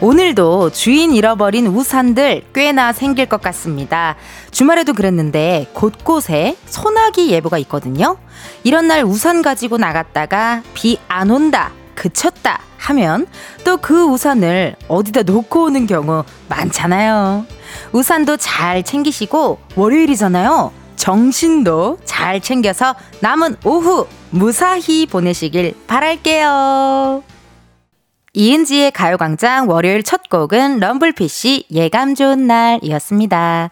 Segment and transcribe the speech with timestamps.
[0.00, 4.14] 오늘도 주인 잃어버린 우산들 꽤나 생길 것 같습니다.
[4.52, 8.16] 주말에도 그랬는데 곳곳에 소나기 예보가 있거든요.
[8.62, 13.26] 이런 날 우산 가지고 나갔다가 비 안 온다, 그쳤다 하면
[13.64, 17.44] 또 그 우산을 어디다 놓고 오는 경우 많잖아요.
[17.92, 20.70] 우산도 잘 챙기시고 월요일이잖아요.
[20.94, 27.22] 정신도 잘 챙겨서 남은 오후 무사히 보내시길 바랄게요.
[28.34, 33.70] 이은지의 가요광장 월요일 첫 곡은 럼블피쉬 예감 좋은 날이었습니다.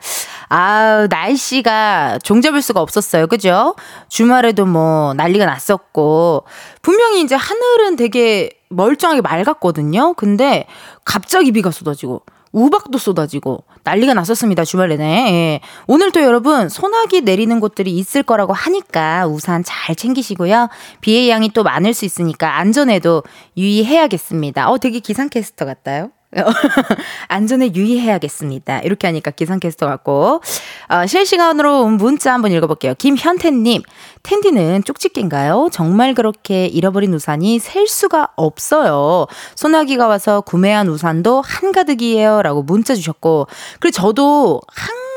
[0.48, 3.26] 아, 날씨가 종잡을 수가 없었어요.
[3.26, 3.74] 그죠?
[4.08, 6.44] 주말에도 뭐 난리가 났었고,
[6.82, 10.14] 분명히 이제 하늘은 되게 멀쩡하게 맑았거든요.
[10.14, 10.66] 근데
[11.04, 14.64] 갑자기 비가 쏟아지고, 우박도 쏟아지고 난리가 났었습니다.
[14.64, 15.04] 주말 내내.
[15.04, 15.60] 예.
[15.86, 20.68] 오늘 도 여러분 소나기 내리는 곳들이 있을 거라고 하니까 우산 잘 챙기시고요.
[21.00, 23.22] 비의 양이 또 많을 수 있으니까 안전에도
[23.56, 24.68] 유의해야겠습니다.
[24.68, 26.10] 어, 되게 기상캐스터 같아요.
[27.28, 28.80] 안전에 유의해야겠습니다.
[28.80, 30.40] 이렇게 하니까 기상캐스터 같고.
[30.88, 32.94] 어, 실시간으로 온 문자 한번 읽어볼게요.
[32.98, 33.82] 김현태님,
[34.22, 35.68] 텐디는 쪽집게인가요?
[35.72, 39.26] 정말 그렇게 잃어버린 우산이 셀 수가 없어요.
[39.54, 42.42] 소나기가 와서 구매한 우산도 한가득이에요.
[42.42, 43.46] 라고 문자 주셨고.
[43.80, 44.60] 그리고 저도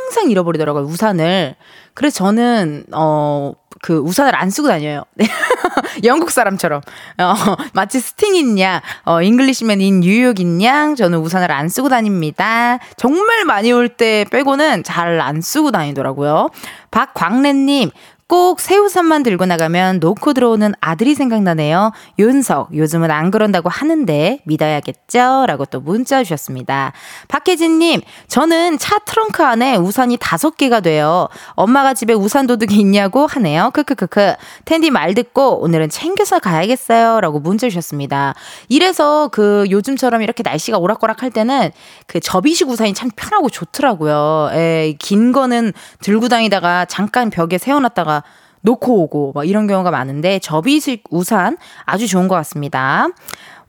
[0.09, 1.55] 항상 잃어버리더라고요, 우산을.
[1.93, 5.03] 그래서 저는, 어, 그 우산을 안 쓰고 다녀요.
[5.13, 5.27] 네.
[6.03, 6.81] 영국 사람처럼.
[7.19, 7.33] 어,
[7.73, 12.79] 마치 스팅인 양, 어, Englishman in New York인 양, 저는 우산을 안 쓰고 다닙니다.
[12.97, 16.49] 정말 많이 올 때 빼고는 잘 안 쓰고 다니더라고요.
[16.91, 17.91] 박광래님,
[18.29, 21.91] 꼭 새 우산만 들고 나가면 놓고 들어오는 아들이 생각나네요.
[22.19, 25.45] 윤석, 요즘은 안 그런다고 하는데 믿어야겠죠?
[25.47, 26.93] 라고 또 문자 주셨습니다.
[27.27, 31.27] 박혜진님, 저는 차 트렁크 안에 우산이 다섯 개가 돼요.
[31.55, 33.71] 엄마가 집에 우산 도둑이 있냐고 하네요.
[33.73, 34.35] 크크크크.
[34.63, 37.21] 텐디 말 듣고 오늘은 챙겨서 가야겠어요.
[37.21, 38.35] 라고 문자 주셨습니다.
[38.67, 41.71] 이래서 그 요즘처럼 이렇게 날씨가 오락가락 할 때는
[42.05, 44.51] 그 접이식 우산이 참 편하고 좋더라고요.
[44.53, 45.73] 에, 긴 거는
[46.03, 48.18] 들고 다니다가 잠깐 벽에 세워놨다가
[48.61, 53.07] 놓고 오고 막 이런 경우가 많은데 접이식 우산 아주 좋은 것 같습니다.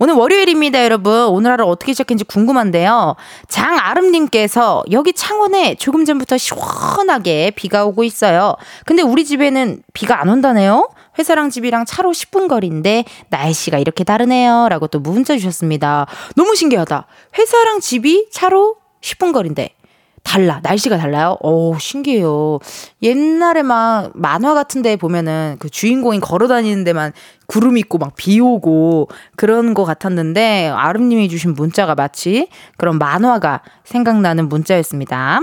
[0.03, 1.27] 오늘 월요일입니다, 여러분.
[1.29, 3.17] 오늘 하루 어떻게 시작했는지 궁금한데요.
[3.49, 8.57] 장아름님께서 여기 창원에 조금 전부터 시원하게 비가 오고 있어요.
[8.87, 10.89] 근데 우리 집에는 비가 안 온다네요?
[11.19, 14.69] 회사랑 집이랑 차로 10분 거리인데 날씨가 이렇게 다르네요.
[14.71, 16.07] 라고 또 문자 주셨습니다.
[16.35, 17.07] 너무 신기하다.
[17.39, 19.75] 회사랑 집이 차로 10분 거리인데
[20.23, 20.61] 달라.
[20.63, 21.37] 날씨가 달라요?
[21.41, 22.59] 오, 신기해요.
[23.03, 27.13] 옛날에 막 만화 같은 데 보면은 그 주인공이 걸어 다니는 데만
[27.47, 34.49] 구름 있고 막 비 오고 그런 거 같았는데 아름님이 주신 문자가 마치 그런 만화가 생각나는
[34.49, 35.41] 문자였습니다.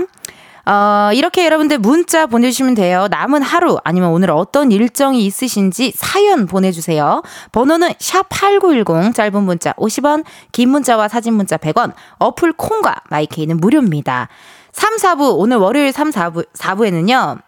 [0.64, 3.08] 어, 이렇게 여러분들 문자 보내주시면 돼요.
[3.10, 7.22] 남은 하루 아니면 오늘 어떤 일정이 있으신지 사연 보내주세요.
[7.52, 14.28] 번호는 샵8910 짧은 문자 50원 긴 문자와 사진 문자 100원 어플 콩과 마이케이는 무료입니다.
[14.78, 17.40] 3, 4부, 오늘 월요일 3, 4부, 4부에는요,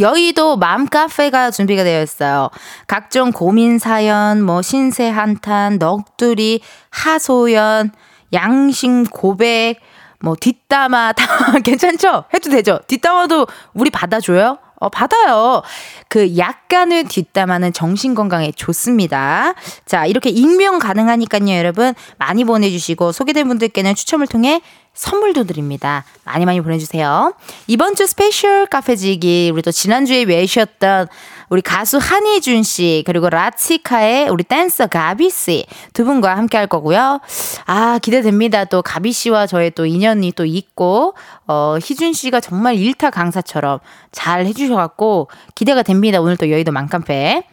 [0.00, 2.50] 여의도 맘카페가 준비가 되어 있어요.
[2.88, 7.92] 각종 고민 사연, 뭐 신세 한탄, 넋두리, 하소연,
[8.32, 9.76] 양심 고백,
[10.18, 12.24] 뭐 뒷담화 다 괜찮죠?
[12.34, 12.80] 해도 되죠?
[12.88, 14.58] 뒷담화도 우리 받아줘요?
[14.80, 15.62] 어, 받아요.
[16.08, 19.54] 그 약간의 뒷담화는 정신 건강에 좋습니다.
[19.86, 21.94] 자, 이렇게 익명 가능하니까요, 여러분.
[22.18, 24.60] 많이 보내주시고, 소개된 분들께는 추첨을 통해
[24.94, 26.04] 선물도 드립니다.
[26.24, 27.34] 많이 많이 보내주세요.
[27.66, 31.08] 이번 주 스페셜 카페지기, 우리 또 지난주에 오셨던
[31.50, 37.20] 우리 가수 한희준 씨, 그리고 라치카의 우리 댄서 가비 씨 두 분과 함께 할 거고요.
[37.66, 38.64] 아, 기대됩니다.
[38.64, 41.14] 또 가비 씨와 저의 또 인연이 또 있고,
[41.46, 43.80] 어, 희준 씨가 정말 일타 강사처럼
[44.12, 46.20] 잘 해주셔갖고 기대가 됩니다.
[46.20, 47.44] 오늘 또 여의도 만칸페.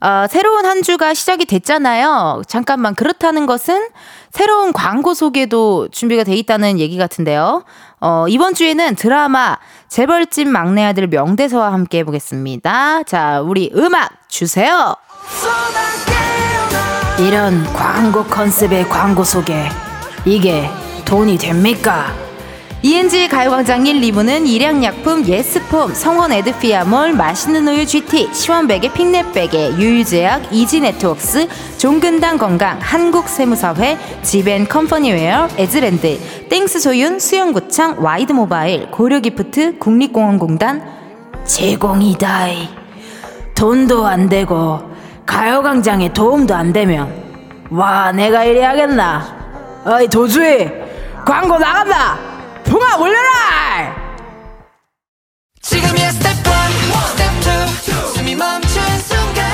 [0.00, 2.42] 어, 새로운 한 주가 시작이 됐잖아요.
[2.48, 3.88] 잠깐만, 그렇다는 것은
[4.30, 7.64] 새로운 광고 소개도 준비가 돼 있다는 얘기 같은데요.
[8.00, 9.58] 어, 이번 주에는 드라마
[9.88, 13.02] 재벌집 막내 아들 명대사와 함께 해보겠습니다.
[13.02, 14.94] 자, 우리 음악 주세요.
[17.18, 19.68] 이런 광고 컨셉의 광고 소개.
[20.24, 20.70] 이게
[21.04, 22.29] 돈이 됩니까?
[22.82, 31.48] 이은지의 가요광장 1, 2부는 일양약품 예스폼, 성원 에드피아몰, 맛있는 우유 GT, 시원베개 핑넷베개, 유유제약, 이지네트웍스,
[31.76, 36.18] 종근당 건강, 한국세무사회, 지벤컴퍼니웨어, 에즈랜드,
[36.48, 40.82] 땡스 소윤, 수영구창, 와이드모바일, 고려기프트, 국립공원공단,
[41.44, 42.66] 제공이다이.
[43.54, 44.80] 돈도 안 되고
[45.26, 47.12] 가요광장에 도움도 안 되면
[47.68, 49.22] 와 내가 이래야겠나?
[49.84, 50.70] 어이 도주희
[51.26, 52.29] 광고 나간다
[52.70, 53.96] 풍아 올려라
[55.60, 56.44] 지금이야 스텝 1,
[57.08, 57.42] 스텝
[57.82, 59.44] 2 숨이 멈춘 순간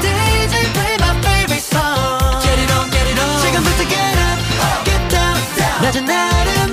[0.00, 4.40] DJ play my favorite song Get it on get it on 지금부터 get up
[4.86, 5.36] get down
[5.82, 6.63] 낮은 아름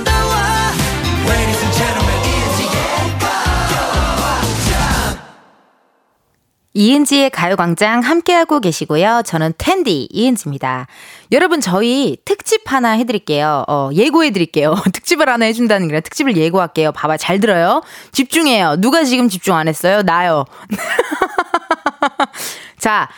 [6.73, 9.23] 이은지의 가요광장 함께하고 계시고요.
[9.25, 10.88] 저는 텐디 이은지입니다.
[11.31, 13.65] 여러분 저희 특집 하나 해드릴게요.
[13.68, 14.75] 어, 예고해드릴게요.
[14.94, 16.91] 특집을 하나 해준다는 게 아니라 특집을 예고할게요.
[16.94, 17.81] 봐봐 잘 들어요.
[18.12, 18.77] 집중해요.
[18.79, 20.01] 누가 지금 집중 안 했어요?
[20.03, 20.45] 나요.
[22.79, 23.09] 자.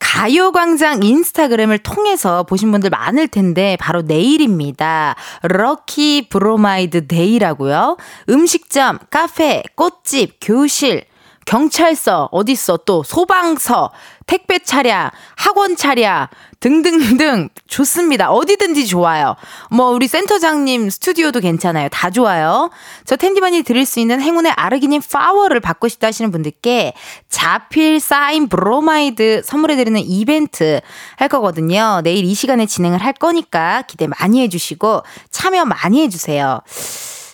[0.00, 5.16] 가요광장 인스타그램을 통해서 보신 분들 많을 텐데 바로 내일입니다.
[5.42, 7.96] lucky 브로마이드 day라고요.
[8.30, 11.04] 음식점, 카페, 꽃집, 교실,
[11.48, 13.90] 경찰서, 어딨어, 또, 소방서,
[14.26, 16.26] 택배 차량, 학원 차량,
[16.60, 18.30] 등등등 좋습니다.
[18.30, 19.34] 어디든지 좋아요.
[19.70, 21.88] 뭐, 우리 센터장님 스튜디오도 괜찮아요.
[21.88, 22.68] 다 좋아요.
[23.06, 26.92] 저 텐디만이 드릴 수 있는 행운의 아르기닌 파워를 받고 싶다 하시는 분들께
[27.30, 30.82] 자필 사인 브로마이드 선물해드리는 이벤트
[31.16, 32.02] 할 거거든요.
[32.04, 36.60] 내일 이 시간에 진행을 할 거니까 기대 많이 해주시고 참여 많이 해주세요.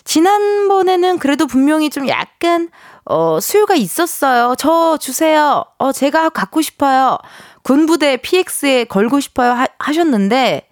[0.05, 2.69] 지난번에는 그래도 분명히 좀 약간
[3.05, 4.55] 어, 수요가 있었어요.
[4.57, 5.63] 저 주세요.
[5.77, 7.17] 어, 제가 갖고 싶어요.
[7.63, 9.51] 군부대 PX에 걸고 싶어요.
[9.51, 10.67] 하, 하셨는데,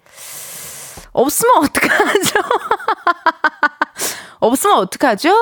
[1.12, 2.40] 없으면 어떡하죠?
[4.40, 5.32] 없으면 어떡하죠?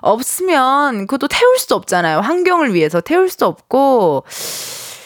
[0.00, 2.20] 없으면 그것도 태울 수 없잖아요.
[2.20, 4.24] 환경을 위해서 태울 수 없고,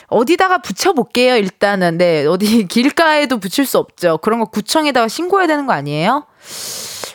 [0.08, 1.96] 어디다가 붙여볼게요, 일단은.
[1.98, 4.19] 네, 어디 길가에도 붙일 수 없죠.
[4.19, 6.26] 그런 거 구청에다가 신고해야 되는 거 아니에요?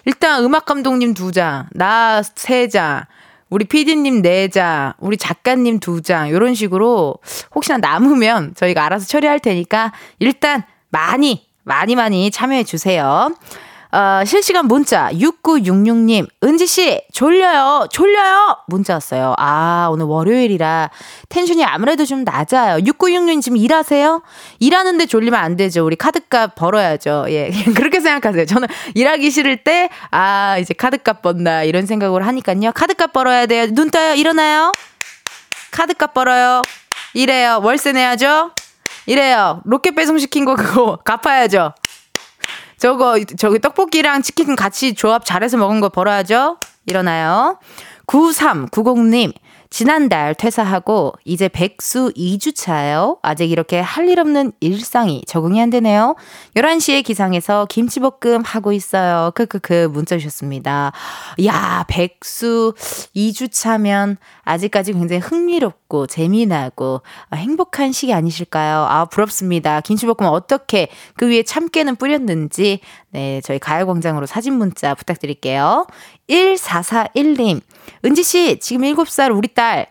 [0.06, 3.04] 일단 음악 감독님 두 장, 나 세 장,
[3.50, 7.16] 우리 PD님 4장, 우리 작가님 2장, 이런 식으로
[7.54, 13.36] 혹시나 남으면 저희가 알아서 처리할 테니까 일단 많이, 많이 많이 참여해 주세요.
[13.96, 18.58] 어, 실시간 문자 6966님, 은지 씨, 졸려요, 졸려요!
[18.68, 19.34] 문자 왔어요.
[19.38, 20.90] 아, 오늘 월요일이라
[21.30, 22.84] 텐션이 아무래도 좀 낮아요.
[22.84, 24.22] 6966님 지금 일하세요?
[24.60, 25.86] 일하는데 졸리면 안 되죠.
[25.86, 27.28] 우리 카드값 벌어야죠.
[27.30, 28.46] 예, 그렇게 생각하세요.
[28.46, 32.74] 저는 일하기 싫을 때, 아, 이제 카드값 번다, 이런 생각을 하니까요.
[32.74, 33.68] 카드값 벌어야 돼요.
[33.72, 34.74] 눈 떠요, 일어나요?
[35.72, 36.64] 카드값 벌어요.
[37.14, 37.62] 이래요.
[37.64, 38.52] 월세 내야죠?
[39.06, 39.62] 이래요.
[39.66, 41.74] 로켓 배송 시킨 거 그거 갚아야죠.
[42.78, 46.58] 저거 저기 떡볶이랑 치킨 같이 조합 잘해서 먹은 거 벌어야죠.
[46.86, 47.60] 일어나요.
[48.08, 49.34] 9390님
[49.70, 53.18] 지난달 퇴사하고 이제 백수 2주차예요.
[53.22, 56.16] 아직 이렇게 할 일 없는 일상이 적응이 안 되네요.
[56.56, 59.32] 11시에 기상해서 김치볶음 하고 있어요.
[59.34, 60.92] 크크크 문자 주셨습니다.
[61.46, 62.76] 야, 백수
[63.16, 67.02] 2주차면 아직까지 굉장히 흥미롭고 재미나고
[67.34, 68.86] 행복한 시기 아니실까요?
[68.88, 69.82] 아, 부럽습니다.
[69.82, 72.80] 김치볶음 어떻게 그 위에 참깨는 뿌렸는지
[73.10, 75.88] 네, 저희 가요광장으로 사진 문자 부탁드릴게요.
[76.30, 77.62] 1441님,
[78.04, 79.88] 은지 씨, 지금 7살 우리 딸,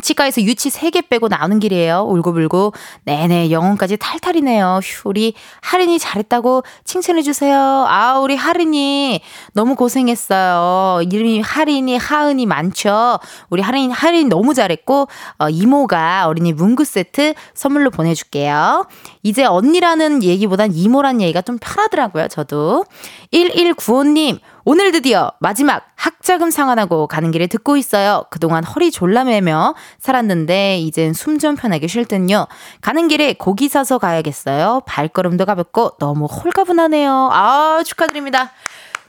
[0.00, 2.06] 치과에서 유치 3개 빼고 나오는 길이에요.
[2.08, 2.72] 울고불고.
[3.04, 4.80] 네네, 영혼까지 탈탈이네요.
[4.82, 7.56] 휴, 우리 하린이 잘했다고 칭찬해주세요.
[7.86, 9.20] 아, 우리 하린이
[9.52, 11.02] 너무 고생했어요.
[11.02, 13.18] 이름이 하린이, 하은이 많죠?
[13.50, 18.86] 우리 하린이, 하린이 너무 잘했고, 어, 이모가 어린이 문구 세트 선물로 보내줄게요.
[19.22, 22.86] 이제 언니라는 얘기보단 이모란 얘기가 좀 편하더라고요, 저도.
[23.32, 28.24] 1195님, 오늘 드디어 마지막 학자금 상환하고 가는 길에 듣고 있어요.
[28.30, 32.46] 그동안 허리 졸라 매며 살았는데 이젠 숨 좀 편하게 쉴 듯요.
[32.80, 34.82] 가는 길에 고기 사서 가야겠어요.
[34.86, 37.30] 발걸음도 가볍고 너무 홀가분하네요.
[37.32, 38.52] 아, 축하드립니다.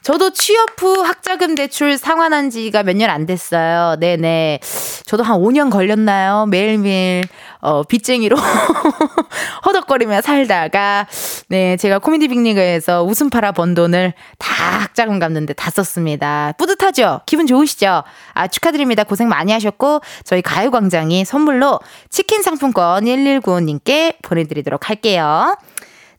[0.04, 3.96] 저도 취업 후 학자금 대출 상환한 지가 몇 년 안 됐어요.
[3.98, 4.60] 네네.
[5.06, 6.44] 저도 한 5년 걸렸나요?
[6.46, 7.24] 매일매일,
[7.60, 8.36] 어, 빚쟁이로
[9.64, 11.06] 허덕거리며 살다가,
[11.48, 16.52] 네, 제가 코미디 빅리그에서 웃음 팔아 번 돈을 다 학자금 갚는데 다 썼습니다.
[16.58, 17.20] 뿌듯하죠?
[17.24, 18.02] 기분 좋으시죠?
[18.34, 19.04] 아, 축하드립니다.
[19.04, 21.80] 고생 많이 하셨고, 저희 가요광장이 선물로
[22.10, 25.56] 치킨 상품권 1195님께 보내드리도록 할게요.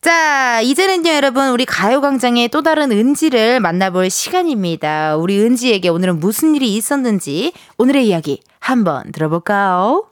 [0.05, 5.15] 자, 이제는요, 여러분, 우리 가요광장의 또 다른 은지를 만나볼 시간입니다.
[5.15, 10.07] 우리 은지에게 오늘은 무슨 일이 있었는지 오늘의 이야기 한번 들어볼까요?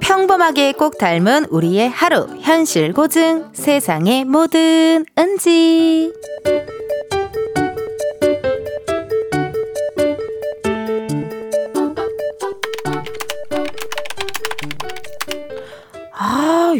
[0.00, 6.12] 평범하게 꼭 닮은 우리의 하루, 현실 고증, 세상의 모든 은지.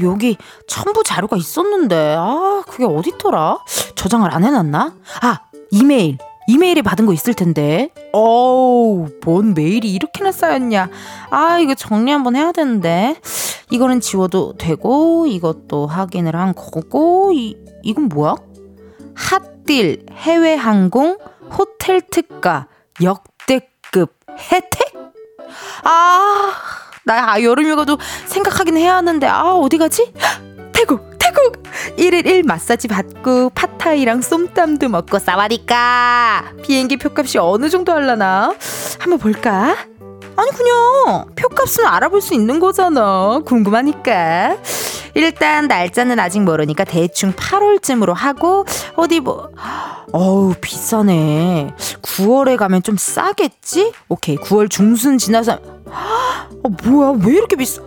[0.03, 2.17] 여기 첨부 자료가 있었는데.
[2.19, 3.59] 아, 그게 어딨더라?
[3.95, 4.95] 저장을 안 해놨나?
[5.23, 5.41] 아,
[5.71, 6.19] 이메일.
[6.47, 7.91] 이메일에 받은 거 있을 텐데.
[8.13, 10.91] 어우, 뭔 메일이 이렇게나 쌓였냐.
[11.31, 13.17] 아, 이거 정리 한번 해야 되는데.
[13.71, 18.35] 이거는 지워도 되고, 이것도 확인을 한 거고, 이, 이건 뭐야?
[19.15, 21.19] 핫딜, 해외항공,
[21.57, 22.67] 호텔 특가,
[23.01, 24.13] 역대급
[24.51, 24.95] 혜택?
[25.85, 26.53] 아,
[27.11, 30.13] 나 아, 여름 휴가도 생각하긴 해야 하는데, 아, 어디 가지?
[30.73, 31.11] 태국!
[31.19, 31.61] 태국
[31.99, 38.55] 1일 1 마사지 받고 파타이랑 쏨땀도 먹고 싸와니까 비행기 표값이 어느 정도 할라나
[39.01, 39.77] 한번 볼까?
[40.37, 44.57] 아니 그냥 표값은 알아볼 수 있는 거잖아 궁금하니까
[45.15, 48.65] 일단 날짜는 아직 모르니까 대충 8월쯤으로 하고
[48.97, 49.51] 어디 뭐
[50.13, 53.93] 어우 비싸네 9월에 가면 좀 싸겠지?
[54.09, 55.59] 오케이 9월 중순 지나서
[55.91, 57.83] 어 뭐야 왜 이렇게 비싸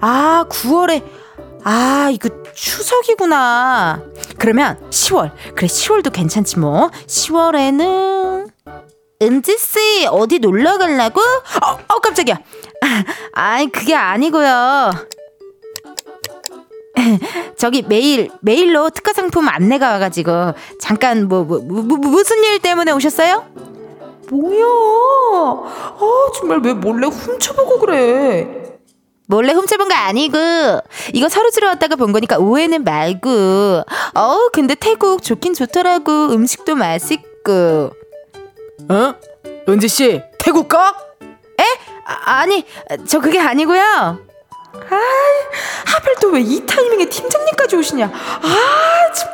[0.00, 1.02] 아 9월에
[1.68, 4.00] 아, 이거 추석이구나.
[4.38, 5.32] 그러면 10월.
[5.56, 6.90] 그래, 10월도 괜찮지 뭐.
[7.08, 8.48] 10월에는
[9.20, 11.20] 은지씨 어디 놀러 가려고?
[11.20, 12.38] 어, 어 깜짝이야.
[13.34, 14.92] 아이 그게 아니고요.
[17.58, 22.92] 저기 메일 메일로 특가 상품 안내가 와가지고 잠깐 뭐, 뭐, 뭐, 뭐 무슨 일 때문에
[22.92, 23.44] 오셨어요?
[24.30, 24.64] 뭐야?
[25.98, 28.48] 아 정말 왜 몰래 훔쳐보고 그래?
[29.28, 30.38] 몰래 훔쳐본 거 아니고
[31.12, 33.28] 이거 서로 들어왔다가 본 거니까 오해는 말고
[34.14, 37.90] 어 근데 태국 좋긴 좋더라고 음식도 맛있고
[38.88, 39.14] 어?
[39.68, 40.94] 은지씨 태국 가?
[41.60, 41.64] 에?
[42.04, 45.00] 아, 니저 그게 아니고요 아
[45.86, 49.30] 하필 또 왜 이 타이밍에 팀장님까지 오시냐 아 참.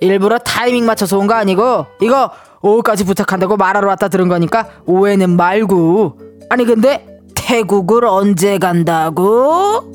[0.00, 2.30] 일부러 타이밍 맞춰서 온 거 아니고 이거
[2.62, 6.18] 오후까지 부탁한다고 말하러 왔다 들은 거니까 오해는 말고
[6.50, 9.92] 아니 근데 태국을 언제 간다고?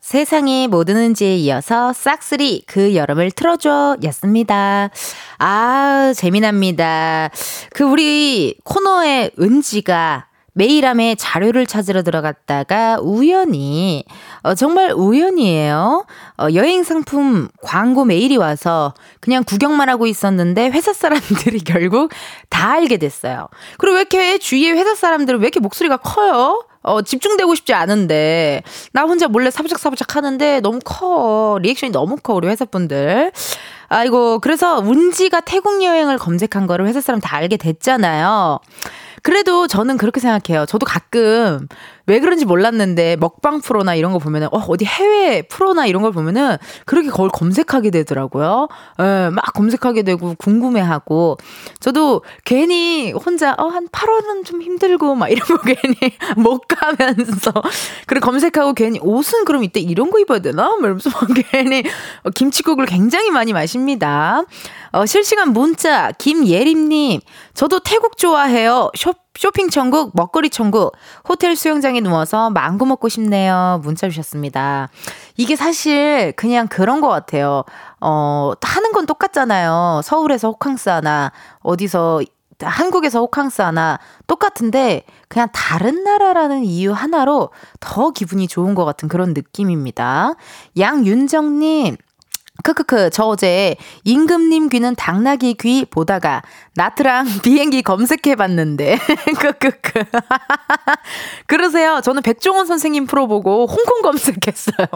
[0.00, 4.90] 세상의 모든 은지에 이어서 싹쓸이 그 여름을 틀어줘 였습니다.
[5.38, 7.30] 아, 재미납니다.
[7.72, 14.04] 그 우리 코너의 은지가 메일함에 자료를 찾으러 들어갔다가 우연히,
[14.42, 16.04] 어, 정말 우연이에요.
[16.38, 22.12] 어, 여행 상품 광고 메일이 와서 그냥 구경만 하고 있었는데 회사 사람들이 결국
[22.50, 23.48] 다 알게 됐어요.
[23.78, 26.64] 그리고 왜 이렇게 주위에 회사 사람들은 왜 이렇게 목소리가 커요?
[26.84, 31.58] 어, 집중되고 싶지 않은데, 나 혼자 몰래 사부작사부작 하는데 너무 커.
[31.62, 33.30] 리액션이 너무 커, 우리 회사 분들.
[33.88, 38.58] 아이고, 그래서 운지가 태국 여행을 검색한 거를 회사 사람 다 알게 됐잖아요.
[39.22, 40.66] 그래도 저는 그렇게 생각해요.
[40.66, 41.68] 저도 가끔
[42.06, 46.56] 왜 그런지 몰랐는데 먹방 프로나 이런 거 보면은 어, 어디 해외 프로나 이런 걸 보면은
[46.86, 48.68] 그렇게 그걸 검색하게 되더라고요.
[49.00, 51.38] 예, 막 검색하게 되고 궁금해하고
[51.80, 55.96] 저도 괜히 혼자 어, 한 8월은 좀 힘들고 막 이런 거 괜히
[56.36, 57.52] 못 가면서
[58.06, 60.74] 그리고 검색하고 괜히 옷은 그럼 이때 이런 거 입어야 되나?
[60.78, 61.10] 이러면서
[61.50, 61.82] 괜히
[62.34, 64.42] 김치국을 굉장히 많이 마십니다.
[64.92, 67.20] 어, 실시간 문자 김예림님
[67.54, 68.90] 저도 태국 좋아해요.
[68.94, 70.92] 쇼 쇼핑 천국, 먹거리 천국,
[71.28, 73.80] 호텔 수영장에 누워서 망고 먹고 싶네요.
[73.82, 74.90] 문자 주셨습니다.
[75.36, 77.64] 이게 사실 그냥 그런 것 같아요.
[78.00, 80.02] 어, 하는 건 똑같잖아요.
[80.04, 82.20] 서울에서 호캉스 하나, 어디서
[82.60, 89.34] 한국에서 호캉스 하나 똑같은데 그냥 다른 나라라는 이유 하나로 더 기분이 좋은 것 같은 그런
[89.34, 90.34] 느낌입니다.
[90.78, 91.96] 양윤정님,
[92.62, 96.42] 크크크, 저 어제 임금님 귀는 당나귀 귀 보다가
[96.74, 98.98] 나트랑 비행기 검색해봤는데,
[99.38, 100.04] 크크크.
[101.46, 102.00] 그러세요.
[102.02, 104.86] 저는 백종원 선생님 프로 보고 홍콩 검색했어요.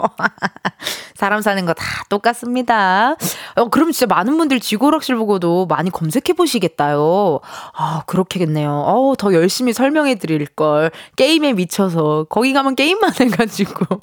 [1.14, 3.16] 사람 사는 거 다 똑같습니다.
[3.54, 7.40] 어, 그럼 진짜 많은 분들 지구락실 보고도 많이 검색해보시겠다요.
[7.74, 8.70] 아, 그렇겠네요.
[8.70, 10.90] 어, 더 열심히 설명해 드릴 걸.
[11.16, 12.26] 게임에 미쳐서.
[12.30, 14.00] 거기 가면 게임만 해가지고.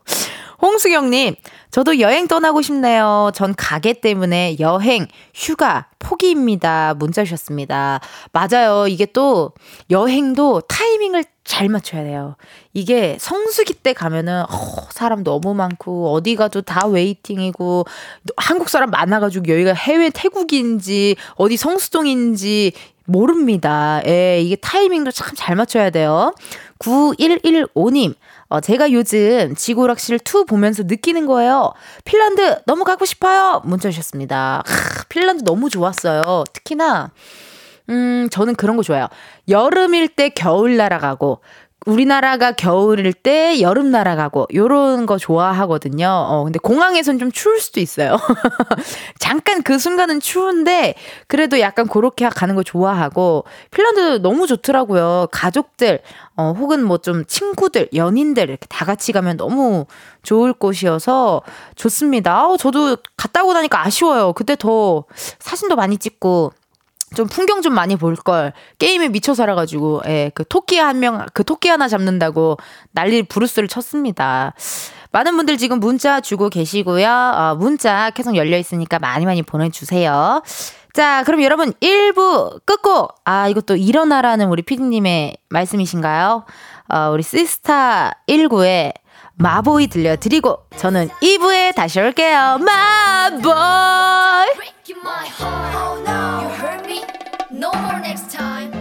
[0.62, 1.36] 홍수경님,
[1.72, 3.32] 저도 여행 떠나고 싶네요.
[3.34, 6.94] 전 가게 때문에 여행, 휴가, 포기입니다.
[6.94, 8.00] 문자 주셨습니다.
[8.32, 8.88] 맞아요.
[8.88, 9.52] 이게 또
[9.90, 12.36] 여행도 타이밍을 잘 맞춰야 돼요.
[12.74, 14.48] 이게 성수기 때 가면은 어,
[14.92, 17.86] 사람 너무 많고 어디 가도 다 웨이팅이고
[18.38, 22.72] 한국 사람 많아가지고 여기가 해외 태국인지 어디 성수동인지
[23.06, 24.02] 모릅니다.
[24.08, 26.34] 예, 이게 타이밍도 참 잘 맞춰야 돼요.
[26.80, 28.14] 9115님,
[28.50, 31.74] 어, 제가 요즘 지구락실 2 보면서 느끼는 거예요.
[32.06, 33.62] 핀란드 너무 가고 싶어요.
[33.66, 34.64] 문자 주셨습니다.
[34.66, 36.44] 크, 핀란드 너무 좋았어요.
[36.54, 37.12] 특히나,
[37.90, 39.08] 음, 저는 그런 거 좋아요.
[39.50, 41.42] 여름일 때 겨울 날아가고,
[41.86, 46.08] 우리나라가 겨울일 때 여름 날아가고 요런 거 좋아하거든요.
[46.08, 48.18] 어, 근데 공항에선 좀 추울 수도 있어요.
[49.20, 50.96] 잠깐 그 순간은 추운데
[51.28, 55.28] 그래도 약간 그렇게 가는 거 좋아하고 핀란드 너무 좋더라고요.
[55.32, 56.00] 가족들
[56.38, 59.86] 어, 혹은 뭐 좀 친구들, 연인들 이렇게 다 같이 가면 너무
[60.24, 61.42] 좋을 곳이어서
[61.76, 62.48] 좋습니다.
[62.48, 64.32] 어, 저도 갔다 오고 나니까 아쉬워요.
[64.34, 65.04] 그때 더
[65.40, 66.54] 사진도 많이 찍고
[67.16, 68.54] 좀 풍경 좀 많이 볼 걸.
[68.80, 72.58] 게임에 미쳐 살아가지고, 예, 그 토끼 한 명, 그 토끼 하나 잡는다고
[72.92, 74.54] 난리 부르스를 쳤습니다.
[75.12, 77.08] 많은 분들 지금 문자 주고 계시고요.
[77.08, 80.42] 어, 문자 계속 열려 있으니까 많이 많이 보내주세요.
[80.94, 83.16] 자, 그럼 여러분 1부 끝곡.
[83.24, 86.46] 아, 이것도 일어나라는 우리 피디님의 말씀이신가요?
[86.90, 88.94] 어, 우리 시스타 19의
[89.36, 92.60] 마보이 들려드리고 저는 2부에 다시 올게요.
[92.60, 93.54] 마보이!
[97.64, 98.72] No more next time.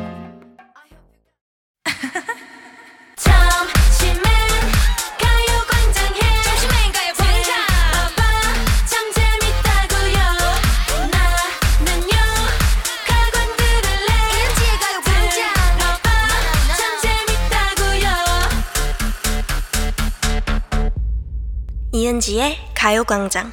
[21.95, 23.53] 이은지의 가요광장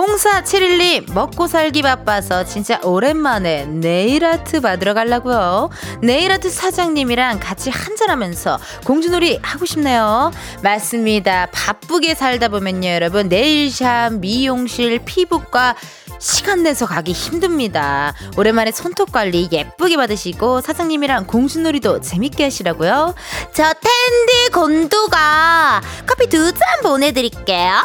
[0.17, 5.69] 0471님, 먹고 살기 바빠서 진짜 오랜만에 네일아트 받으러 가려고요.
[6.01, 10.31] 네일아트 사장님이랑 같이 한잔하면서 공주놀이 하고 싶네요.
[10.63, 11.47] 맞습니다.
[11.51, 13.29] 바쁘게 살다 보면요, 여러분.
[13.29, 15.75] 네일샵, 미용실, 피부과,
[16.19, 18.13] 시간 내서 가기 힘듭니다.
[18.37, 23.15] 오랜만에 손톱 관리 예쁘게 받으시고 사장님이랑 공주놀이도 재밌게 하시라고요.
[23.53, 27.81] 저 텐디 곤두가 커피 두 잔 보내드릴게요.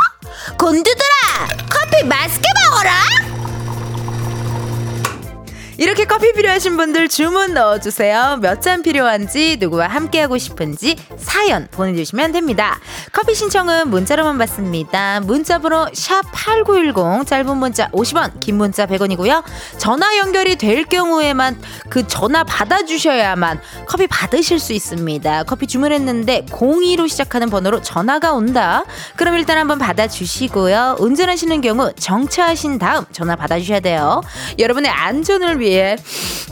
[0.59, 1.07] 곤두들아
[1.71, 3.36] 커피 맛있게 먹어라.
[5.79, 8.39] 이렇게 커피 필요하신 분들 주문 넣어주세요.
[8.41, 12.81] 몇 잔 필요한지, 누구와 함께하고 싶은지 사연 보내주시면 됩니다.
[13.13, 15.21] 커피 신청은 문자로만 받습니다.
[15.21, 19.45] 문자번호 샵8910, 짧은 문자 50원, 긴 문자 100원이고요.
[19.77, 21.61] 전화 연결이 될 경우에만
[21.91, 25.45] 그 전화 받아주셔야만 커피 받으실 수 있습니다.
[25.45, 28.85] 커피 주문했는데 02로 시작하는 번호로 전화가 온다.
[29.17, 30.97] 그럼 일단 한번 받아주시고요.
[30.99, 34.23] 운전하시는 경우 정차하신 다음 전화 받아주셔야 돼요.
[34.59, 35.97] 여러분의 안전을 위해 위해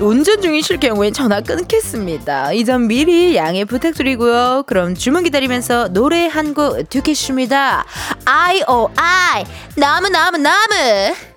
[0.01, 2.53] 운전 중이실 경우엔 전화 끊겠습니다.
[2.53, 4.65] 이 점 미리 양해 부탁드리고요.
[4.67, 7.85] 그럼 주문 기다리면서 노래 한 곡 듣겠습니다.
[8.25, 9.45] I-O-I
[9.77, 11.34] 나무나무나무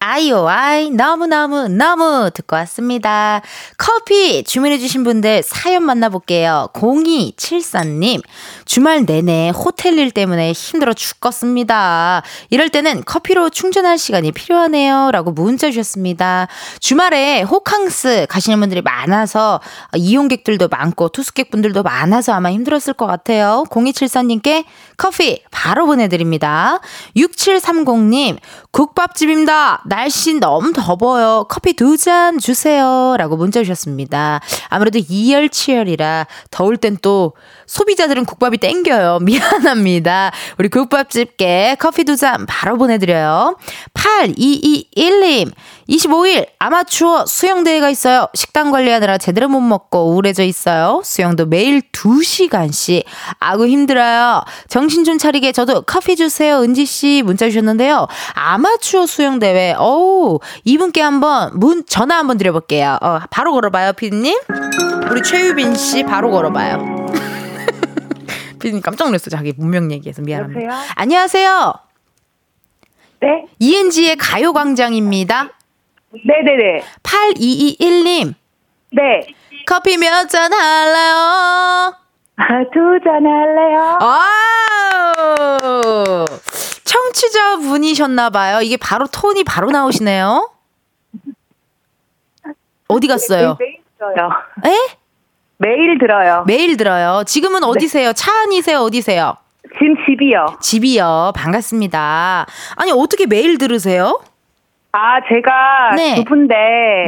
[0.00, 3.40] 아이오아이 너무너무 너무 듣고 왔습니다.
[3.76, 6.68] 커피 주문해주신 분들 사연 만나볼게요.
[6.72, 8.22] 0274님
[8.64, 12.22] 주말 내내 호텔 일 때문에 힘들어 죽겠습니다.
[12.50, 15.10] 이럴 때는 커피로 충전할 시간이 필요하네요.
[15.10, 16.46] 라고 문자 주셨습니다.
[16.78, 19.60] 주말에 호캉스 가시는 분들이 많아서
[19.96, 23.64] 이용객들도 많고 투숙객분들도 많아서 아마 힘들었을 것 같아요.
[23.70, 24.64] 0274님께
[24.96, 26.80] 커피 바로 보내드립니다.
[27.16, 28.38] 6730님
[28.78, 29.82] 국밥집입니다.
[29.86, 31.46] 날씨 너무 더워요.
[31.48, 33.16] 커피 두 잔 주세요.
[33.18, 34.40] 라고 문자 주셨습니다.
[34.68, 37.32] 아무래도 이열치열이라 더울 땐 또
[37.66, 39.18] 소비자들은 국밥이 땡겨요.
[39.26, 40.30] 미안합니다.
[40.58, 43.56] 우리 국밥집께 커피 두 잔 바로 보내드려요.
[43.94, 45.50] 8221님,
[45.88, 48.28] 25일 아마추어 수영대회가 있어요.
[48.34, 51.00] 식단 관리하느라 제대로 못 먹고 우울해져 있어요.
[51.04, 53.04] 수영도 매일 2시간씩.
[53.40, 54.42] 아구 힘들어요.
[54.68, 56.60] 정신 좀 차리게 저도 커피 주세요.
[56.62, 58.06] 은지씨 문자 주셨는데요.
[58.34, 62.98] 아마 추어 수영 대회, 어우, 이분께 한번 문, 전화 한번 드려볼게요.
[63.00, 64.38] 어, 바로 걸어봐요, 피디님.
[65.10, 67.06] 우리 최유빈 씨 바로 걸어봐요.
[68.60, 69.30] 피디님 깜짝 놀랐어요.
[69.30, 70.60] 자기 문명 얘기해서 미안합니다.
[70.64, 70.84] 여보세요?
[70.96, 71.74] 안녕하세요.
[73.20, 73.44] 네.
[73.58, 75.48] ENG의 가요광장입니다.
[76.12, 76.82] 네네네.
[77.02, 78.34] 8221님.
[78.92, 79.20] 네.
[79.66, 81.94] 커피 몇 잔 할래요?
[82.36, 83.98] 아, 두 잔 할래요?
[84.00, 84.24] 아
[87.18, 88.60] 청취자 분이셨나봐요.
[88.62, 90.50] 이게 바로 톤이 바로 나오시네요.
[92.86, 93.56] 어디 갔어요?
[93.58, 94.30] 네, 매일 들어요.
[94.64, 94.96] 에?
[95.58, 96.44] 매일 들어요.
[96.46, 97.24] 매일 들어요.
[97.26, 98.12] 지금은 어디세요?
[98.12, 98.78] 차 안이세요?
[98.78, 99.36] 어디세요?
[99.74, 100.46] 지금 집이요.
[100.60, 101.32] 집이요.
[101.34, 102.46] 반갑습니다.
[102.76, 104.20] 아니, 어떻게 매일 들으세요?
[104.92, 106.14] 아, 제가 네.
[106.14, 106.54] 주부인데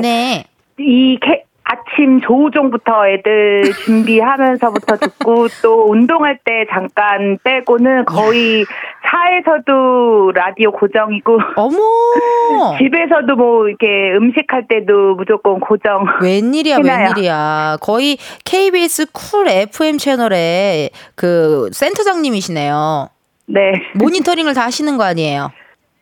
[0.03, 0.45] 네.
[0.79, 8.65] 이 캐, 아침 조우종부터 애들 준비하면서부터 듣고 또 운동할 때 잠깐 빼고는 거의
[9.07, 11.79] 차에서도 라디오 고정이고 어머!
[12.79, 16.07] 집에서도 뭐 이렇게 음식할 때도 무조건 고정.
[16.21, 16.99] 웬일이야, 해놔요.
[16.99, 17.77] 웬일이야.
[17.81, 23.09] 거의 KBS 쿨 FM 채널의 그 센터장님이시네요.
[23.47, 23.73] 네.
[23.95, 25.53] 모니터링을 다 하시는 거 아니에요?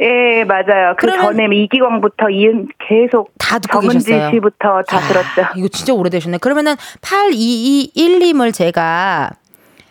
[0.00, 0.94] 예, 맞아요.
[0.96, 4.30] 그 전에 이기광부터 이은 계속 다 듣고 계셨어요.
[4.30, 5.52] 씨부터 다 야, 들었죠.
[5.56, 6.38] 이거 진짜 오래되셨네.
[6.38, 9.30] 그러면은 8221님을 제가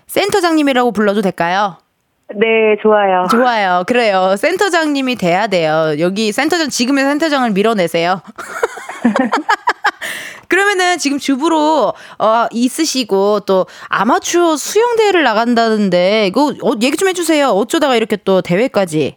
[0.08, 1.78] 센터장님이라고 불러도 될까요?
[2.36, 3.26] 네, 좋아요.
[3.30, 3.84] 좋아요.
[3.88, 4.36] 그래요.
[4.38, 5.96] 센터장님이 돼야 돼요.
[6.00, 8.22] 여기 센터장, 지금의 센터장을 밀어내세요.
[10.50, 17.50] 그러면은 지금 주부로 어, 있으시고 또 아마추어 수영 대회를 나간다는데 이거 어, 얘기 좀 해주세요.
[17.50, 19.16] 어쩌다가 이렇게 또 대회까지.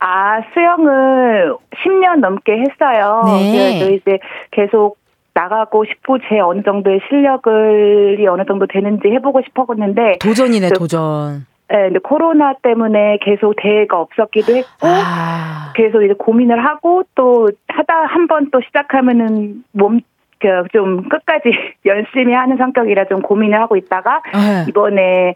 [0.00, 3.22] 아, 수영을 10년 넘게 했어요.
[3.26, 3.78] 네.
[3.78, 4.18] 그래서 이제
[4.50, 4.96] 계속
[5.34, 11.46] 나가고 싶고 제 어느 정도의 실력을 어느 정도 되는지 해보고 싶었는데 도전이네, 그- 도전.
[11.72, 17.94] 예, 근데 코로나 때문에 계속 대회가 없었기도 했고 아, 그래서 이제 고민을 하고 또 하다
[18.06, 20.00] 한 번 또 시작하면은 몸,
[20.40, 21.44] 그, 좀 끝까지
[21.86, 24.64] 열심히 하는 성격이라 좀 고민을 하고 있다가 네.
[24.68, 25.34] 이번에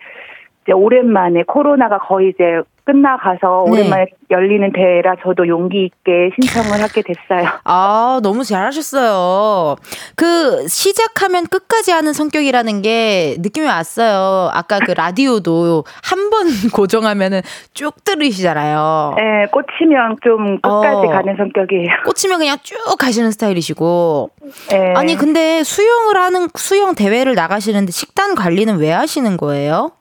[0.64, 3.70] 이제 오랜만에 코로나가 거의 이제 끝나가서 네.
[3.70, 7.48] 오랜만에 열리는 대회라 저도 용기 있게 신청을 하게 됐어요.
[7.64, 9.76] 아, 너무 잘하셨어요.
[10.16, 14.50] 그, 시작하면 끝까지 하는 성격이라는 게 느낌이 왔어요.
[14.52, 17.40] 아까 그 라디오도 한 번 고정하면은
[17.74, 19.14] 쭉 들으시잖아요.
[19.16, 21.10] 네, 꽂히면 좀 끝까지 어.
[21.10, 21.88] 가는 성격이에요.
[22.04, 24.30] 꽂히면 그냥 쭉 가시는 스타일이시고.
[24.70, 24.92] 네.
[24.94, 29.92] 아니, 근데 수영을 하는, 수영 대회를 나가시는데 식단 관리는 왜 하시는 거예요?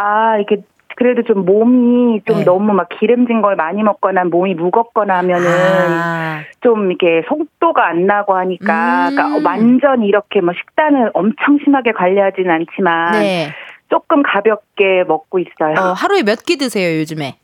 [0.00, 0.62] 아, 이게
[0.96, 2.44] 그래도 좀 몸이 좀 네.
[2.44, 8.36] 너무 막 기름진 걸 많이 먹거나 몸이 무겁거나 하면은 아, 좀 이게 속도가 안 나고
[8.36, 9.14] 하니까 음.
[9.14, 13.48] 그러니까 완전히 이렇게 뭐 식단을 엄청 심하게 관리하지는 않지만 네.
[13.90, 15.74] 조금 가볍게 먹고 있어요.
[15.78, 17.38] 어, 하루에 몇 끼 드세요, 요즘에?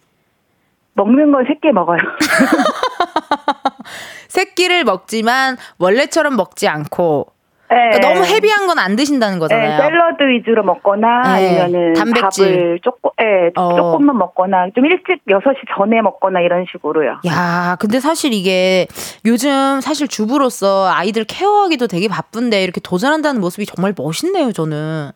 [0.95, 1.99] 먹는 건세개 먹어요.
[4.29, 7.34] 세 끼를 먹지만 원래처럼 먹지 않고 네.
[7.69, 9.79] 그러니까 너무 헤비한 건 안 드신다는 네, 거잖아요.
[9.79, 12.47] 샐러드 위주로 먹거나 네, 아니면은 단백질.
[12.47, 13.77] 밥을 조금, 예, 어.
[13.77, 17.21] 조금만 먹거나 좀 일찍 6시 전에 먹거나 이런 식으로요.
[17.27, 18.87] 야, 근데 사실 이게
[19.25, 25.13] 요즘 사실 주부로서 아이들 케어하기도 되게 바쁜데 이렇게 도전한다는 모습이 정말 멋있네요, 저는.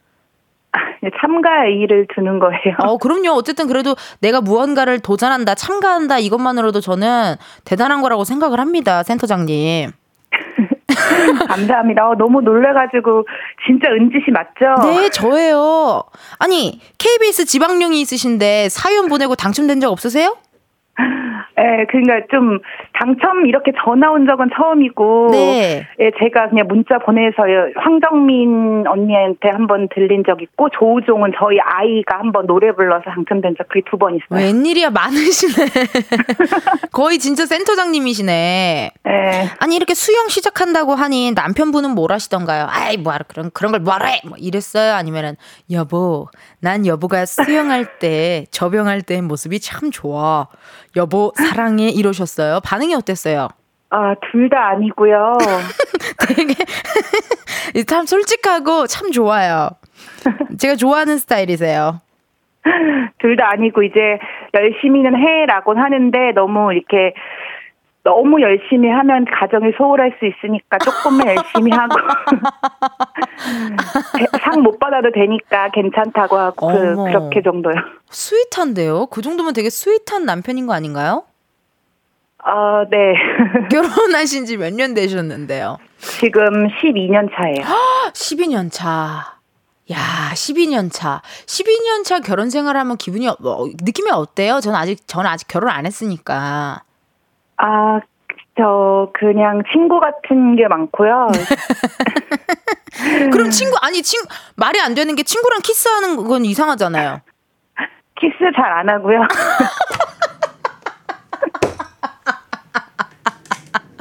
[1.20, 2.76] 참가 의 의의를 두는 거예요.
[2.84, 3.32] 어, 그럼요.
[3.32, 7.34] 어쨌든 그래도 내가 무언가를 도전한다, 참가한다 이것만으로도 저는
[7.64, 9.90] 대단한 거라고 생각을 합니다, 센터장님.
[11.48, 12.09] 감사합니다.
[12.09, 13.26] 어, 너무 놀래가지고
[13.66, 14.83] 진짜 은지 씨 맞죠?
[14.83, 16.04] 네, 저예요.
[16.38, 20.37] 아니, KBS 지방령이 있으신데 사연 보내고 당첨된 적 없으세요?
[21.59, 22.59] 예, 그러니까 좀
[22.98, 25.87] 당첨 이렇게 전화 온 적은 처음이고, 네.
[26.00, 32.18] 예, 제가 그냥 문자 보내서요 황정민 언니한테 한 번 들린 적 있고 조우종은 저희 아이가
[32.18, 34.44] 한 번 노래 불러서 당첨된 적 그게 두 번 있어요.
[34.44, 35.66] 웬일이야, 많으시네.
[36.92, 38.90] 거의 진짜 센터장님이시네.
[39.06, 39.11] 예.
[39.61, 42.66] 아니 이렇게 수영 시작한다고 하니 남편분은 뭘 하시던가요?
[42.70, 44.20] 아이 뭐하러 그런 그런 걸 뭐래?
[44.24, 44.94] 뭐 이랬어요?
[44.94, 45.37] 아니면은
[45.70, 46.26] 여보
[46.61, 50.48] 난 여보가 수영할 때 접영할 때 모습이 참 좋아.
[50.96, 52.61] 여보 사랑해 이러셨어요.
[52.64, 53.48] 반응 이 어땠어요?
[53.90, 55.38] 아, 둘 다 아니고요.
[56.29, 56.55] 되게
[57.87, 59.70] 참 솔직하고 참 좋아요.
[60.59, 62.01] 제가 좋아하는 스타일이세요.
[63.20, 64.18] 둘 다 아니고 이제
[64.55, 67.14] 열심히는 해라고 하는데 너무 이렇게
[68.05, 71.94] 너무 열심히 하면 가정이 소홀할 수 있으니까 조금만 열심히 하고
[74.42, 76.96] 상 못 받아도 되니까 괜찮다고 하고 그.
[77.05, 77.74] 그렇게 정도요.
[78.11, 79.07] sweet한데요?
[79.07, 81.24] 그 정도면 되게 sweet한 남편인 거 아닌가요?
[82.44, 83.14] 어, 네.
[83.70, 85.79] 결혼하신 지 몇 년 되셨는데요?
[85.98, 87.64] 지금 12년 차예요.
[88.12, 89.35] 12년 차.
[89.90, 89.96] 야,
[90.33, 91.20] 12년 차.
[91.46, 94.61] 12년 차 결혼 생활하면 기분이 어, 뭐, 느낌이 어때요?
[94.61, 96.83] 저는 아직 저는 아직 결혼 안 했으니까.
[97.57, 98.01] 아,
[98.57, 101.29] 저 그냥 친구 같은 게 많고요.
[103.33, 104.20] 그럼 친구 아니 친
[104.57, 107.20] 말이 안 되는 게 친구랑 키스하는 건 이상하잖아요.
[108.20, 109.20] 키스 잘 안 하고요.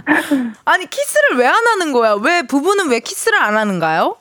[0.65, 2.15] 아니 키스를 왜 안 하는 거야?
[2.21, 4.15] 왜 부부는 왜 키스를 안 하는가요?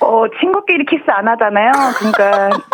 [0.00, 1.70] 어, 친구끼리 키스 안 하잖아요.
[1.98, 2.50] 그러니까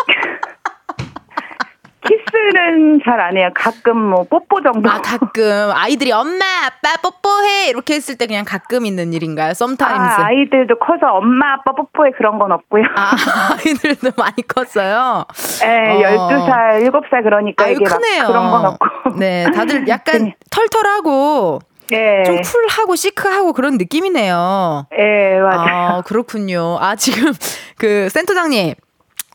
[2.03, 3.49] 키스는 잘 안 해요.
[3.53, 4.89] 가끔 뭐 뽀뽀 정도.
[4.89, 9.53] 아 가끔 아이들이 엄마 아빠 뽀뽀해 이렇게 했을 때 그냥 가끔 있는 일인가요?
[9.53, 10.01] sometimes.
[10.21, 12.83] 아, 아이들도 커서 엄마 아빠 뽀뽀해 그런 건 없고요.
[12.95, 13.11] 아,
[13.55, 15.25] 아이들도 많이 컸어요.
[15.63, 16.27] 예, 어.
[16.27, 18.25] 12살, 7살 그러니까 아유 이게 막 크네요.
[18.27, 19.19] 그런 건 없고.
[19.19, 21.59] 네, 다들 약간 털털하고
[21.91, 22.23] 네.
[22.23, 24.87] 좀 쿨하고 시크하고 그런 느낌이네요.
[24.91, 25.87] 네, 맞아요.
[25.97, 26.77] 아, 그렇군요.
[26.79, 27.33] 아, 지금
[27.77, 28.73] 그 센터장님.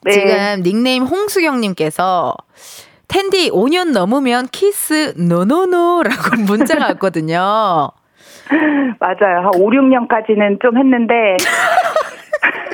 [0.05, 0.11] 네.
[0.13, 2.35] 지금 닉네임 홍수경님께서
[3.09, 7.91] 텐디 5년 넘으면 키스 no no no라고 문자가 왔거든요.
[8.99, 9.39] 맞아요.
[9.39, 11.37] 한 5, 6년까지는 좀 했는데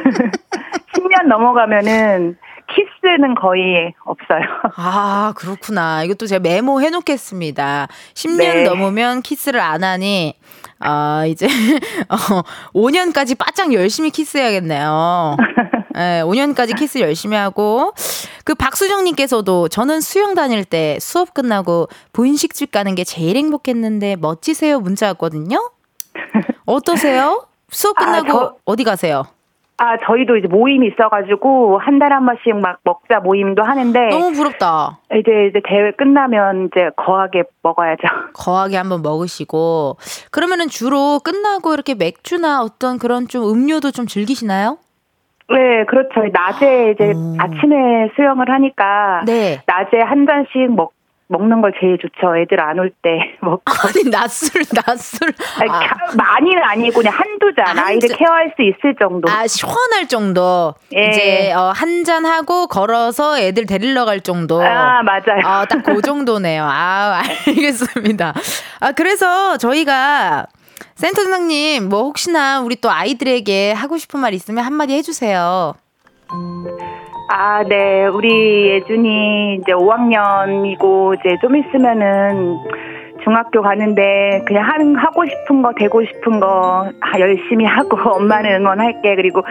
[0.94, 2.36] 10년 넘어가면은
[2.68, 4.40] 키스는 거의 없어요.
[4.76, 6.04] 아, 그렇구나.
[6.04, 7.88] 이것도 제가 메모해 놓겠습니다.
[8.14, 8.62] 10년 네.
[8.64, 10.34] 넘으면 키스를 안 하니,
[10.78, 11.46] 아, 이제,
[12.08, 12.42] 어,
[12.74, 15.36] 5년까지 바짝 열심히 키스해야겠네요.
[15.94, 17.92] 네, 5년까지 키스 열심히 하고,
[18.44, 25.08] 그 박수정님께서도 저는 수영 다닐 때 수업 끝나고 분식집 가는 게 제일 행복했는데 멋지세요 문자
[25.08, 25.70] 왔거든요?
[26.66, 27.46] 어떠세요?
[27.70, 29.24] 수업 아, 끝나고 저- 어디 가세요?
[29.82, 35.00] 아, 저희도 이제 모임이 있어가지고 한 달에 한 번씩 막 먹자 모임도 하는데 너무 부럽다.
[35.10, 38.02] 이제 이제 대회 끝나면 이제 거하게 먹어야죠.
[38.32, 39.96] 거하게 한번 먹으시고
[40.30, 44.78] 그러면은 주로 끝나고 이렇게 맥주나 어떤 그런 좀 음료도 좀 즐기시나요?
[45.48, 46.30] 네, 그렇죠.
[46.32, 47.36] 낮에 이제 음.
[47.40, 49.62] 아침에 수영을 하니까 네.
[49.66, 50.92] 낮에 한 잔씩 먹
[51.32, 52.36] 먹는 걸 제일 좋죠.
[52.36, 53.62] 애들 안 올 때 먹고.
[53.88, 58.18] 아니 낮술 낮술 아, 가- 많이는 아니고 그냥 한두 잔 한두 아이를 잔.
[58.18, 59.30] 케어할 수 있을 정도.
[59.30, 61.08] 아 시원할 정도 예.
[61.08, 64.62] 이제 어, 한잔 하고 걸어서 애들 데리러 갈 정도.
[64.62, 65.40] 아, 맞아요.
[65.44, 66.64] 아, 딱그 정도네요.
[66.64, 68.34] 아, 알겠습니다.
[68.80, 70.46] 아, 그래서 저희가
[70.96, 75.74] 센터장님, 뭐 혹시나 우리 또 아이들에게 하고 싶은 말 있으면 한마디 해주세요.
[77.34, 78.06] 아, 네.
[78.06, 82.58] 우리 예준이 이제 5학년이고 이제 좀 있으면은
[83.24, 89.14] 중학교 가는데 그냥 하는 하고 싶은 거 되고 싶은 거 아, 열심히 하고 엄마는 응원할게.
[89.16, 89.42] 그리고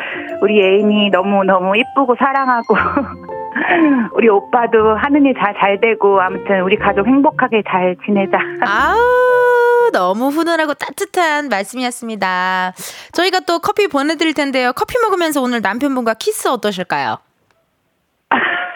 [0.42, 2.76] 우리 애인이 너무 너무 이쁘고 사랑하고
[4.14, 8.38] 우리 오빠도 하는 일 잘 잘 되고 아무튼 우리 가족 행복하게 잘 지내자.
[8.64, 12.74] 아우, 너무 훈훈하고 따뜻한 말씀이었습니다.
[13.14, 14.72] 저희가 또 커피 보내드릴 텐데요.
[14.74, 17.18] 커피 먹으면서 오늘 남편분과 키스 어떠실까요?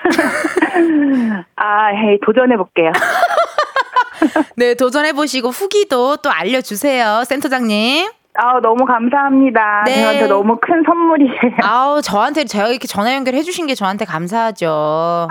[1.55, 2.91] 아, 헤이 도전해 볼게요.
[4.57, 7.23] 네, 도전해보시고 후기도 또 알려주세요.
[7.25, 8.07] 센터장님.
[8.37, 9.83] 아, 너무 감사합니다.
[9.85, 10.01] 네.
[10.01, 11.55] 저한테 너무 큰 선물이세요.
[11.63, 14.67] 아우, 저한테, 제가 이렇게 전화 연결해 주신 게 저한테 감사하죠.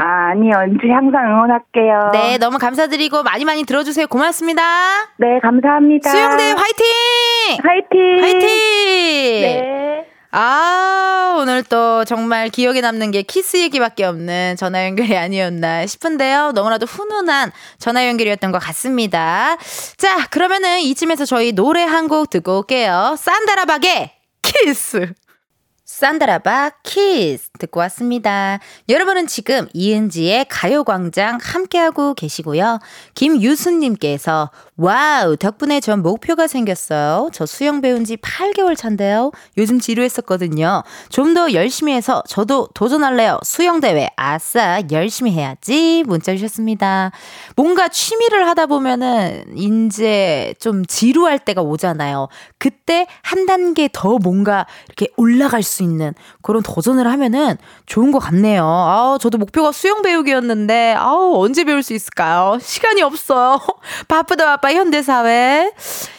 [0.00, 2.10] 아, 아니, 언제 항상 응원할게요.
[2.14, 4.06] 네, 너무 감사드리고 많이 많이 들어주세요.
[4.06, 4.62] 고맙습니다.
[5.18, 6.08] 네, 감사합니다.
[6.08, 6.87] 수영대 화이팅!
[7.62, 8.22] 화이팅!
[8.22, 8.40] 화이팅!
[8.40, 9.83] 네.
[10.36, 16.50] 아, 오늘 또 정말 기억에 남는 게 키스 얘기밖에 없는 전화 연결이 아니었나 싶은데요.
[16.52, 19.56] 너무나도 훈훈한 전화 연결이었던 것 같습니다.
[19.96, 23.14] 자, 그러면은 이쯤에서 저희 노래 한 곡 듣고 올게요.
[23.16, 24.10] 산다라박의
[24.42, 25.12] 키스!
[25.87, 28.58] 산다라박 키스 듣고 왔습니다.
[28.88, 32.80] 여러분은 지금 이은지의 가요광장 함께하고 계시고요.
[33.14, 37.30] 김유순님께서 와우 덕분에 전 목표가 생겼어요.
[37.32, 39.30] 저 수영 배운 지 8개월 차인데요.
[39.56, 40.82] 요즘 지루했었거든요.
[41.10, 43.40] 좀 더 열심히 해서 저도 도전할래요.
[43.42, 47.10] 수영대회 아싸 열심히 해야지 문자 주셨습니다.
[47.56, 52.28] 뭔가 취미를 하다 보면은 이제 좀 지루할 때가 오잖아요.
[52.58, 57.56] 그때 한 단계 더 뭔가 이렇게 올라갈 수 있는 그런 도전을 하면은
[57.87, 58.64] 좋은 것 같네요.
[58.64, 62.58] 아우, 저도 목표가 수영 배우기였는데, 아우, 언제 배울 수 있을까요?
[62.60, 63.58] 시간이 없어요.
[64.06, 65.70] 바쁘다 바빠 현대 사회.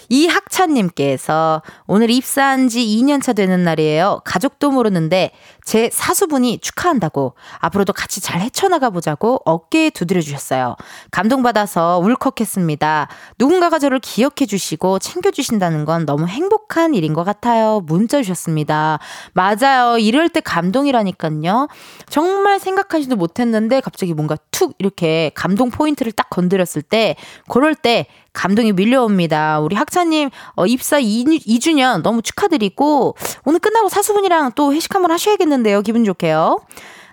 [0.10, 4.22] 이학찬님께서 오늘 입사한 지 2년차 되는 날이에요.
[4.26, 5.32] 가족도 모르는데
[5.64, 10.76] 제 사수분이 축하한다고 앞으로도 같이 잘 헤쳐나가 보자고 어깨에 두드려 주셨어요.
[11.12, 13.08] 감동받아서 울컥했습니다.
[13.40, 17.82] 누군가가 저를 기억해 주시고 챙겨 주신다는 건 너무 행복한 일인 것 같아요.
[17.86, 19.00] 문자 주셨습니다.
[19.34, 19.98] 맞아요.
[19.98, 21.68] 이럴 때 감동이라니까요.
[22.10, 27.16] 정말 생각하지도 못했는데 갑자기 뭔가 툭 이렇게 감동 포인트를 딱 건드렸을 때
[27.50, 29.62] 그럴 때 감동이 밀려옵니다.
[29.62, 35.12] 우리 학 차님 어, 입사 2, 2주년 너무 축하드리고 오늘 끝나고 사수분이랑 또 회식 한번
[35.12, 35.82] 하셔야겠는데요.
[35.82, 36.60] 기분 좋게요.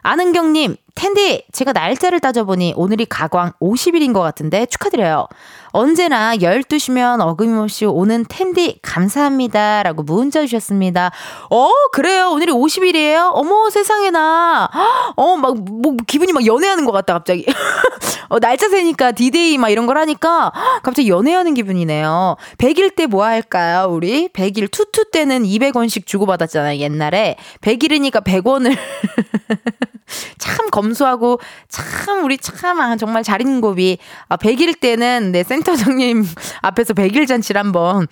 [0.02, 5.28] 아는경님, 텐디, 제가 날짜를 따져보니 오늘이 가광 50일인 것 같은데 축하드려요.
[5.72, 9.82] 언제나 12시면 어김없이 오는 은디 감사합니다.
[9.82, 11.10] 라고 문자 주셨습니다.
[11.50, 12.30] 어, 그래요.
[12.30, 13.30] 오늘이 50일이에요?
[13.32, 14.70] 어머, 세상에나.
[15.16, 17.46] 어, 막, 뭐, 기분이 막 연애하는 것 같다, 갑자기.
[18.28, 22.36] 어, 날짜 세니까 디데이 막 이런 걸 하니까 갑자기 연애하는 기분이네요.
[22.58, 24.28] 100일 때 뭐 할까요, 우리?
[24.28, 27.36] 100일 투투 때는 200원씩 주고받았잖아요, 옛날에.
[27.60, 28.76] 100일이니까 100원을.
[30.38, 33.22] 참 검소하고 참 우리 참 아, 정말
[33.60, 36.24] 곱이 아, 100일 때는 네센 터장님
[36.62, 38.06] 앞에서 100일 잔치를 한번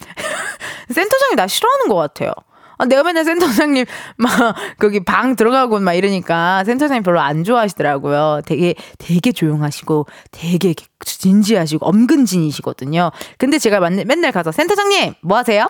[0.89, 2.33] 센터장이 나 싫어하는 것 같아요.
[2.79, 3.85] 아, 내가 맨날 센터장님
[4.17, 8.41] 막 거기 방 들어가고 막 이러니까 센터장님 별로 안 좋아하시더라고요.
[8.47, 13.11] 되게 되게 조용하시고 되게 진지하시고 엄근진이시거든요.
[13.37, 15.67] 근데 제가 맨날 가서 센터장님 뭐 하세요?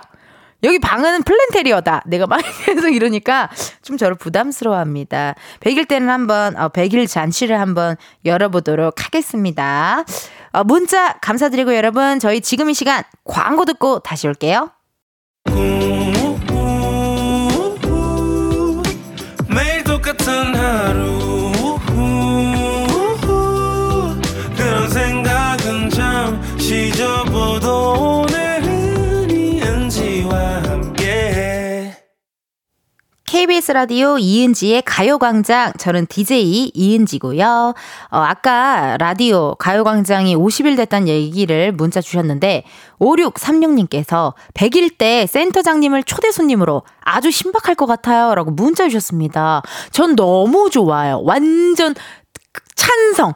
[0.63, 2.03] 여기 방은 플랜테리어다.
[2.07, 3.49] 내가 막 계속 이러니까
[3.83, 5.35] 좀 저를 부담스러워합니다.
[5.61, 10.05] 100일 때는 한번 어, 100일 잔치를 한번 열어보도록 하겠습니다.
[10.53, 12.19] 어, 문자 감사드리고 여러분.
[12.19, 14.71] 저희 지금 이 시간 광고 듣고 다시 올게요.
[19.49, 21.30] 매일 똑같은 하루
[33.35, 35.75] KBS 라디오 이은지의 가요광장.
[35.79, 37.75] 저는 DJ 이은지고요.
[38.11, 42.65] 어, 아까 라디오 가요광장이 50일 됐다는 얘기를 문자 주셨는데,
[42.99, 48.35] 5636님께서 100일 때 센터장님을 초대 손님으로 아주 신박할 것 같아요.
[48.35, 49.63] 라고 문자 주셨습니다.
[49.93, 51.21] 전 너무 좋아요.
[51.23, 51.95] 완전
[52.75, 53.33] 찬성,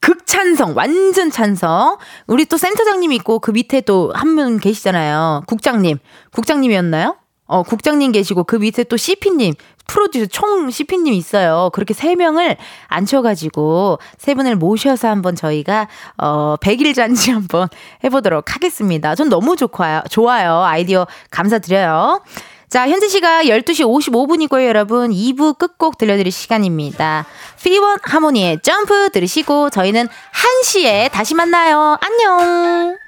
[0.00, 1.98] 극찬성, 완전 찬성.
[2.26, 5.42] 우리 또 센터장님 있고 그 밑에 또 한 분 계시잖아요.
[5.46, 5.98] 국장님.
[6.32, 7.14] 국장님이었나요?
[7.46, 9.54] 어, 국장님 계시고 그 밑에 또 CP님,
[9.86, 11.70] 프로듀서 총 CP님 있어요.
[11.72, 12.56] 그렇게 세 명을
[12.88, 17.68] 앉혀가지고 세 분을 모셔서 한번 저희가 어, 100일 잔치 한번
[18.04, 19.14] 해보도록 하겠습니다.
[19.14, 20.02] 전 너무 좋아요.
[20.10, 20.62] 좋아요.
[20.62, 22.22] 아이디어 감사드려요.
[22.68, 25.12] 자, 현재 시각 12시 55분이고요, 여러분.
[25.12, 27.24] 2부 끝곡 들려드릴 시간입니다.
[27.62, 31.96] 피원 하모니의 점프 들으시고 저희는 1시에 다시 만나요.
[32.00, 32.98] 안녕!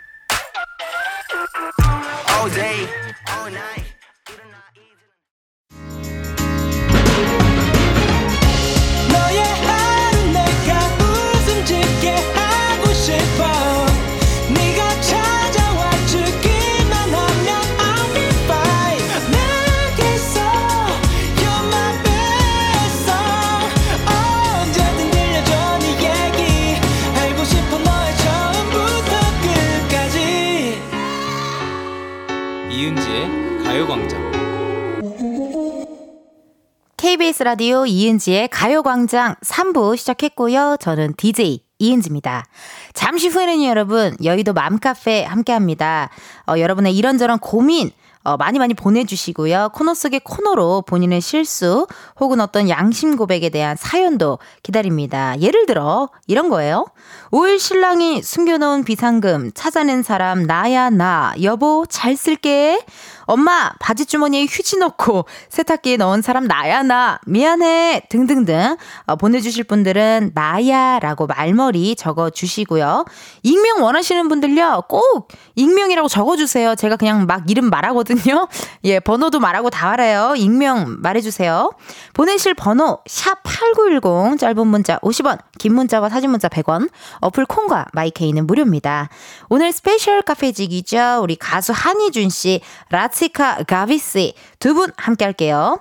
[36.99, 40.79] KBS 라디오 이은지의 가요광장 3부 시작했고요.
[40.81, 42.45] 저는 DJ 이은지입니다.
[42.93, 46.11] 잠시 후에는 여러분, 여의도 맘카페 함께 합니다.
[46.49, 47.93] 어, 여러분의 이런저런 고민,
[48.25, 49.71] 어, 많이 많이 보내주시고요.
[49.75, 51.87] 코너 속의 코너로 본인의 실수
[52.19, 55.39] 혹은 어떤 양심 고백에 대한 사연도 기다립니다.
[55.41, 56.85] 예를 들어 이런 거예요.
[57.31, 62.81] 5일 신랑이 숨겨놓은 비상금 찾아낸 사람 나야 나 여보 잘 쓸게
[63.29, 70.33] 엄마 바지 주머니에 휴지 넣고 세탁기에 넣은 사람 나야 나 미안해 등등등 어, 보내주실 분들은
[70.35, 73.05] 나야 라고 말머리 적어주시고요.
[73.43, 76.75] 익명 원하시는 분들요 꼭 익명이라고 적어주세요.
[76.75, 78.49] 제가 그냥 막 이름 말하거든요.
[78.85, 80.35] 예 번호도 말하고 다 알아요.
[80.37, 81.73] 익명 말해주세요.
[82.15, 86.89] 보내실 번호 샵 #8910 짧은 문자 50원, 긴 문자와 사진 문자 100원.
[87.21, 89.11] 어플 콩과 마이케이는 무료입니다.
[89.51, 91.21] 오늘 스페셜 카페지기죠.
[91.23, 95.81] 우리 가수 한희준 씨, 라치카 가비씨 두 분 함께 할게요.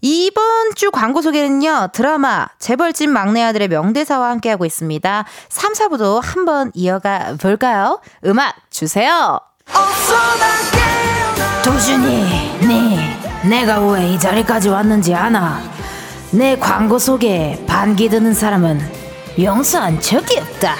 [0.00, 0.42] 이번
[0.74, 5.24] 주 광고 소개는요, 드라마 재벌집 막내 아들의 명대사와 함께하고 있습니다.
[5.48, 8.00] 3, 4부도 한번 이어가 볼까요?
[8.26, 9.38] 음악 주세요!
[11.64, 15.60] 도준이, 네, 내가 왜 이 자리까지 왔는지 아나?
[16.32, 18.80] 내 광고 속에 반기 드는 사람은
[19.40, 20.74] 용서한 적이 없다.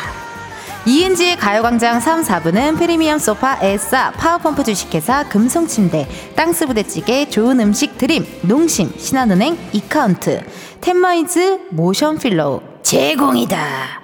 [0.84, 8.92] 이은지의 가요광장 3, 4부는 프리미엄 소파 에싸 파워펌프 주식회사 금성침대 땅스부대찌개 좋은 음식 드림 농심
[8.98, 10.42] 신한은행 이카운트
[10.80, 14.02] 텐마이즈 모션필로우 제공이다.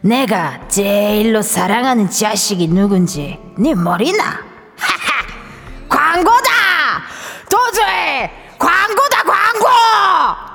[0.00, 4.24] 내가 제일로 사랑하는 자식이 누군지 네 머리나?
[4.78, 5.26] 하하
[5.90, 6.50] 광고다!
[7.50, 10.53] 도저히 광고다 광고!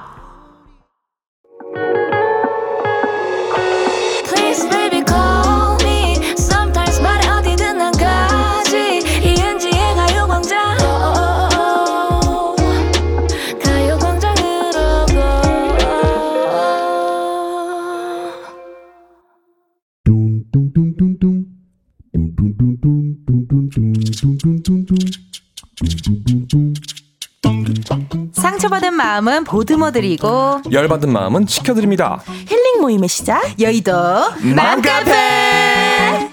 [28.33, 32.21] 상처받은 마음은 보듬어드리고 열받은 마음은 지켜드립니다.
[32.47, 33.91] 힐링 모임의 시작 여의도
[34.55, 36.29] 맘카페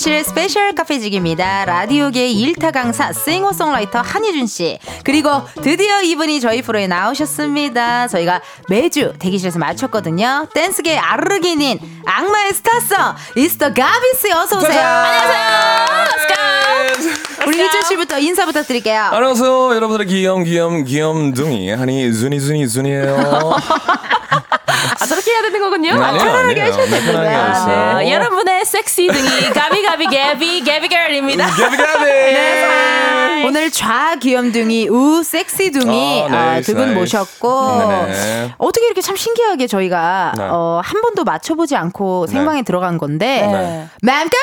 [0.00, 1.64] 이 시간 함께 해줄 들으실 스페셜 카페지기입니다.
[1.66, 8.08] 라디오계의 일타 강사 싱어송라이터 한희준 씨 그리고 드디어 이분이 저희 프로에 나오셨습니다.
[8.08, 10.48] 저희가 매주 대기실에서 마주쳤거든요.
[10.54, 14.80] 댄스계 아르기닌 악마의 스타성 이스터 가비 씨 어서 오세요.
[14.80, 16.30] 안녕하세요.
[17.46, 19.02] 우리 희준 씨부터 인사 부탁드릴게요.
[19.12, 23.54] 안녕하세요, 여러분들의 귀염 귀염 귀염둥이 한이 준이 준이 준이에요.
[25.00, 25.90] 아, 저렇게 해야 되는 거군요.
[25.92, 26.60] 편안하게.
[26.60, 27.96] 하셔도 네, 됩니다.
[27.98, 31.46] 네, 여러분의 섹시둥이 가비가비 개비 개비걸입니다.
[31.46, 32.04] 가비가비.
[32.04, 36.98] 네, 오늘 좌 귀염둥이 우 섹시 둥이 아, 아, nice, 두분 nice.
[36.98, 38.54] 모셨고 네네.
[38.58, 40.44] 어떻게 이렇게 참 신기하게 저희가 네.
[40.50, 43.88] 어, 한 번도 맞춰보지 않고 생방에 들어간 건데 네.
[44.02, 44.34] 맘카페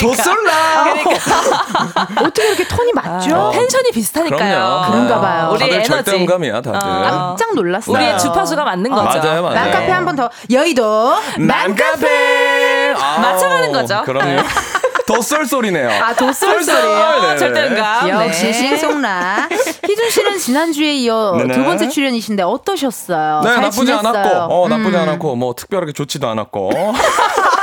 [0.00, 0.84] 도솔라.
[2.22, 3.50] 어떻게 이렇게 톤이 맞죠?
[3.52, 4.38] 텐션이 비슷하니까요.
[4.38, 4.90] 그럼요.
[4.92, 5.48] 그런가 봐요.
[5.52, 5.88] 우리 다들 에너지.
[5.90, 6.80] 절대음감이야, 다들.
[6.80, 7.94] 깜짝 놀랐어요.
[7.96, 9.18] 우리의 주파 수가 맞는 거죠.
[9.20, 9.54] 맞아요, 맞아요.
[9.54, 12.94] 맘카페 한 번 더 여의도 맘카페.
[12.96, 14.02] 아우, 맞춰가는 거죠.
[14.04, 14.42] 그럼요.
[15.06, 15.90] 더 쏠쏠이네요.
[16.02, 17.20] 아 도솔 소리요.
[17.20, 17.36] 네네.
[17.36, 18.08] 절대음감.
[18.08, 18.52] 역시 네.
[18.54, 19.48] 싱송라
[19.86, 21.52] 희준 씨는 지난주에 이어 네네.
[21.54, 23.40] 두 번째 출연이신데 어떠셨어요?
[23.44, 24.00] 네, 잘 나쁘지 지냈어요?
[24.00, 24.06] 음.
[24.16, 26.70] 않았고, 어, 나쁘지 않았고, 뭐, 특별하게 좋지도 않았고.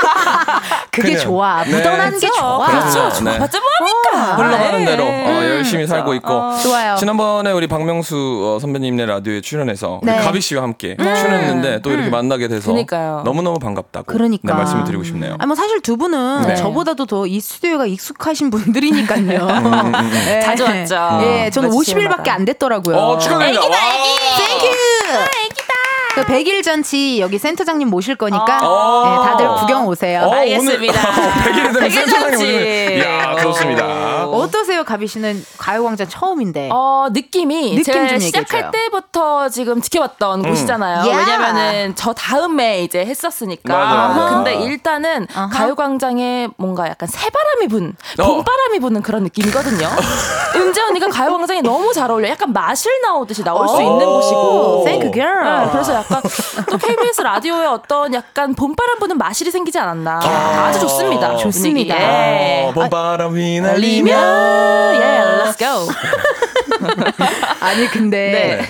[0.92, 1.64] 그게 그냥, 좋아.
[1.64, 1.72] 네.
[1.72, 2.68] 묻어나는 게 좋아.
[2.68, 3.10] 그렇죠.
[3.10, 3.32] 좋아.
[3.32, 3.40] 네.
[3.40, 3.60] 맞죠?
[3.60, 4.36] 뭡니까?
[4.36, 4.86] 흘러가는 네.
[4.86, 6.96] 대로 어, 열심히 살고 있고 좋아요.
[6.98, 10.20] 지난번에 우리 박명수 어, 선배님네 라디오에 출연해서 우리 네.
[10.20, 13.22] 가비 씨와 함께 출연했는데 또 이렇게 만나게 돼서 그러니까요.
[13.26, 14.42] 너무너무 반갑다고 그러니까.
[14.52, 15.36] 네, 말씀을 드리고 싶네요.
[15.40, 16.56] 아니 뭐 사실 두 분은 네.
[16.56, 19.22] 저보다도 더 이 스튜디오가 익숙하신 분들이니까요.
[20.26, 20.42] 네.
[20.42, 21.20] 자주 왔죠.
[21.24, 22.98] 예, 저는 며칠 50일밖에 안 됐더라고요.
[22.98, 23.62] 어, 축하드립니다.
[23.68, 23.78] 와.
[24.38, 24.68] Thank you.
[26.14, 29.04] 그 100일 잔치 여기 센터장님 모실 거니까 어.
[29.06, 30.24] 네, 다들 구경 오세요.
[30.24, 31.10] 어, 알겠습니다.
[31.10, 32.44] 오늘 100일이 되면 백일 센터장님 잔치.
[32.46, 34.26] 오시면 이야, 그렇습니다.
[34.28, 36.70] 어떠세요, 가비 씨는 가요광장 처음인데.
[36.72, 38.72] 어, 느낌이 느낌 제가 좀 시작할 얘기해줘요.
[38.72, 41.10] 때부터 지금 지켜봤던 곳이잖아요.
[41.12, 41.18] 야.
[41.18, 43.74] 왜냐면은 저 다음에 이제 했었으니까.
[43.78, 44.36] 맞아, 맞아.
[44.36, 45.48] 근데 일단은 아하.
[45.50, 48.24] 가요광장에 뭔가 약간 새바람이 분, 어.
[48.26, 49.88] 봄바람이 부는 그런 느낌이거든요.
[50.56, 52.30] 은지 언니가 가요광장에 너무 잘 어울려.
[52.30, 54.84] 약간 마실 나오듯이 나올 수 있는 곳이고.
[54.86, 55.66] Thank you, girl.
[55.66, 56.22] 네, 그래서 약간
[56.70, 60.20] 또 KBS 라디오에 어떤 약간 봄바람 부는 마실이 생기지 않았나.
[60.68, 61.36] 아주 좋습니다.
[61.38, 61.96] 좋습니다.
[61.96, 62.12] 분위기.
[62.12, 62.66] 예.
[62.68, 65.88] 어, 봄바람 휘날리면 예, let's go.
[67.60, 68.18] 아니 근데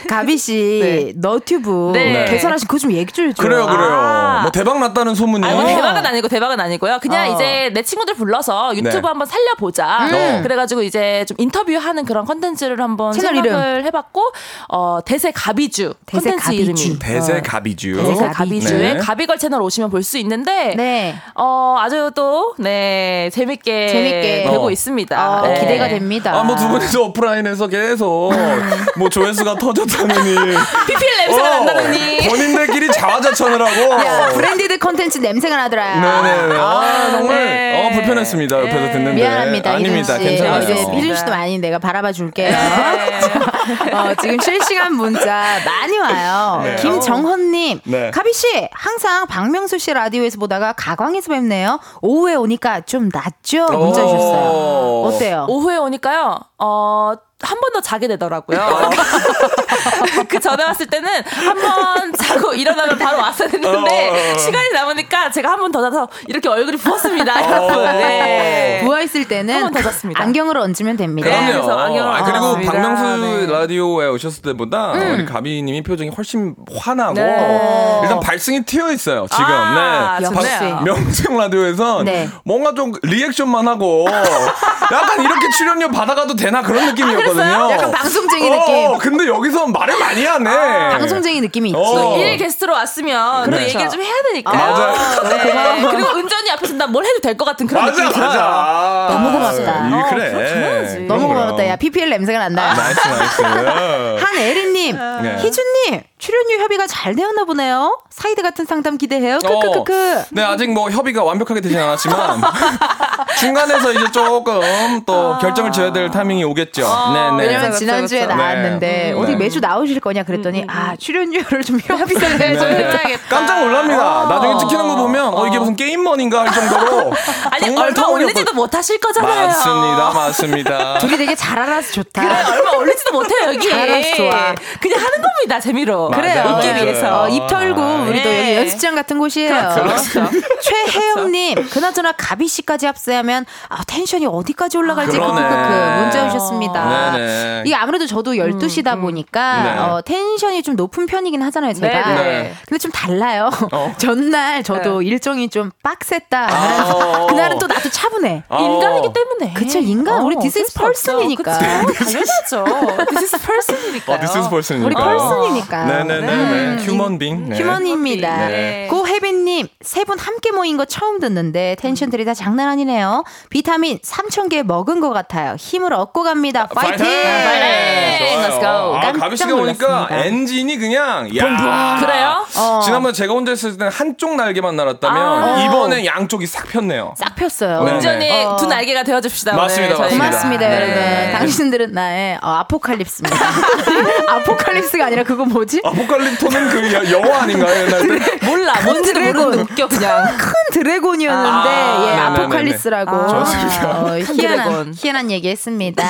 [0.01, 0.07] 네.
[0.07, 1.13] 가비 씨 네.
[1.15, 2.25] 너튜브 네.
[2.25, 3.47] 개설하신 그거 좀 얘기 좀 해줘요.
[3.47, 3.89] 그래요, 그래요.
[3.91, 4.39] 아.
[4.43, 5.45] 뭐 대박 났다는 소문이.
[5.45, 6.99] 아니 뭐 대박은 아니고 대박은 아니고요.
[7.01, 7.33] 그냥 어.
[7.35, 9.01] 이제 내 친구들 불러서 유튜브 네.
[9.07, 10.07] 한번 살려보자.
[10.11, 10.43] 음.
[10.43, 14.21] 그래가지고 이제 좀 인터뷰하는 그런 컨텐츠를 한번 채널 생각을 해봤고
[14.69, 16.61] 어 대세 가비주 대세 컨텐츠 가비주.
[16.87, 17.93] 이름이 대세 가비주.
[17.97, 18.33] 대세 가비주.
[18.33, 18.97] 가비주의 네.
[18.99, 21.15] 가비걸 채널 오시면 볼 수 있는데 네.
[21.35, 24.47] 어 아주 또네 재밌게 재밌게.
[24.49, 24.71] 되고 어.
[24.71, 25.29] 있습니다.
[25.41, 25.59] 어, 네.
[25.59, 26.33] 기대가 됩니다.
[26.33, 30.35] 아, 뭐 두 분이서 오프라인에서 계속 뭐 조회수가 터졌다느니.
[30.87, 32.27] PPL 냄새가 어, 난다느니.
[32.29, 34.03] 본인들끼리 자화자찬을 하고.
[34.05, 35.99] 야, branded contents 냄새가 나더라.
[36.23, 36.59] 네네.
[36.59, 37.87] 아, 정말 네.
[37.87, 38.59] 어, 불편했습니다.
[38.59, 38.91] 옆에서 네.
[38.91, 39.21] 듣는데.
[39.21, 40.13] 미안합니다, 아닙니다.
[40.15, 40.35] 희준 씨.
[40.37, 40.63] 괜찮아요.
[40.63, 42.49] 이제 희준 씨도 많이 내가 바라봐 줄게요.
[42.49, 43.91] 네.
[43.93, 46.61] 어, 지금 실시간 문자 많이 와요.
[46.63, 46.75] 네.
[46.77, 48.11] 김정헌님, 네.
[48.11, 51.79] 가비 씨 항상 박명수 씨 라디오에서 보다가 가광에서 뵙네요.
[52.01, 53.67] 오후에 오니까 좀 낫죠?
[53.77, 54.49] 문자 주셨어요.
[54.51, 55.05] 오.
[55.07, 55.45] 어때요?
[55.49, 58.59] 오후에 오니까요, 어, 한 번 더 자게 되더라고요.
[60.29, 64.37] 그 전에 왔을 때는 한 번 자고 일어나면 바로 왔어야 됐는데, 어, 어, 어.
[64.37, 67.83] 시간이 남으니까 제가 한 번 더 자서 이렇게 얼굴이 부었습니다, 여러분.
[67.97, 68.81] 네.
[68.83, 70.21] 부어 있을 때는 한 번 더 잤습니다.
[70.21, 71.29] 안경을 얹으면 됩니다.
[71.29, 71.51] 네, 그럼요.
[71.65, 72.71] 그래서 안경을 아, 그리고 얹었습니다.
[72.71, 73.45] 박명수 네.
[73.51, 77.99] 라디오에 오셨을 때보다 우리 가비님이 표정이 훨씬 환하고 네.
[78.03, 79.25] 일단 발승이 튀어 있어요.
[79.31, 79.45] 지금.
[79.45, 80.29] 아, 네.
[80.29, 82.29] 박- 명수 라디오에선 네.
[82.45, 84.05] 뭔가 좀 리액션만 하고
[84.91, 87.71] 약간 이렇게 출연료 받아가도 되나 그런 느낌이었거든요.
[87.71, 88.97] 약간 방송쟁이 어, 느낌.
[88.97, 90.89] 근데 여기서 말을 많이 하네.
[90.97, 91.79] 방송쟁이 느낌이 있지.
[91.79, 92.17] 어.
[92.17, 93.63] 일 게스트로 왔으면 또 그렇죠.
[93.65, 94.51] 얘기를 좀 해야 되니까.
[94.53, 94.93] 맞아요.
[95.23, 95.87] 네.
[95.91, 98.27] 그리고 은지 언니 앞에서 나 뭘 해도 될 것 같은 그런 맞아, 느낌이 들어요.
[98.29, 99.07] 맞아.
[99.13, 99.89] 너무 고맙다.
[99.89, 101.05] 이 어, 그래.
[101.07, 101.27] 너무.
[101.27, 101.67] 고맙다.
[101.67, 102.73] 야, PPL 냄새가 난다.
[102.73, 103.41] Nice, nice.
[104.25, 105.37] 한에리님, 네.
[105.37, 107.99] 희준님, 출연료 협의가 잘 되었나 보네요.
[108.11, 109.39] 사이다 같은 상담 기대해요.
[109.39, 110.19] 크크크크.
[110.19, 112.41] 어, 네, 아직 뭐 협의가 완벽하게 되진 않았지만
[113.39, 114.61] 중간에서 이제 조금
[115.03, 116.81] 또 결정을 지어야 될 타이밍이 오겠죠.
[116.83, 117.43] 네, 네.
[117.43, 118.35] 왜냐면 그렇죠, 지난주에 그렇죠.
[118.37, 119.11] 나왔는데 네.
[119.13, 119.37] 어디 네.
[119.37, 122.49] 매주 나오실 거냐 그랬더니 아 출연료를 좀 협의를 네.
[122.49, 123.27] 해줘야 해야겠다.
[123.27, 124.21] 깜짝 놀랍니다.
[124.21, 124.27] 어.
[124.27, 127.13] 나중에 찍히는 거 보면 어, 이게 무슨 게임머니인가 할 정도로
[127.49, 129.47] 아니, 정말 얼마 올리지도 못 하실 거잖아요.
[129.47, 130.97] 맞습니다, 맞습니다.
[130.99, 132.21] 둘이 되게 잘 알아서 좋다.
[132.21, 133.67] 그래, 얼마 올리지도 못해요, 여기.
[133.69, 134.53] 잘 알아서 좋아.
[134.79, 136.10] 그냥 하는 겁니다, 재미로.
[136.11, 136.43] 그래요.
[136.43, 136.83] 맞아요.
[136.83, 137.23] 위해서.
[137.23, 138.39] 어, 입 털고 우리도 네.
[138.39, 139.49] 여기 연습장 같은 곳이에요.
[139.49, 140.29] 그렇죠.
[140.61, 145.17] 최혜영님, 그나저나 가비 씨까지 합세하면 아, 텐션이 어디까지 올라갈지.
[145.17, 147.11] 크크크 문자 주셨습니다.
[147.17, 147.63] 네.
[147.65, 149.77] 이게 아무래도 저도 12시다 보니까 네.
[149.79, 152.15] 어, 텐션이 좀 높은 편이긴 하잖아요, 제가.
[152.15, 152.53] 네, 네.
[152.67, 153.49] 근데 좀 달라요.
[153.71, 153.93] 어.
[153.99, 156.47] 전날 저도 일정이 좀 빡셌다.
[156.51, 157.25] 아.
[157.27, 158.43] 그날은 또 나도 차분해.
[158.49, 158.59] 아.
[158.59, 159.53] 인간이기 때문에.
[159.53, 160.21] 그쵸, 인간.
[160.23, 161.17] 우리 this is 어쩔 수 없죠.
[161.19, 161.83] person이니까.
[161.85, 163.05] 그쵸, 당연하죠.
[163.09, 164.13] this is person이니까.
[164.13, 164.85] 어, this is person이니까.
[164.85, 165.85] 우리 person이니까.
[166.03, 166.83] 네네네.
[166.83, 167.49] Human being.
[167.49, 167.57] 네.
[167.57, 168.47] Human입니다.
[168.47, 168.87] 네.
[168.89, 169.20] 고혜빈
[169.51, 173.23] 님, 세 분 함께 모인 거 처음 듣는데 tension들이 다 장난 아니네요.
[173.49, 175.55] 비타민 3,000개 먹은 것 같아요.
[175.59, 176.67] 힘을 얻고 갑니다.
[176.67, 177.05] 파이팅!
[177.05, 178.41] 좋아요.
[178.41, 178.95] Let's go.
[178.95, 180.07] 아, 가비 씨가 오니까.
[180.09, 181.97] 엔진이 그냥 야.
[181.99, 182.45] 그래요?
[182.57, 182.79] 어.
[182.83, 185.63] 지난번에 제가 혼자 있을 때는 한쪽 날개만 날았다면 아.
[185.65, 187.13] 이번엔 양쪽이 싹 폈네요.
[187.17, 187.83] 싹 폈어요.
[187.83, 187.91] 네.
[187.91, 188.55] 온전히 어.
[188.55, 189.53] 두 날개가 되어 줍시다.
[189.55, 190.09] 맞습니다, 오늘.
[190.11, 190.75] 고맙습니다, 네.
[190.75, 191.31] 여러분.
[191.39, 193.37] 당신들은 나의 어, 아포칼립스입니다.
[194.27, 195.81] 아포칼립스가 아니라 그거 뭐지?
[195.83, 197.85] 아포칼립토는 그 여- 영화 아닌가요?
[197.85, 198.07] 옛날
[198.39, 198.45] 때?
[198.45, 198.73] 몰라.
[198.83, 199.19] 뭔지도
[199.49, 199.59] 드래곤.
[199.59, 200.25] 웃겨 그냥.
[200.37, 202.21] 큰 드래곤이었는데 아, 예, 네네네.
[202.43, 203.99] 아포칼립스라고 아, 좋습니다.
[204.01, 204.93] 어, 큰 희한한.
[204.95, 206.03] 희한한 얘기했습니다.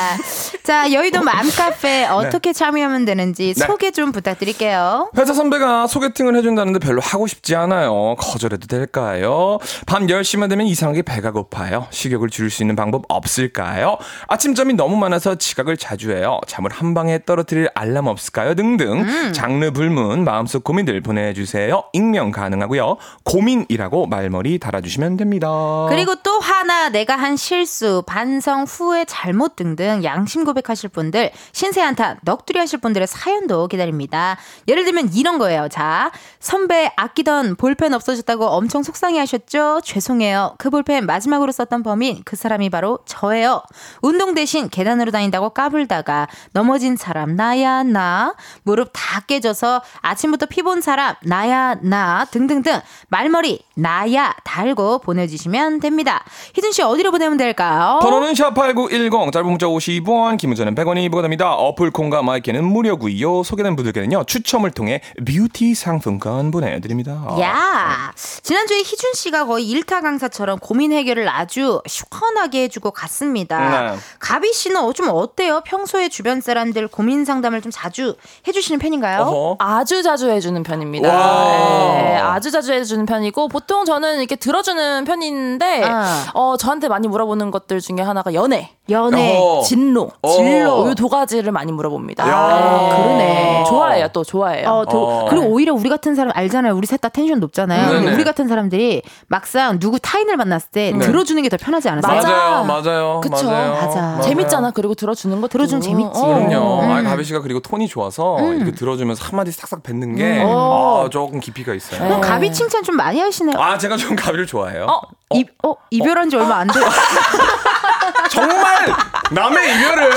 [0.64, 3.66] 자 여의도 맘카페 어떻게 참여하면 되는지 네.
[3.66, 5.10] 소개 좀 부탁드릴게요.
[5.18, 8.16] 회사 선배가 소개팅을 해준다는데 별로 하고 싶지 않아요.
[8.18, 9.58] 거절해도 될까요?
[9.88, 11.88] 밤 10시만 되면 이상하게 배가 고파요.
[11.90, 13.98] 식욕을 줄일 수 있는 방법 없을까요?
[14.28, 16.40] 아침잠이 너무 많아서 지각을 자주 해요.
[16.48, 18.56] 잠을 한 방에 떨어뜨릴 알람 없을까요?
[18.56, 21.84] 등등 장르 불문 마음속 고민들 보내주세요.
[21.94, 22.98] 익명 가능하고요.
[23.24, 25.48] 고민이라고 말머리 달아주시면 됩니다.
[25.90, 32.18] 그리고 또 하나 내가 한 실수, 반성 후회 잘못 등등 양심 고백하실 분들, 신세 한탄,
[32.24, 34.38] 넋두리 하실 분들의 사연도 기다립니다.
[34.68, 35.68] 예를 들면 이런 거예요.
[35.70, 39.82] 자, 선배 아끼던 볼펜 없어졌다고 엄청 속상해 하셨죠?
[39.84, 40.56] 죄송해요.
[40.58, 43.62] 그 볼펜 마지막으로 썼던 범인 그 사람이 바로 저예요.
[44.02, 51.16] 운동 대신 계단으로 다닌다고 까불다가 넘어진 사람 나야 나, 무릎 다 깨져서 아침부터 피본 사람
[51.24, 52.82] 나야 나 등등등
[53.16, 56.24] 말머리 나야 달고 보내주시면 됩니다.
[56.56, 58.00] 희준 씨 어디로 보내면 될까요?
[58.02, 61.52] 번호는 샵8910 짧은 문자 50원 긴 문자는 100원이 부과됩니다.
[61.54, 63.44] 어플 콩과 마이크는 무료고요.
[63.44, 64.24] 소개된 분들께는요.
[64.24, 67.12] 추첨을 통해 뷰티 상품권 보내드립니다.
[67.42, 73.92] 야 지난주에 희준 씨가 거의 일타 강사처럼 고민 해결을 아주 시원하게 해주고 갔습니다.
[73.92, 73.98] 네.
[74.20, 75.62] 가비 씨는 어- 좀 어때요?
[75.66, 78.16] 평소에 주변 사람들 고민 상담을 좀 자주
[78.48, 79.20] 해주시는 편인가요?
[79.24, 79.56] 어허.
[79.60, 81.10] 아주 자주 해주는 편입니다.
[81.14, 82.02] 와.
[82.02, 86.26] 네, 아주 자주 해주는 편이고 보통 저는 이렇게 들어주는 편인데 아.
[86.34, 89.64] 어 저한테 많이 물어보는 것들 중에 하나가 연애, 연애, 어허.
[89.64, 90.30] 진로, 어.
[90.30, 92.28] 진로 이두 가지를 많이 물어봅니다.
[92.28, 92.90] 야.
[92.96, 93.64] 그러네.
[93.68, 94.68] 좋아해요, 또 좋아해요.
[94.70, 95.26] 어, 또, 어.
[95.30, 96.74] 그리고 오히려 우리 같은 사람 알잖아요.
[96.76, 97.88] 우리 셋 다 텐션 높잖아요.
[97.88, 98.16] 근데 네네.
[98.16, 101.00] 우리 같은 사람들이 막상 누구 타인을 만났을 때 네.
[101.00, 101.90] 들어주는 게 더 편하지?
[101.90, 102.08] 맞아.
[102.08, 103.48] 맞아요, 맞아요, 그쵸.
[103.50, 103.72] 맞아요.
[103.74, 104.02] 맞아.
[104.02, 104.22] 맞아요.
[104.22, 104.72] 재밌잖아.
[104.72, 106.22] 그리고 들어주는 거 들어주면 재밌지.
[106.22, 106.80] 그럼요.
[106.82, 106.92] 음.
[106.92, 111.04] 아, 가비 씨가 그리고 톤이 좋아서 이렇게 들어주면서 한마디 싹싹 뱉는 게 어.
[111.06, 112.22] 아, 조금 깊이가 있어요.
[112.22, 113.60] 가비 칭찬 좀 많이 하시네요.
[113.60, 114.86] 아, 제가 좀 가비를 좋아해요.
[114.86, 115.02] 어?
[115.34, 116.80] 이, 어, 이별한 지 얼마 안 돼.
[118.30, 118.94] 정말
[119.32, 120.12] 남의 이별을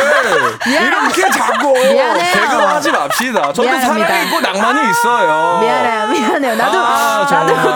[0.66, 1.72] 이렇게 자꾸.
[1.74, 3.52] 개그하지 맙시다.
[3.52, 4.06] 저도 미안합니다.
[4.06, 5.60] 사랑이 있고 낭만이 있어요.
[5.60, 6.56] 미안해요, 미안해요.
[6.56, 7.26] 나도, 아.
[7.30, 7.73] 나도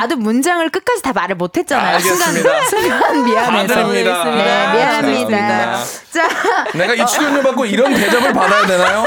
[0.00, 1.96] 나도 문장을 끝까지 다 말을 못했잖아요.
[1.96, 2.64] 알겠습니다.
[2.66, 3.74] 순간, 순간 미안해서.
[3.74, 4.24] 받아듭니다.
[4.24, 5.78] 네, 아, 미안합니다.
[6.12, 6.28] 자,
[6.74, 9.04] 내가 이 출연료 받고 이런 대접을 받아야 되나요?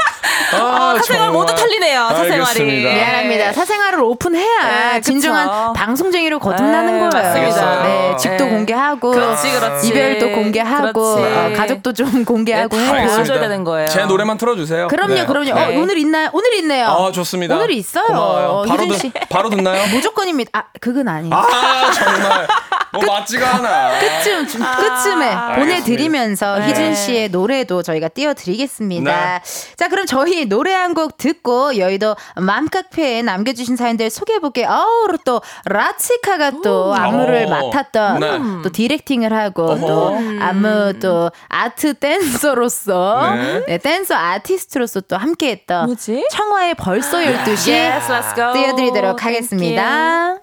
[0.54, 1.30] 아, 사생활 정말.
[1.30, 2.40] 모두 털리네요, 사생활이.
[2.40, 2.90] 알겠습니다.
[2.92, 3.52] 미안합니다.
[3.54, 5.00] 사생활을 오픈해야 네.
[5.00, 7.10] 진정한 방송쟁이로 거듭나는 네, 거예요.
[7.10, 7.82] 맞습니다.
[7.82, 8.50] 네, 집도 네.
[8.50, 9.88] 공개하고, 그렇지, 그렇지.
[9.88, 11.34] 이별도 공개하고, 그렇지.
[11.54, 13.16] 어, 가족도 좀 공개하고 네, 알겠습니다.
[13.16, 13.88] 보여줘야 되는 거예요.
[13.88, 14.88] 제 노래만 틀어주세요.
[14.88, 15.26] 그럼요, 네.
[15.26, 15.54] 그럼요.
[15.54, 15.76] 네.
[15.76, 16.28] 어, 오늘 있나요?
[16.32, 16.86] 오늘 있네요.
[16.88, 17.56] 아, 좋습니다.
[17.56, 18.06] 오늘 있어요.
[18.06, 18.64] 고마워요.
[18.68, 19.12] 바로, 듣, 씨.
[19.30, 19.86] 바로 듣나요?
[19.94, 20.50] 무조건입니다.
[20.52, 21.32] 아, 그건 아니에요.
[21.32, 22.46] 아, 정말.
[22.92, 23.98] 뭐 맞지가 않아.
[24.00, 25.54] 끝쯤 좀 끝쯤에 알겠습니다.
[25.56, 26.66] 보내드리면서 네.
[26.66, 29.38] 희준 씨의 노래도 저희가 띄워드리겠습니다.
[29.38, 29.42] 네.
[29.76, 34.68] 자 그럼 저희 노래 한 곡 듣고 여의도 맘카페에 남겨주신 사연들 소개해볼게요.
[34.68, 37.48] 어우 또 라치카가 또 안무를 오.
[37.48, 38.38] 맡았던 네.
[38.62, 39.86] 또 디렉팅을 하고 어허.
[39.86, 43.64] 또 안무 또 아트 댄서로서 네.
[43.68, 46.26] 네, 댄서 아티스트로서 또 함께했던 뭐지?
[46.30, 48.34] 청하의 벌써 12시 Yes.
[48.52, 50.36] 띄워드리도록 하겠습니다.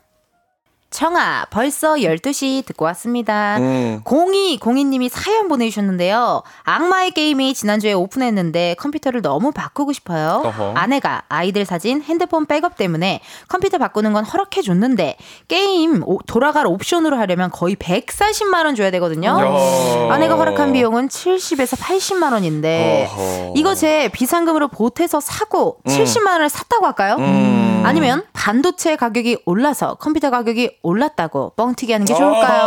[0.92, 3.58] 청아 벌써 12시 듣고 왔습니다.
[3.60, 4.02] 음.
[4.06, 6.42] 0202님이 사연 보내주셨는데요.
[6.64, 10.42] 악마의 게임이 지난주에 오픈했는데 컴퓨터를 너무 바꾸고 싶어요.
[10.46, 10.74] 어허.
[10.76, 15.18] 아내가 아이들 사진, 핸드폰 백업 때문에 컴퓨터 바꾸는 건 허락해줬는데
[15.48, 19.30] 게임 오- 돌아갈 옵션으로 하려면 거의 140만원 줘야 되거든요.
[19.30, 20.14] 야.
[20.14, 23.54] 아내가 허락한 비용은 70에서 80만 원인데 어허.
[23.56, 27.16] 이거 제 비상금으로 보태서 사고 70만 원을 샀다고 할까요?
[27.20, 27.84] 음.
[27.86, 32.18] 아니면 반도체 가격이 올라서 컴퓨터 가격이 올랐다고 뻥튀기 하는 게 아.
[32.18, 32.60] 좋을까요?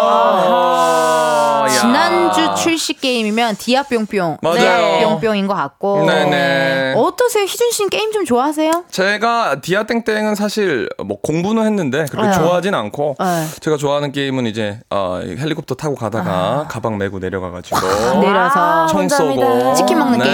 [1.65, 1.69] 야.
[1.69, 4.39] 지난주 출시 게임이면 디아 뿅뿅.
[4.43, 4.59] 맞아요.
[4.59, 6.05] 네, 뿅뿅인 것 같고.
[6.07, 6.95] 네네.
[6.97, 7.45] 어떠세요?
[7.45, 8.71] 희준 씨는 게임 좀 좋아하세요?
[8.91, 12.35] 제가 디아땡땡은 사실 뭐 공부는 했는데 그렇게 네.
[12.35, 13.47] 좋아하진 않고 네.
[13.61, 17.79] 제가 좋아하는 게임은 이제 어, 헬리콥터 타고 가다가 가방 메고 내려가가지고
[18.21, 19.75] 내려서 총 쏘고.
[19.75, 20.25] 치킨 먹는 네,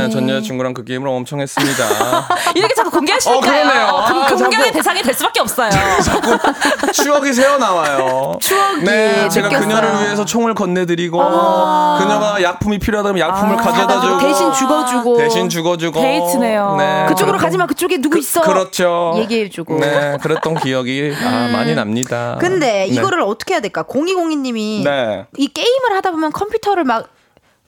[0.00, 0.10] 게임.
[0.10, 1.84] 전 여자친구랑 그 게임을 엄청 했습니다.
[2.54, 3.38] 이렇게 자꾸 공개하시니까요.
[3.38, 3.86] 어, 그러네요.
[3.86, 5.70] 아, 그 공개의 자꾸- 대상이 될 수밖에 없어요.
[6.04, 6.36] 자꾸
[6.92, 8.36] 추억 이 새어 나와요.
[8.40, 9.68] 추억이 네, 제가 느꼈어요.
[9.68, 15.16] 그녀를 위해서 총을 건네드리고 그녀가 약품이 필요하다면 약품을 가져다주고 대신 죽어주고.
[15.18, 16.76] 대신 죽어주고 데이트네요.
[16.78, 17.66] 네, 그쪽으로 가지 마.
[17.66, 18.42] 그쪽에 누구 있어?
[18.42, 19.14] 그렇죠.
[19.16, 19.78] 얘기해주고.
[19.78, 22.36] 네, 그랬던 기억이 아, 많이 납니다.
[22.40, 22.86] 근데 네.
[22.86, 23.82] 이거를 어떻게 해야 될까?
[23.84, 25.26] 0202님이 네.
[25.36, 27.08] 이 게임을 하다 보면 컴퓨터를 막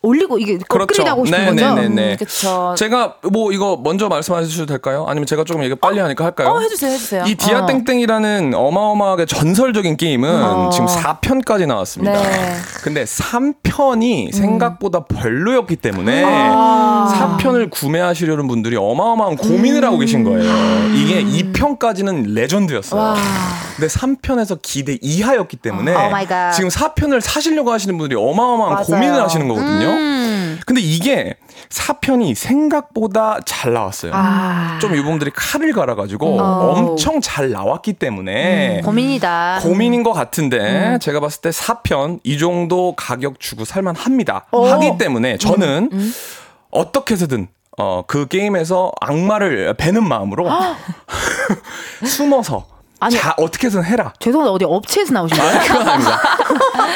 [0.05, 1.03] 올리고 이게 그렇죠.
[1.05, 1.75] 하고 싶은 거죠?
[1.75, 2.17] 네네네.
[2.17, 2.75] 그쵸.
[2.77, 5.07] 제가 뭐 이거 먼저 말씀해 주셔도 될까요?
[5.09, 6.49] 아니면 제가 조금 얘기 빨리 하니까 할까요?
[6.49, 7.25] 어, 해주세요, 해주세요.
[7.27, 12.13] 이 디아 땡땡이라는 어 마어마하게 전설적인 게임은 지금 4편까지 나왔습니다.
[12.21, 12.57] 네.
[12.83, 17.39] 근데 3편이 생각보다 별로였기 때문에 아.
[17.41, 20.43] 4편을 구매하시려는 분들이 어마어마한 고민을 하고 계신 거예요.
[20.95, 23.15] 이게 2편까지는 레전드였어요.
[23.77, 26.53] 근데 3편에서 기대 이하였기 때문에 oh my god.
[26.53, 28.87] 지금 4편을 사시려고 하시는 분들이 어마어마한 맞아요.
[28.87, 29.94] 고민을 하시는 거거든요.
[29.95, 30.61] 음.
[30.67, 31.37] 근데 이게
[31.69, 34.13] 4편이 생각보다 잘 나왔어요.
[34.15, 34.79] 아.
[34.81, 39.61] 좀 이분들이 칼을 갈아가지고 엄청 잘 나왔기 때문에 고민이다.
[39.63, 44.47] 고민인 것 같은데 제가 봤을 때 4편 이 정도 가격 주고 살만 합니다.
[44.51, 44.67] 어.
[44.69, 45.91] 하기 때문에 저는
[46.71, 50.49] 어떻게 해서든 어, 그 게임에서 악마를 베는 마음으로
[52.07, 52.67] 숨어서
[53.05, 53.17] 아니.
[53.17, 54.15] 자, 어떻게 해서든 해라.
[54.19, 55.51] 죄송한데 어디 업체에서 나오신 거예요?
[55.53, 56.21] 아니, 그건 아닙니다.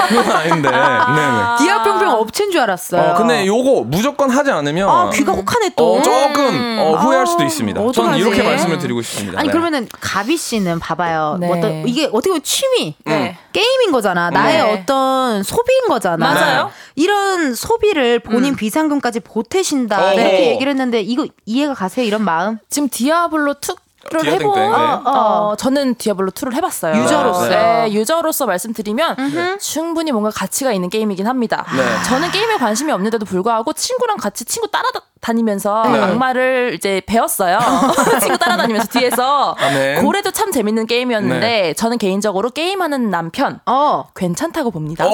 [0.09, 0.71] 그건 아닌데.
[0.71, 1.59] 네네.
[1.59, 3.03] 디아뿅뿅 업체인 줄 알았어요.
[3.03, 5.97] 어, 근데 요거 무조건 하지 않으면 아, 귀가 혹하네 또.
[5.97, 7.79] 어, 조금 어, 후회할 수도 아, 있습니다.
[7.79, 8.21] 저는 어떡하지?
[8.21, 9.39] 이렇게 말씀을 드리고 싶습니다.
[9.39, 9.53] 아니 네.
[9.53, 11.37] 그러면은 가비 씨는 봐봐요.
[11.41, 11.47] 네.
[11.47, 13.37] 뭐 어떤 이게 어떻게 보면 취미, 네.
[13.53, 14.31] 게임인 거잖아.
[14.31, 14.73] 나의 네.
[14.81, 16.17] 어떤 소비인 거잖아.
[16.17, 16.71] 맞아요.
[16.95, 20.13] 이런 소비를 본인 비상금까지 보태신다 어.
[20.15, 20.51] 이렇게 네.
[20.53, 22.07] 얘기를 했는데 이거 이해가 가세요?
[22.07, 22.59] 이런 마음?
[22.71, 25.11] 지금 디아블로 2 를 디아땡땡, 해본 네.
[25.11, 27.03] 어, 저는 디아블로 2를 해봤어요.
[27.03, 27.49] 유저로서.
[27.49, 31.67] 네, 유저로서 말씀드리면 충분히 뭔가 가치가 있는 게임이긴 합니다.
[31.77, 32.03] 네.
[32.09, 34.89] 저는 게임에 관심이 없는데도 불구하고 친구랑 같이 친구 따라
[35.21, 36.01] 다니면서 네.
[36.01, 37.59] 악마를 이제 베었어요.
[38.21, 40.05] 친구 따라다니면서 뒤에서 아멘.
[40.05, 41.75] 그래도 참 재밌는 게임이었는데 네.
[41.75, 44.05] 저는 개인적으로 게임하는 남편 어.
[44.15, 45.05] 괜찮다고 봅니다.
[45.05, 45.11] 네.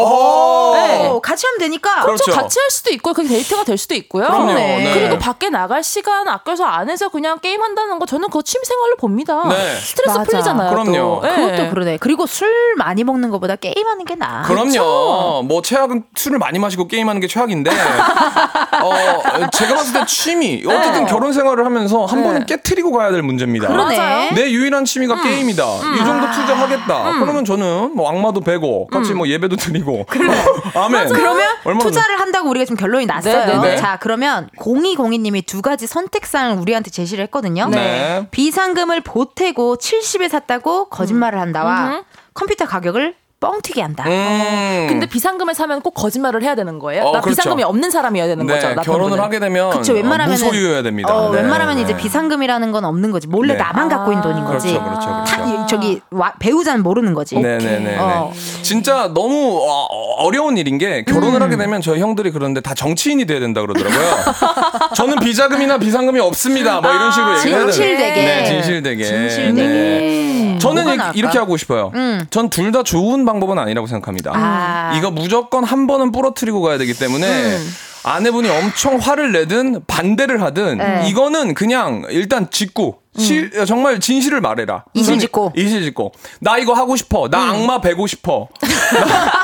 [1.08, 2.02] 어, 같이 하면 되니까.
[2.04, 2.24] 그렇죠.
[2.24, 4.26] 좀 같이 할 수도 있고 그게 데이트가 될 수도 있고요.
[4.26, 4.54] 그럼요.
[4.54, 4.90] 네.
[4.94, 9.42] 그리고 밖에 나갈 시간 아껴서 안에서 그냥 게임 한다는 거 저는 그거 취미 생활로 봅니다.
[9.48, 9.74] 네.
[9.76, 10.22] 스트레스 맞아.
[10.30, 10.70] 풀리잖아요.
[10.70, 10.92] 그럼요.
[10.92, 11.26] 또.
[11.26, 11.34] 네.
[11.36, 11.96] 그것도 그러네.
[11.98, 14.42] 그리고 술 많이 먹는 것보다 게임하는 게 나아.
[14.42, 15.42] 그럼요.
[15.42, 17.70] 뭐 최악은 술을 많이 마시고 게임하는 게 최악인데
[18.82, 23.68] 어, 제가 봤을 때 취미 어쨌든 결혼 생활을 하면서 한 번은 깨트리고 가야 될 문제입니다.
[23.68, 24.32] 그러네.
[24.34, 25.62] 내 유일한 취미가 게임이다.
[25.62, 27.20] 이 정도 투자하겠다.
[27.20, 30.06] 그러면 저는 뭐 악마도 베고 같이 뭐 예배도 드리고.
[30.74, 31.08] 아멘.
[31.08, 33.46] 그러면 얼마나 투자를 한다고 우리가 지금 결론이 났어요.
[33.46, 33.76] 네, 네, 네.
[33.76, 37.68] 자, 그러면 0202님이 두 가지 선택사항을 우리한테 제시를 했거든요.
[37.68, 38.26] 네.
[38.30, 42.02] 비상금을 보태고 70에 샀다고 거짓말을 한다와
[42.34, 44.04] 컴퓨터 가격을 뻥튀기 한다.
[44.06, 44.86] 음.
[44.88, 47.02] 근데 비상금을 사면 꼭 거짓말을 해야 되는 거예요?
[47.04, 47.36] 어, 나 그렇죠.
[47.36, 48.80] 비상금이 없는 사람이어야 되는 네, 거죠.
[48.80, 51.14] 결혼을 하게 되면 그쵸, 어, 무소유여야 됩니다.
[51.14, 51.82] 어, 네, 웬만하면 네.
[51.82, 53.26] 이제 비상금이라는 건 없는 거지.
[53.26, 53.58] 몰래 네.
[53.58, 54.68] 나만 갖고 있는 돈인 거지.
[54.68, 55.24] 그렇죠, 그렇죠, 그렇죠.
[55.24, 57.38] 다 저기 와- 배우자는 모르는 거지.
[57.38, 57.96] 네네네.
[57.98, 58.32] 어.
[58.62, 63.40] 진짜 너무 어, 어려운 일인 게 결혼을 하게 되면 저희 형들이 그러는데 다 정치인이 돼야
[63.40, 64.14] 된다 그러더라고요.
[64.96, 66.80] 저는 비자금이나 비상금이 없습니다.
[66.80, 68.14] 뭐 이런 식으로 얘기를 해야 되는- 진실되게.
[68.24, 69.04] 네, 진실되게.
[69.04, 69.62] 진실되게.
[69.68, 70.58] 네.
[70.60, 70.84] 저는?
[71.14, 71.90] 이렇게 하고 싶어요.
[71.94, 72.24] 음.
[72.30, 74.32] 전둘 다 좋은 방 법은 아니라고 생각합니다.
[74.34, 74.94] 아.
[74.96, 77.26] 이거 무조건 한 번은 부러뜨리고 가야 되기 때문에
[77.56, 77.74] 음.
[78.04, 80.84] 아내분이 엄청 화를 내든 반대를 하든 네.
[80.84, 81.06] 음.
[81.06, 84.84] 이거는 그냥 일단 짓고 실, 정말 진실을 말해라.
[84.92, 85.52] 이실 짓고.
[85.56, 85.60] 음.
[85.60, 86.12] 이실 짓고.
[86.40, 87.28] 나 이거 하고 싶어.
[87.28, 88.48] 나 악마 베고 싶어.
[88.60, 89.43] 나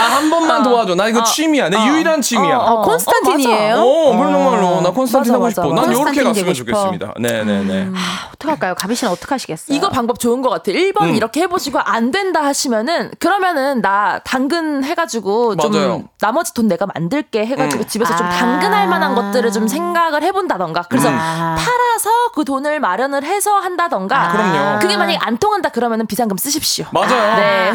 [0.00, 0.94] 한 번만 도와줘.
[0.94, 1.68] 나 이거 취미야.
[1.68, 2.56] 내 유일한 취미야.
[2.56, 3.76] 어, 어, 콘스탄틴이에요.
[3.76, 4.80] 어, 그런 정말로.
[4.80, 5.72] 나 콘스탄틴 하고 싶어.
[5.72, 5.90] 난.
[5.90, 6.54] 이렇게 갔으면.
[6.54, 7.14] 좋겠습니다.
[7.18, 7.88] 네네네.
[7.94, 8.74] 아, 어떡할까요?
[8.74, 9.76] 가비 씨는 어떡하시겠어요?
[9.76, 10.76] 이거 방법 좋은 것 같아요.
[10.76, 11.14] 1번 음.
[11.14, 16.04] 이렇게 해보시고 안 된다 하시면은 그러면은 나 당근 해가지고 좀 맞아요.
[16.20, 17.88] 나머지 돈 내가 만들게 해가지고 음.
[17.88, 18.30] 집에서 좀 아.
[18.30, 21.16] 당근할 만한 것들을 좀 생각을 해본다던가 그래서 음.
[21.16, 24.78] 팔아서 그 돈을 마련을 해서 한다던가 아, 그럼요.
[24.80, 26.86] 그게 만약에 안 통한다 그러면은 비상금 쓰십시오.
[26.92, 27.36] 맞아요.
[27.36, 27.72] 네.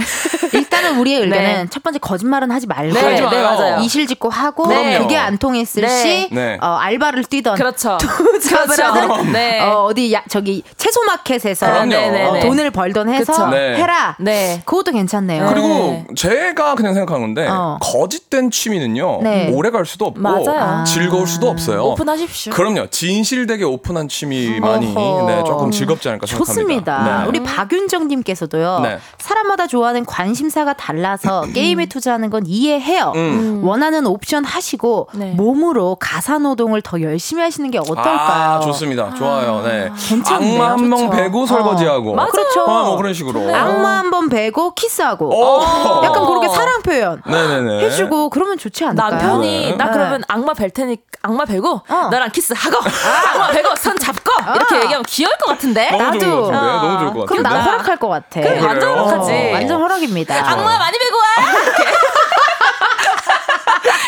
[0.54, 1.68] 일단은 우리의 의견은 네.
[1.70, 3.16] 첫 번째 거짓말은 하지 말고 네.
[3.16, 3.80] 네, 맞아요.
[3.82, 5.00] 이실직고 하고 그럼요.
[5.00, 5.88] 그게 안 통했을 네.
[6.02, 6.58] 시 네.
[6.60, 7.98] 어, 알바를 뛰던 그렇죠.
[8.00, 8.84] 투잡을 그렇죠.
[8.84, 9.62] 하든 네.
[9.62, 11.90] 어, 어디 야, 저기 채소 마켓에서 그럼요.
[11.90, 12.40] 네, 네, 어, 네.
[12.40, 13.50] 돈을 벌던 해서.
[13.50, 13.76] 네.
[13.76, 14.16] 해라.
[14.20, 14.62] 네.
[14.66, 15.46] 그것도 괜찮네요.
[15.50, 16.06] 그리고 네.
[16.16, 17.78] 제가 그냥 생각하는 건데 어.
[17.80, 19.52] 거짓된 취미는요 네.
[19.54, 20.84] 오래 갈 수도 없고 맞아요.
[20.86, 21.84] 즐거울 수도 없어요.
[21.84, 22.54] 오픈하십시오.
[22.54, 22.88] 그럼요.
[22.88, 24.96] 진실되게 오픈한 취미만이.
[24.96, 26.54] 네, 조금 즐겁지 않을까 생각합니다.
[26.54, 27.22] 좋습니다.
[27.22, 27.28] 네.
[27.28, 28.80] 우리 박윤정님께서도요.
[28.82, 29.00] 네.
[29.20, 33.12] 사람마다 좋아하는 관심사가 달라서 게임에 투자하는 건 이해해요.
[33.16, 33.62] 음.
[33.64, 35.32] 원하는 옵션 하시고 네.
[35.32, 38.18] 몸으로 가사 노동을 더 열심히 하시는 게 어떨까요?
[38.18, 39.14] 아, 좋습니다.
[39.16, 39.62] 좋아요.
[39.66, 39.90] 네.
[40.08, 40.62] 괜찮네요.
[40.64, 41.10] 악마 한명 좋죠.
[41.12, 42.16] 베고 설거지하고.
[42.16, 42.32] 맞아요.
[42.32, 42.62] 그렇죠.
[42.64, 43.56] 아, 뭐 그런 식으로.
[43.56, 46.04] 악마 한 번 베고 키스하고 오.
[46.04, 47.86] 약간 그렇게 사랑 표현 네네네.
[47.86, 49.12] 해주고 그러면 좋지 않을까요?
[49.12, 49.76] 남편이 네.
[49.78, 52.08] 나 그러면 악마 벨 테니 악마 베고 어.
[52.10, 52.78] 너랑 키스하고
[53.34, 56.52] 악마 베고 손 잡고 이렇게 얘기하면 귀여울 것 같은데 너무 좋을 것 나도.
[56.52, 56.58] 같은데.
[56.58, 56.82] 어.
[56.82, 57.50] 너무 좋을 것 그럼 같은데.
[57.50, 58.42] 난 허락할 것 같아.
[58.42, 58.90] 그럼 완전?
[58.98, 60.36] 허락하지 어, 완전 허락입니다.
[60.52, 61.84] 악마 많이 베고 와 이렇게.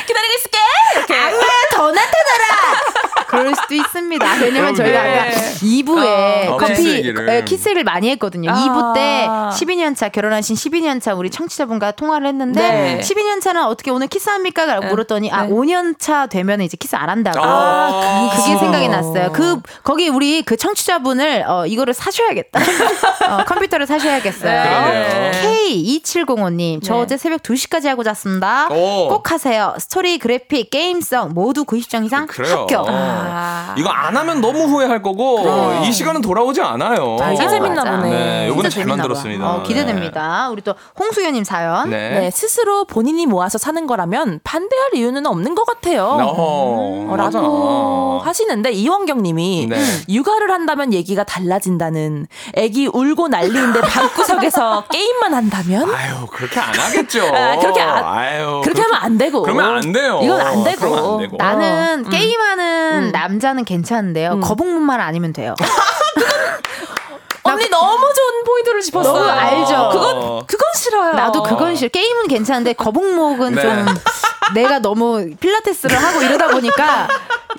[0.07, 0.57] 기다리고 있을게
[0.95, 1.39] 이렇게 악마
[1.75, 2.81] 더 나타나라.
[3.27, 4.35] 그럴 수도 있습니다.
[4.41, 5.19] 왜냐면 저희가 네.
[5.19, 7.29] 아까 2부에 어, 커피 키스 얘기를.
[7.29, 8.51] 에, 키스 얘기를 많이 했거든요.
[8.51, 8.55] 아.
[8.55, 9.27] 2부 때
[9.65, 12.99] 12년 차 결혼하신 12년 차 우리 청취자분과 통화를 했는데 네.
[12.99, 14.65] 12년 차는 어떻게 오늘 키스합니까?
[14.65, 15.49] 라고 물었더니 아 네.
[15.49, 17.39] 5년 차 되면 이제 키스 안 한다고.
[17.41, 19.31] 아, 그게 생각이 났어요.
[19.31, 22.59] 그 거기 우리 그 청취자분을 어 이거를 사셔야겠다.
[23.29, 24.63] 어, 컴퓨터를 사셔야겠어요.
[24.63, 25.31] 그러네요.
[25.31, 26.99] K2705님, 저 네.
[27.01, 28.67] 어제 새벽 2시까지 하고 잤습니다.
[28.71, 29.07] 오.
[29.09, 29.73] 꼭 하세요.
[29.79, 32.61] 스토리, 그래픽, 게임성 모두 90점 이상 그래요.
[32.61, 32.85] 합격.
[32.89, 33.60] 아.
[33.77, 35.45] 이거 안 하면 너무 후회할 거고
[35.83, 37.17] 이 시간은 돌아오지 않아요.
[37.37, 37.97] 재밌나 맞아.
[37.97, 38.09] 보네.
[38.09, 38.97] 네, 요번에 진짜 잘 재밌나 봐.
[38.97, 39.51] 만들었습니다.
[39.51, 40.49] 어, 기대됩니다.
[40.49, 41.89] 우리 또 홍수연님 사연.
[41.89, 42.09] 네.
[42.21, 46.05] 네, 스스로 본인이 모아서 사는 거라면 반대할 이유는 없는 것 같아요.
[46.05, 48.29] 어, 어, 라고 맞아.
[48.29, 49.77] 하시는데 이원경 님이 네.
[50.09, 57.23] 육아를 한다면 얘기가 달라진다는 애기 울고 난리인데 방구석에서 게임만 한다면 아유 그렇게 안 하겠죠.
[57.33, 60.19] 아, 그렇게 안- 아유, 그렇게 하면 안 되고 그러면 안 돼요.
[60.23, 60.95] 이건 안 되고.
[60.95, 61.37] 안 되고.
[61.37, 62.09] 나는 어, 음.
[62.09, 64.39] 게임하는 남자 는 괜찮은데요.
[64.39, 65.55] 거북목만 아니면 돼요.
[67.43, 69.13] 언니 너무 좋은 포인트를 짚었어요.
[69.13, 69.89] 너무 알죠?
[69.91, 71.13] 그건 그건 싫어요.
[71.13, 71.89] 나도 그건 싫어.
[71.89, 73.61] 게임은 괜찮은데 거북목은 네.
[73.61, 73.85] 좀
[74.53, 77.07] 내가 너무 필라테스를 하고 이러다 보니까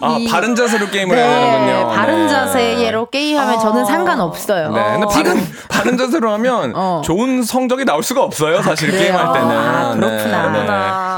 [0.00, 1.88] 아, 이- 바른 자세로 게임을 네, 해야 되는군요.
[1.94, 2.28] 바른 네.
[2.32, 4.70] 자세로 게임하면 저는 상관없어요.
[4.72, 7.02] 네, 근데 바른, 바른 자세로 하면 어.
[7.04, 8.62] 좋은 성적이 나올 수가 없어요.
[8.62, 9.02] 사실 그래요?
[9.04, 9.50] 게임할 때는.
[9.50, 10.48] 아, 그렇구나.
[10.50, 10.70] 네, 네.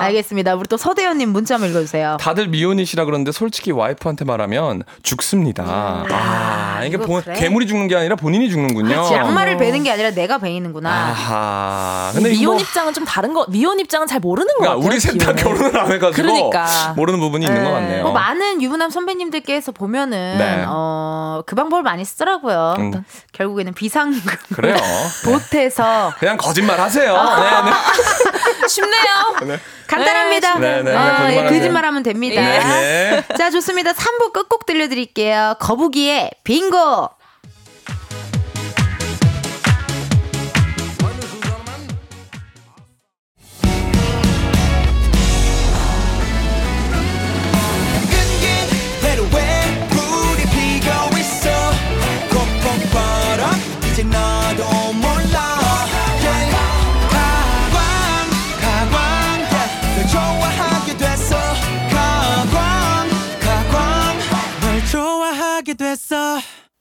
[0.07, 0.55] 알겠습니다.
[0.57, 2.19] 우리 또 서대현님 문자 한번 읽어주세요.
[2.21, 5.65] 다들 미혼이시라 그러는데 솔직히 와이프한테 말하면 죽습니다.
[5.67, 7.35] 아, 이게 이거 본- 그래?
[7.35, 8.89] 괴물이 죽는 게 아니라 본인이 죽는군요.
[8.89, 10.91] 그렇지, 양말을 베는 게 아니라 내가 베이는구나.
[10.91, 12.11] 아하.
[12.13, 13.47] 근데 미혼 이거 입장은 좀 다른 거.
[13.49, 14.91] 미혼 입장은 잘 모르는 거 그러니까 같아요.
[14.91, 15.54] 우리 셋다 기혼은.
[15.55, 16.95] 결혼을 안 해가지고 그러니까.
[16.97, 18.03] 모르는 부분이 있는 것 같네요.
[18.03, 20.65] 뭐 많은 유부남 선배님들께서 보면은 네.
[20.67, 22.77] 어, 그 방법을 많이 쓰더라고요.
[22.79, 23.05] 음.
[23.33, 24.21] 결국에는 비상금
[24.55, 24.77] 그래요.
[25.25, 27.15] 보태서 그냥 거짓말 하세요.
[27.15, 27.63] 아.
[27.65, 28.69] 네, 네.
[28.69, 29.37] 쉽네요.
[29.47, 29.61] 네.
[29.87, 30.59] 간단합니다.
[30.59, 31.49] 네, 네, 네, 어, 예.
[31.49, 32.41] 거짓말하면 됩니다.
[32.41, 33.25] 네, 네.
[33.37, 33.93] 자, 좋습니다.
[33.93, 35.57] 3부 끝곡 들려드릴게요.
[35.61, 37.11] 거북이의 빙고.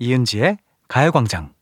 [0.03, 1.53] 이은지의 가요광장.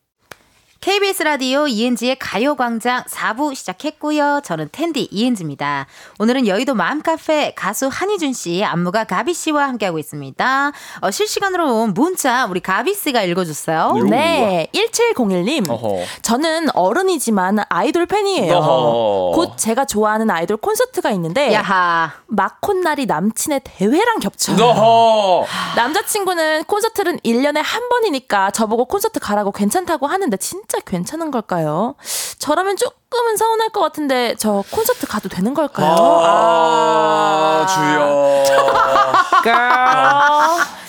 [0.82, 4.42] KBS 라디오 이은지의 가요광장 4부 시작했고요.
[4.44, 5.86] 저는 텐디 이은지입니다.
[6.18, 10.72] 오늘은 여의도 마음카페 가수 한희준 씨, 안무가 가비 씨와 함께하고 있습니다.
[11.02, 13.94] 어, 실시간으로 온 문자 우리 가비 씨가 읽어줬어요.
[14.10, 15.70] 네, 1701님.
[15.70, 16.04] 어허.
[16.24, 18.56] 저는 어른이지만 아이돌 팬이에요.
[18.56, 19.36] 어허.
[19.36, 22.12] 곧 제가 좋아하는 아이돌 콘서트가 있는데 야하.
[22.26, 24.58] 마콘 날이 남친의 대회랑 겹쳐요.
[24.58, 25.46] 어허.
[25.76, 31.95] 남자친구는 콘서트는 1년에 한 번이니까 저보고 콘서트 가라고 괜찮다고 하는데 진짜 괜찮은 걸까요?
[32.39, 32.76] 저라면
[33.12, 35.93] 조금은 서운할 것 같은데 저 콘서트 가도 되는 걸까요?
[36.24, 38.45] 아, 주여.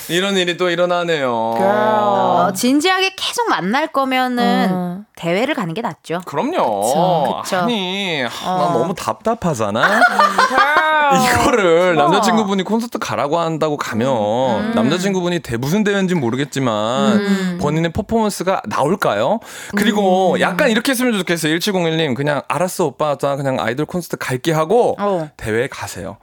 [0.09, 1.33] 이런 일이 또 일어나네요.
[1.33, 5.07] 어, 진지하게 계속 만날 거면은 음.
[5.17, 6.21] 대회를 가는 게 낫죠.
[6.25, 7.43] 그럼요.
[7.43, 7.57] 그쵸.
[7.59, 8.29] 아니, 어.
[8.45, 10.01] 나 너무 답답하잖아.
[11.13, 19.39] 이거를 남자친구분이 콘서트 가라고 한다고 가면 남자친구분이 대 무슨 대회인지 모르겠지만 본인의 퍼포먼스가 나올까요?
[19.77, 21.57] 그리고 약간 이렇게 했으면 좋겠어요.
[21.57, 25.29] 1701님 그냥 알았어 오빠 나 그냥 아이돌 콘서트 갈게 하고 어.
[25.37, 26.17] 대회에 가세요.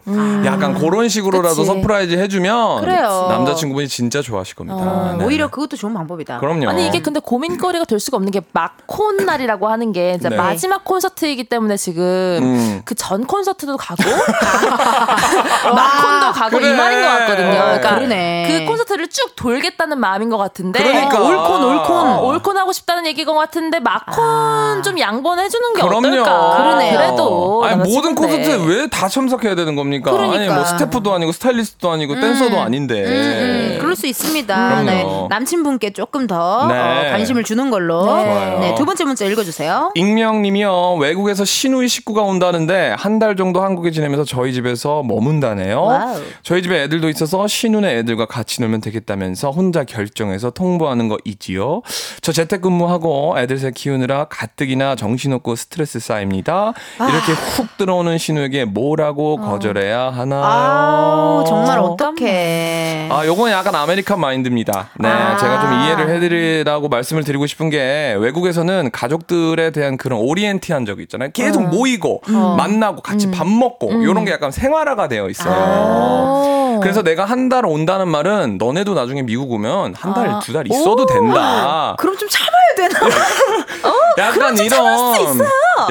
[0.46, 1.66] 약간 그런 식으로라도 그치.
[1.66, 3.28] surprise 해주면 그래요.
[3.30, 4.78] 남자친구분이 진짜 좋아하실 겁니다.
[4.78, 5.26] 어, 네.
[5.26, 6.40] 오히려 그것도 좋은 방법이다.
[6.40, 6.70] 그럼요.
[6.70, 10.36] 아니 이게 근데 고민거리가 될 수가 없는 게 마콘 날이라고 하는 게 이제 네.
[10.36, 12.04] 마지막 콘서트이기 때문에 지금
[12.42, 12.82] 음.
[12.86, 14.04] 그전 콘서트도 가고
[15.76, 16.70] 마콘도 가고 그래.
[16.72, 17.52] 이 말인 것 같거든요.
[17.52, 18.48] 그러니까 그러네.
[18.48, 21.22] 그 콘서트를 쭉 돌겠다는 마음인 것 같은데 그러니까.
[21.22, 22.22] 올콘 올콘 어.
[22.24, 26.08] 올콘 하고 싶다는 얘기인 것 같은데 마콘 좀 양보해 주는 게 그럼요.
[26.22, 26.58] 어떨까?
[26.58, 26.98] 그러네요.
[26.98, 28.16] 그래도 아니 모든.
[28.16, 30.12] 콘서트에 왜 다 참석해야 되는 겁니까?
[30.12, 30.56] 아니 그러니까.
[30.56, 33.04] 뭐 스태프도 아니고 스타일리스트도 아니고 댄서도 아닌데.
[33.06, 34.84] 음, 그럴 수 있습니다.
[34.84, 35.06] 네.
[35.30, 36.74] 남친분께 조금 더 네.
[36.78, 38.16] 어, 관심을 주는 걸로.
[38.18, 38.58] 네.
[38.60, 39.92] 네, 두 번째 문자 읽어주세요.
[39.96, 40.96] 익명님이요.
[40.96, 45.82] 외국에서 시누이 식구가 온다는데 한 달 정도 한국에 지내면서 저희 집에서 머문다네요.
[45.84, 46.16] 와우.
[46.42, 51.82] 저희 집에 애들도 있어서 시누네 애들과 같이 놀면 되겠다면서 혼자 결정해서 통보하는 거 있지요.
[52.22, 55.69] 저 재택근무하고 애들 셋 키우느라 가뜩이나 정신없고 스트레스
[56.00, 56.74] 쌓입니다.
[57.00, 60.42] 이렇게 훅 들어오는 시누에게 뭐라고 거절해야 하나요?
[60.44, 63.08] 아, 정말 어떡해.
[63.12, 64.90] 아, 요건 약간 American mind입니다.
[64.96, 65.38] 네, 아.
[65.38, 71.30] 제가 좀 이해를 해드리라고 말씀을 드리고 싶은 게 외국에서는 가족들에 대한 그런 oriented한 적이 있잖아요.
[71.34, 76.80] 계속 모이고 만나고 같이 밥 먹고 요런 게 약간 생활화가 되어 있어요.
[76.82, 81.06] 그래서 내가 한 달 온다는 말은 너네도 나중에 미국 오면 한 달, 두 달 있어도
[81.08, 81.96] 된다.
[81.98, 83.00] 그럼 좀 참아야 되나?
[84.20, 84.86] 약간 이런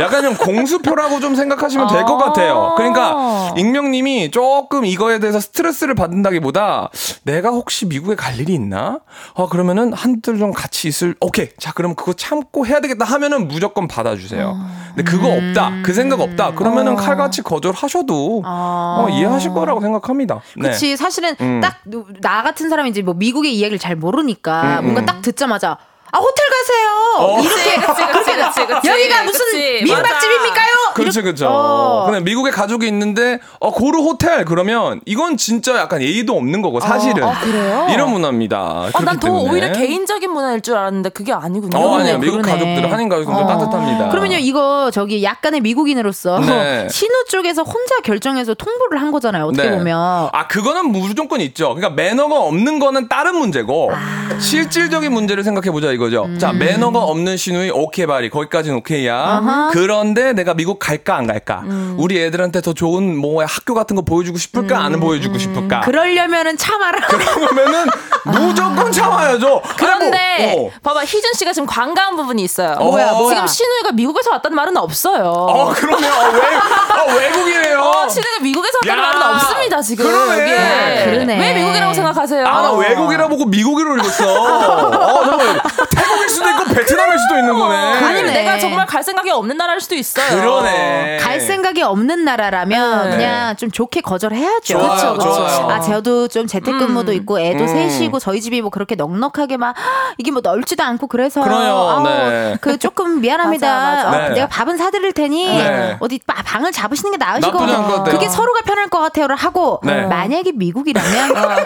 [0.01, 2.74] 약간 좀 공수표라고 좀 생각하시면 될 것 같아요.
[2.76, 6.91] 그러니까 익명님이 조금 이거에 대해서 스트레스를 받는다기보다
[7.24, 9.01] 내가 혹시 미국에 갈 일이 있나?
[9.35, 13.89] 어 그러면은 한들 좀 같이 있을 오케이 자 그럼 그거 참고 해야 되겠다 하면은 무조건
[13.89, 14.57] 받아주세요.
[14.95, 20.41] 근데 그거 없다 그 생각 없다 그러면은 칼같이 거절하셔도 어, 이해하실 거라고 생각합니다.
[20.57, 20.70] 네.
[20.70, 21.61] 그치 사실은 음.
[21.61, 25.07] 딱나 같은 사람이 이제 뭐 미국의 이야기를 잘 모르니까 음, 뭔가 음.
[25.07, 25.79] 딱 듣자마자
[26.11, 26.88] 아 호텔 가세요
[27.18, 27.40] 어.
[27.42, 28.88] 이렇게 그치, 그치, 그치, 그치.
[28.88, 29.46] 여기가 무슨
[29.84, 30.66] 민박집입니까요?
[30.94, 31.46] 그렇죠, 그렇죠.
[31.48, 32.04] 어.
[32.06, 37.24] 근데 미국에 가족이 있는데 어 고르 호텔 그러면 이건 진짜 약간 예의도 없는 거고 사실은
[37.24, 37.86] 아, 그래요?
[37.90, 38.59] 이런 문화입니다.
[38.61, 39.50] 어, 그렇기 난더 때문에.
[39.50, 41.76] 오히려 개인적인 문화일 줄 알았는데 그게 아니군요.
[41.78, 42.18] 어, 아니요.
[42.18, 42.42] 그러네, 미국.
[42.42, 43.46] 가족들은 한인 가족들은 어.
[43.46, 44.09] 따뜻합니다.
[44.09, 46.88] 그러면요 이거 저기 약간의 미국인으로서 네.
[46.90, 49.76] 신우 쪽에서 혼자 결정해서 통보를 한 거잖아요 어떻게 네.
[49.76, 51.74] 보면 아, 그거는 무조건 있죠.
[51.74, 54.38] 그러니까 매너가 없는 거는 다른 문제고 아.
[54.40, 56.24] 실질적인 문제를 생각해 보자 이거죠.
[56.26, 56.38] 음.
[56.38, 59.70] 자, 매너가 없는 신우이 오케이 바리 거기까지는 오케이야.
[59.72, 61.62] 그런데 내가 미국 갈까 안 갈까?
[61.64, 61.96] 음.
[61.99, 65.80] 우리 애들한테 더 좋은 뭐 학교 같은 거 보여주고 싶을까 안 보여주고 싶을까?
[65.80, 67.86] 그러려면은 참아라 그러면은
[68.24, 69.62] 무조건 참아야죠.
[69.76, 70.70] 그런데 아니, 뭐, 어.
[70.82, 72.76] 봐봐 희준 씨가 지금 관광 부분이 있어요.
[72.76, 73.34] 뭐야, 뭐야.
[73.34, 75.24] 지금 신우이가 미국에서 왔다는 말은 없어요.
[75.24, 76.12] 어, 그러네요.
[76.12, 77.80] 어, 외, 어, 외국이네요.
[77.80, 80.05] 어, 신우이가 미국에서 왔다는 야, 말은 없습니다 지금.
[80.07, 80.42] 그러네.
[80.42, 81.05] 여기에.
[81.12, 81.40] 그러네.
[81.40, 82.46] 왜 미국이라고 생각하세요?
[82.46, 84.24] 아, 나 외국이라 보고 미국이로 읽었어.
[84.42, 85.61] 어, 잠깐만.
[85.95, 87.76] 태국일 수도 있고 베트남일 수도 있는 거네.
[87.76, 88.32] 아니면.
[88.32, 90.41] 내가 정말 갈 생각이 없는 나라일 수도 있어요.
[90.41, 91.18] 그러네.
[91.20, 93.16] 갈 생각이 없는 나라라면 네.
[93.16, 94.78] 그냥 좀 좋게 거절해야죠.
[94.78, 95.18] 그쵸.
[95.18, 95.68] 좋아요.
[95.70, 97.68] 아, 저도 좀 재택근무도 있고 애도 음.
[97.68, 99.74] 셋이고 저희 집이 뭐 그렇게 넉넉하게 막
[100.18, 102.57] 이게 뭐 넓지도 않고 그래서 그래요, 아우, 네.
[102.61, 103.66] 그 조금 미안합니다.
[103.66, 104.09] 맞아, 맞아.
[104.09, 104.34] 어, 네.
[104.34, 105.97] 내가 밥은 사드릴 테니 네.
[106.01, 107.18] 어디 바- 방을 잡으시는 게.
[107.18, 108.05] 같아요.
[108.05, 110.03] 그게 서로가 편할 것 같아요를 하고 네.
[110.07, 111.57] 만약에 미국이라면 어,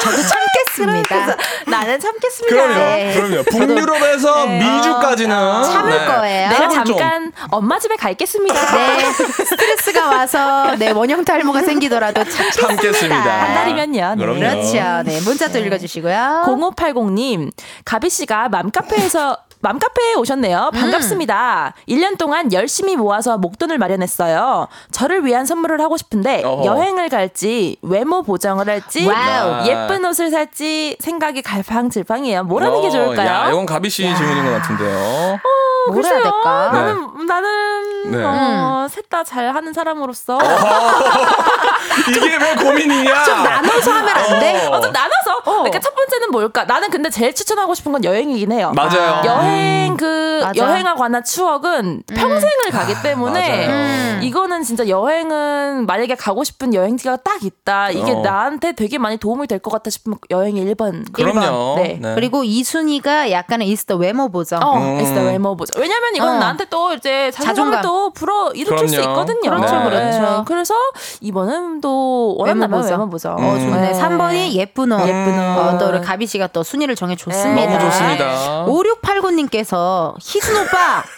[0.00, 1.36] 저도 참겠습니다.
[1.66, 2.56] 나는 참겠습니다.
[2.56, 2.74] 그럼요.
[2.74, 3.12] 네.
[3.14, 3.42] 그럼요.
[3.74, 6.06] 북유럽에서 미주까지는 참을 네.
[6.06, 6.48] 거예요.
[6.50, 6.96] 내가 해볼 좀.
[6.98, 8.54] 잠깐 엄마 집에 가 있겠습니다.
[8.76, 9.12] 네,
[9.44, 12.66] 스트레스가 와서 네 원형 탈모가 생기더라도 참겠습니다.
[12.68, 13.42] 참겠습니다.
[13.44, 14.14] 한 달이면요.
[14.16, 14.24] 네.
[14.24, 14.38] 그럼요.
[14.40, 15.02] 그렇죠.
[15.04, 16.42] 네, 문자 또 읽어주시고요.
[16.46, 17.50] 0580님,
[17.84, 20.70] 가비 씨가 맘카페에서 맘카페에 오셨네요.
[20.72, 21.74] 반갑습니다.
[21.88, 24.68] 1년 동안 열심히 모아서 목돈을 마련했어요.
[24.90, 26.64] 저를 위한 선물을 하고 싶은데 어허.
[26.64, 29.66] 여행을 갈지 외모 보정을 할지 와우.
[29.66, 32.44] 예쁜 옷을 살지 생각이 갈팡질팡이에요.
[32.44, 33.28] 뭘 하는 게 어, 좋을까요?
[33.28, 35.34] 야, 이건 가비 씨 질문인 것 같은데요.
[35.34, 36.22] 어, 뭘 해야.
[36.22, 36.70] 될까?
[36.72, 38.24] 나는 나는 네.
[38.24, 40.38] 어, 셋다 잘하는 사람으로서
[42.08, 43.24] 이게 왜 고민이냐?
[43.24, 44.66] 좀 나눠서 하면 안 돼?
[44.68, 45.42] 어, 좀 나눠서.
[45.44, 46.64] 그러니까 첫 번째는 뭘까?
[46.64, 48.72] 나는 근데 제일 추천하고 싶은 건 여행이긴 해요.
[48.74, 49.22] 맞아요.
[49.24, 49.49] 여행
[49.98, 50.52] 그 맞아.
[50.64, 53.70] 여행에 관한 추억은 평생을 가기 때문에 맞아요.
[53.70, 54.20] 음.
[54.22, 57.90] 이거는 진짜 여행은 만약에 가고 싶은 여행지가 딱 있다.
[57.90, 58.20] 이게 어.
[58.22, 61.12] 나한테 되게 많이 도움이 될 것 같다 싶으면 여행이 1번.
[61.12, 61.76] 그럼요.
[61.76, 61.98] 네.
[62.00, 62.14] 네.
[62.14, 64.62] 그리고 이순이가 약간의 이스터 외모 보정.
[64.62, 64.98] 어, 음.
[65.00, 65.78] 에스더 외모 보죠.
[65.78, 66.38] 왜냐면 이건 어.
[66.38, 67.82] 나한테 또 이제 자존감을 자존감.
[67.82, 69.10] 또 불어 일으킬 수 그럼요.
[69.10, 69.40] 있거든요.
[69.50, 69.84] 그렇죠, 네.
[69.90, 70.44] 그렇죠.
[70.46, 70.74] 그래서
[71.20, 72.90] 이번은 또 외모 원한다면.
[72.90, 73.30] 외모 보죠.
[73.38, 73.92] 어, 좋네.
[73.92, 74.00] 네.
[74.00, 75.00] 3번이 예쁜 옷.
[75.00, 75.58] 예쁜 옷.
[75.58, 77.66] 어, 또 우리 가비 씨가 또 순위를 정해 줬습니다.
[77.78, 78.64] 너무 좋습니다.
[78.66, 81.02] 5689 님께서 희순 오빠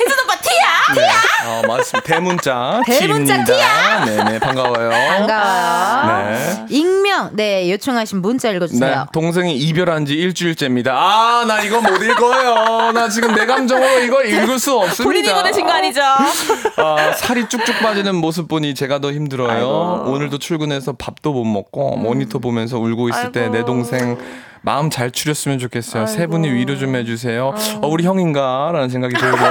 [0.00, 0.94] 혜진 오빠 티야.
[0.96, 1.08] 네.
[1.46, 2.00] 어, 맞습니다.
[2.00, 2.80] 대문자.
[2.86, 4.04] 대문자 티입니다.
[4.04, 4.90] 네네, 반가워요.
[4.90, 6.30] 반가워요.
[6.32, 6.66] 네.
[6.70, 9.06] 익명 네 요청하신 문자 네, 읽어주세요.
[9.12, 10.92] 동생이 입열한 지 일주일째입니다.
[10.92, 12.90] 아, 나 이거 못 읽어요.
[12.92, 15.04] 나 지금 내 감정으로 이거 읽을 수 없습니다.
[15.04, 16.00] 본인이 보내신 거 아니죠?
[16.02, 20.04] 아, 살이 쭉쭉 빠지는 모습 보니 제가 더 힘들어요.
[20.06, 24.18] 오늘도 출근해서 밥도 못 먹고 모니터 보면서 울고 있을 때 내 동생
[24.66, 26.06] 마음 잘 추렸으면 좋겠어요.
[26.06, 27.54] 세 분이 위로 좀 해주세요.
[27.82, 29.36] 어, 우리 형인가 라는 생각이 들고.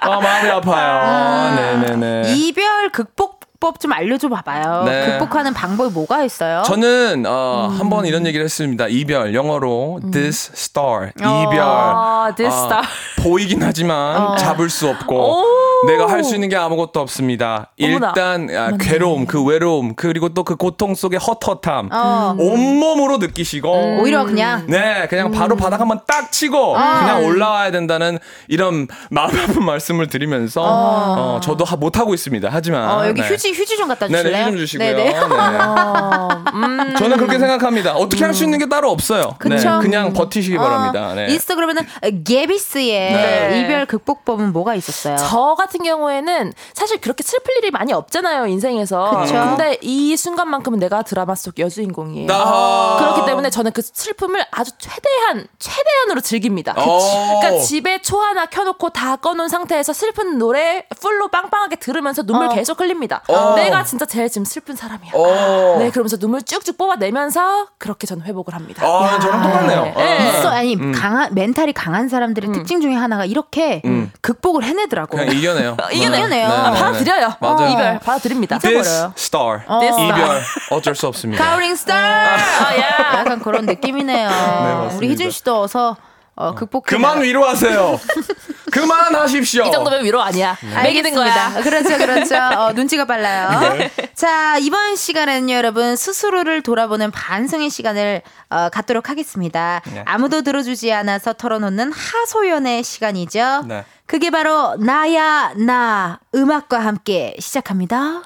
[0.00, 1.56] 아, 마음이 아파요.
[1.56, 2.32] 네네네.
[2.36, 4.84] 이별 극복 법좀 알려줘 봐봐요.
[4.84, 5.06] 네.
[5.06, 6.62] 극복하는 방법이 뭐가 있어요?
[6.64, 8.86] 저는 어, 한번 이런 얘기를 했습니다.
[8.88, 12.82] 이별 영어로 this star 이별 아, this 아, star.
[13.22, 15.44] 보이긴 하지만 잡을 수 없고
[15.86, 17.70] 내가 할 수 있는 게 아무것도 없습니다.
[17.80, 18.08] 어머나.
[18.08, 22.34] 일단 아, 괴로움, 그 외로움, 그리고 또 그 고통 속의 헛헛함 어.
[22.38, 28.86] 온몸으로 느끼시고 오히려 그냥 네, 그냥 바로 바닥 한번 딱 치고 그냥 올라와야 된다는 이런
[29.10, 32.48] 마음 아픈 말씀을 드리면서 어, 저도 하, 못 하고 있습니다.
[32.50, 33.28] 하지만 어, 여기 네.
[33.28, 34.36] 휴지 휴지 좀 갖다 네, 주실래요?
[34.36, 34.96] 네, 휴지 좀 주시고요.
[34.96, 35.12] 네네.
[35.12, 35.18] 네.
[35.18, 36.94] 어, 음.
[36.96, 37.94] 저는 그렇게 생각합니다.
[37.94, 39.34] 어떻게 할 수 있는 게 따로 없어요.
[39.44, 39.80] 네, 그쵸?
[39.82, 41.14] 그냥 버티시기 어, 바랍니다.
[41.14, 41.32] 네.
[41.32, 41.82] 인스타그램에는
[42.24, 43.60] 게비스의 네.
[43.60, 45.16] 이별 극복법은 뭐가 있었어요?
[45.16, 49.22] 저 같은 경우에는 사실 그렇게 슬플 일이 많이 없잖아요 인생에서.
[49.22, 49.32] 그쵸.
[49.34, 52.32] 근데 이 순간만큼은 내가 드라마 속 여주인공이에요.
[52.32, 52.96] 아하.
[52.98, 56.74] 그렇기 때문에 저는 그 슬픔을 아주 최대한 최대한으로 즐깁니다.
[56.76, 57.40] 어.
[57.40, 62.50] 그러니까 집에 초 하나 켜놓고 다 꺼놓은 상태에서 슬픈 노래 풀로 빵빵하게 들으면서 눈물 어.
[62.50, 63.22] 계속 흘립니다.
[63.28, 63.34] 어.
[63.56, 65.12] 내가 진짜 제일 지금 슬픈 사람이야.
[65.14, 65.76] 어.
[65.78, 68.84] 네, 그러면서 눈물 쭉쭉 뽑아내면서 그렇게 저는 회복을 합니다.
[68.86, 69.82] 아, 저랑 똑같네요.
[69.84, 69.94] 네.
[69.96, 69.98] 아.
[69.98, 70.38] 네.
[70.38, 73.82] 있어 아니 강한 멘탈이 강한 사람들의 특징 중에 하나가 이렇게
[74.20, 75.16] 극복을 해내더라고.
[75.16, 75.76] 그냥 이겨내요.
[75.92, 76.28] 이겨내요.
[76.28, 76.80] 네, 아, 네, 네.
[76.80, 77.34] 받아들여요.
[77.40, 77.68] 맞아요.
[77.72, 78.58] 이별 받아드립니다.
[78.58, 79.60] This star.
[79.80, 80.08] This star.
[80.08, 81.44] 이별 어쩔 수 없습니다.
[81.44, 81.94] 가우링 스타.
[81.96, 82.76] 아,
[83.18, 84.28] 약간 그런 느낌이네요.
[84.28, 84.96] 맞습니다.
[84.96, 85.96] 우리 희준 씨도 어서
[86.34, 86.84] 어, 극복.
[86.84, 87.98] 그만 위로하세요.
[88.70, 89.64] 그만하십시오.
[89.64, 90.56] 이 정도면 위로 아니야.
[90.82, 91.60] 매기는 거야.
[91.62, 92.36] 그렇죠, 그렇죠.
[92.36, 93.74] 어, 눈치가 빨라요.
[93.76, 93.90] 네.
[94.14, 99.80] 자, 이번 시간에는요, 여러분, 스스로를 돌아보는 반성의 시간을 어, 갖도록 하겠습니다.
[99.92, 100.02] 네.
[100.06, 103.64] 아무도 들어주지 않아서 털어놓는 하소연의 시간이죠.
[103.66, 103.84] 네.
[104.06, 106.18] 그게 바로 나야, 나.
[106.34, 108.22] 음악과 함께 시작합니다.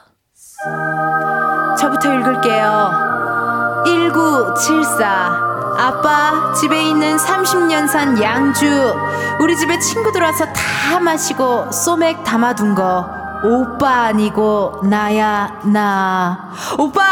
[1.78, 3.82] 저부터 읽을게요.
[3.84, 5.61] 1974.
[5.78, 8.94] 아빠, 집에 있는 30년 산 양주.
[9.40, 13.08] 우리 집에 친구들 와서 다 마시고 소맥 담아둔 거.
[13.44, 16.50] 오빠 아니고 나야, 나.
[16.78, 17.02] 오빠!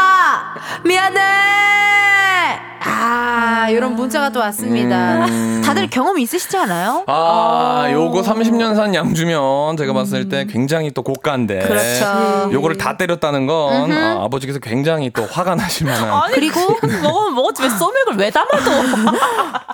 [0.83, 2.70] 미안해!
[2.83, 5.25] 아, 이런 문자가 또 왔습니다.
[5.63, 7.03] 다들 경험 있으시지 않아요?
[7.07, 11.59] 아, 요거 30년 산 양주면 제가 봤을 때 굉장히 또 고가인데.
[11.59, 12.49] 그렇죠.
[12.51, 16.11] 요거를 다 때렸다는 건 아, 아버지께서 굉장히 또 화가 나실 만한.
[16.23, 18.71] 아니, 그리고 먹으면 먹었지 왜 소맥을 왜 담아도.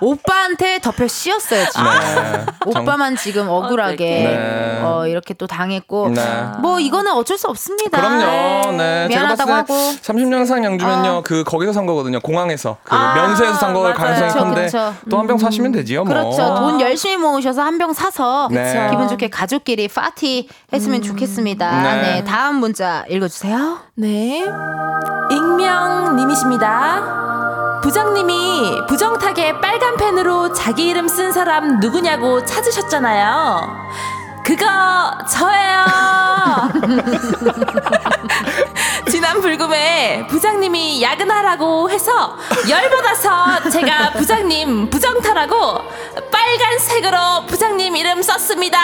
[0.00, 1.84] 오빠한테 덮여 씌었어요, 지금.
[1.84, 2.46] 네.
[2.66, 4.80] 오빠만 지금 억울하게 네.
[4.82, 6.22] 어, 이렇게 또 당했고 네.
[6.60, 7.98] 뭐 이거는 어쩔 수 없습니다.
[7.98, 8.72] 그럼요.
[8.76, 9.08] 네.
[9.08, 11.10] 제가 미안하다고 봤을 때 하고 30년 산 양주면요.
[11.10, 11.22] 어.
[11.24, 12.20] 그 거기서 산 거거든요.
[12.20, 12.76] 공항에서.
[12.84, 13.92] 그 아, 면세에서 산 거.
[13.94, 14.68] 가능성이 큰데.
[15.10, 16.14] 또 한 병 사시면 되지요, 뭐.
[16.14, 16.54] 그렇죠.
[16.56, 18.88] 돈 열심히 모으셔서 한 병 사서 네.
[18.90, 21.82] 기분 좋게 가족끼리 파티 했으면 좋겠습니다.
[21.82, 22.02] 네.
[22.02, 22.24] 네.
[22.24, 23.78] 다음 문자 읽어주세요.
[23.96, 24.44] 네.
[25.30, 27.18] 익명님이십니다.
[27.82, 33.60] 부장님이 부정타게 빨간 펜으로 자기 이름 쓴 사람 누구냐고 찾으셨잖아요.
[34.44, 34.64] 그거
[35.30, 36.27] 저예요.
[39.10, 42.36] 지난 불금에 부장님이 야근하라고 해서
[42.68, 45.80] 열받아서 제가 부장님 부정타라고
[46.30, 48.78] 빨간색으로 부장님 이름 썼습니다.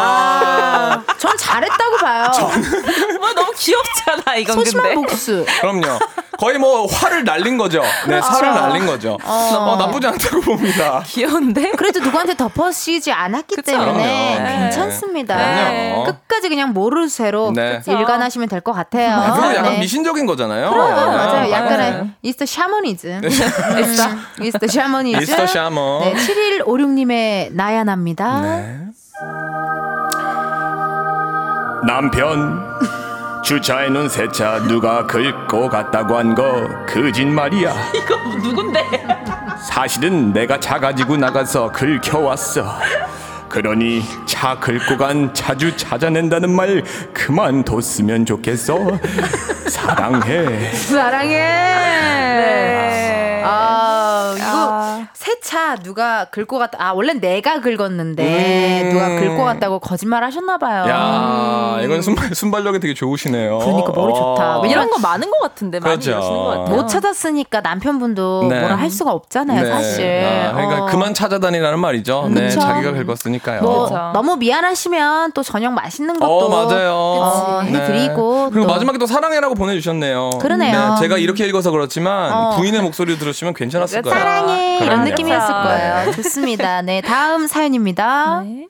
[0.00, 2.30] 아, 전 잘했다고 봐요.
[3.20, 4.94] 뭐 너무 귀엽잖아 이건 소심한 근데.
[5.08, 5.44] 복수.
[5.60, 5.98] 그럼요.
[6.38, 7.82] 거의 뭐 화를 날린 거죠.
[8.06, 9.18] 네, 살을 날린 거죠.
[9.24, 11.02] 어, 나쁘지 않다고 봅니다.
[11.04, 11.72] 귀여운데?
[11.72, 13.72] 그래도 누구한테 덮어씌지 않았기 그쵸.
[13.72, 14.60] 때문에 그럼요.
[14.60, 15.36] 괜찮습니다.
[15.36, 16.04] 그럼요.
[16.04, 17.82] 끝까지 그냥 모르쇠로 네.
[17.84, 19.14] 일관하시면 될 것 같아요.
[19.16, 19.78] 아, 그리고 약간 네.
[19.80, 20.70] 미신적인 거잖아요.
[20.70, 20.94] 그럼, 네.
[21.16, 21.42] 맞아요.
[21.42, 21.50] 네.
[21.52, 23.20] 약간의 Eastern 샤머니즘.
[23.24, 24.08] Eastern
[24.42, 25.18] Eastern 샤머니즘.
[25.20, 26.02] Eastern 샤머.
[26.14, 28.40] 네, 7156님의 나야납니다.
[28.40, 28.78] 네.
[31.86, 32.60] 남편
[33.44, 38.84] 주차해 놓은 새차 누가 긁고 갔다고 한 거 거짓말이야 이거 누군데?
[39.66, 42.78] 사실은 내가 차 가지고 나가서 긁혀왔어
[43.48, 46.82] 그러니 차 긁고 간 차주 찾아낸다는 말
[47.14, 48.78] 그만뒀으면 좋겠어
[49.68, 51.42] 사랑해 사랑해.
[53.44, 54.57] 아, 이거
[55.02, 55.08] 아.
[55.12, 56.78] 새차 누가 긁고 갔다.
[56.80, 60.84] 아, 원래 내가 긁었는데 누가 긁고 갔다고 거짓말 하셨나 봐요.
[60.88, 63.58] 야, 이건 순발, 순발력이 되게 좋으시네요.
[63.58, 64.60] 그러니까 머리 좋다.
[64.60, 64.66] 어.
[64.66, 66.10] 이런 거 많은 것 같은데 많이 그렇죠.
[66.10, 66.76] 이러시는 것 같아요.
[66.76, 68.60] 못 찾았으니까 남편분도 네.
[68.60, 69.70] 뭐라 할 수가 없잖아요, 네.
[69.70, 70.24] 사실.
[70.24, 70.86] 아, 그러니까 어.
[70.86, 72.28] 그만 찾아다니라는 말이죠.
[72.32, 72.60] 네, 그쵸.
[72.60, 73.62] 자기가 긁었으니까요.
[73.62, 73.88] 뭐.
[74.12, 76.92] 너무 미안하시면 또 저녁 맛있는 것도 어, 맞아요.
[76.94, 77.72] 어, 네.
[77.72, 78.72] 해드리고 그리고 또.
[78.72, 80.30] 마지막에 또 사랑해라고 보내주셨네요.
[80.40, 80.94] 그러네요.
[80.94, 82.56] 네, 제가 이렇게 읽어서 그렇지만 어.
[82.56, 84.18] 부인의 목소리 들으시면 괜찮았을 거예요.
[84.18, 85.10] 사랑해 이런 그럼요.
[85.10, 85.62] 느낌이었을 그쵸.
[85.68, 86.12] 거예요.
[86.12, 86.82] 좋습니다.
[86.82, 88.40] 네 다음 사연입니다.
[88.40, 88.66] 네.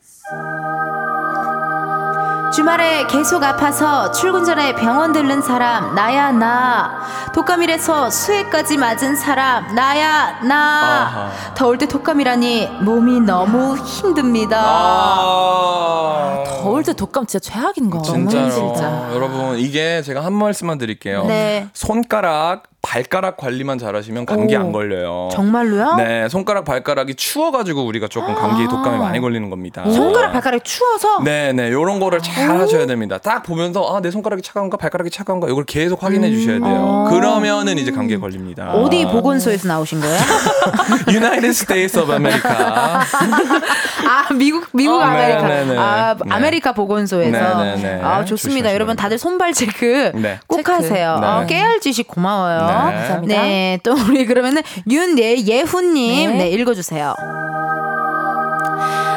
[2.52, 7.02] 주말에 계속 아파서 출근 전에 병원 들른 사람 나야 나
[7.34, 11.30] 독감이라서 수해까지 맞은 사람 나야 나 아하.
[11.54, 14.60] 더울 때 독감이라니 몸이 너무 힘듭니다.
[14.64, 16.44] 아.
[16.62, 18.02] 더울 때 독감 진짜 최악인 거.
[18.02, 19.08] 진짜로 진짜.
[19.12, 21.26] 여러분 이게 제가 한 말씀만 드릴게요.
[21.26, 21.68] 네.
[21.74, 24.60] 손가락 발가락 관리만 잘하시면 감기 오.
[24.60, 25.28] 안 걸려요.
[25.32, 25.96] 정말로요?
[25.96, 29.84] 네, 손가락 발가락이 추워가지고 우리가 조금 감기 독감에 많이 걸리는 겁니다.
[29.90, 33.18] 손가락 발가락이 추워서 네, 네, 요런 거를 잘 하셔야 됩니다.
[33.18, 37.06] 딱 보면서 아, 내 손가락이 차가운가, 발가락이 차가운가, 이걸 계속 확인해 주셔야 돼요.
[37.10, 38.72] 그러면은 이제 감기에 걸립니다.
[38.72, 40.18] 어디 보건소에서 나오신 거예요?
[41.12, 42.56] United States of America.
[44.08, 45.78] 아 미국 미국 어, 아메리카 네, 네, 네.
[45.78, 46.30] 아 네.
[46.30, 48.02] 아메리카 보건소에서 네, 네, 네.
[48.02, 50.38] 아 좋습니다 여러분 다들 손발 체크 네.
[50.46, 50.72] 꼭 체크.
[50.72, 51.26] 하세요 네.
[51.26, 52.72] 어, 깨알 지식 고마워요 네.
[52.84, 53.42] 감사합니다.
[53.42, 56.38] 네, 또 우리 그러면은 윤예예훈님 네.
[56.38, 57.14] 네 읽어주세요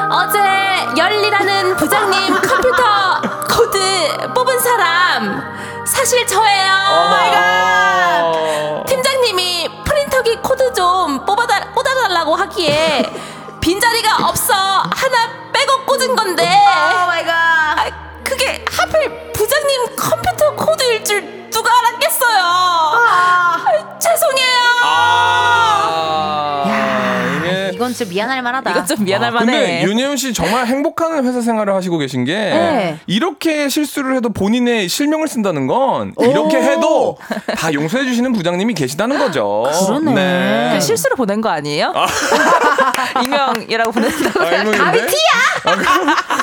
[0.10, 0.40] 어제
[0.98, 5.42] 열리라는 부장님 컴퓨터 코드 뽑은 사람
[5.86, 6.72] 사실 저예요.
[6.90, 8.84] 어.
[8.88, 13.04] 팀장님이 프린터기 코드 좀 뽑아달, 꽂아달라고 하기에
[13.62, 17.86] 빈자리가 없어 하나 빼고 꽂은 건데 아,
[18.24, 22.01] 그게 하필 부장님 컴퓨터 코드일 줄 누가 알았겠어요.
[22.44, 23.58] 아,
[24.00, 24.82] 죄송해요.
[24.84, 25.71] 아.
[27.82, 29.84] 이건 좀 미안할 만하다 이건 좀 미안할 아, 근데 만해.
[29.86, 33.00] 윤혜윤 씨 정말 행복한 회사 생활을 하시고 계신 게 네.
[33.08, 37.18] 이렇게 실수를 해도 본인의 실명을 쓴다는 건 이렇게 해도
[37.58, 39.64] 다 용서해 주시는 부장님이 계시다는 거죠.
[39.88, 40.74] 그러네.
[40.76, 41.92] 그 실수로 보낸 거 아니에요?
[43.24, 43.90] 익명이라고.
[43.90, 44.04] 아,
[44.74, 45.18] 가비 근데?
[45.64, 45.76] 아,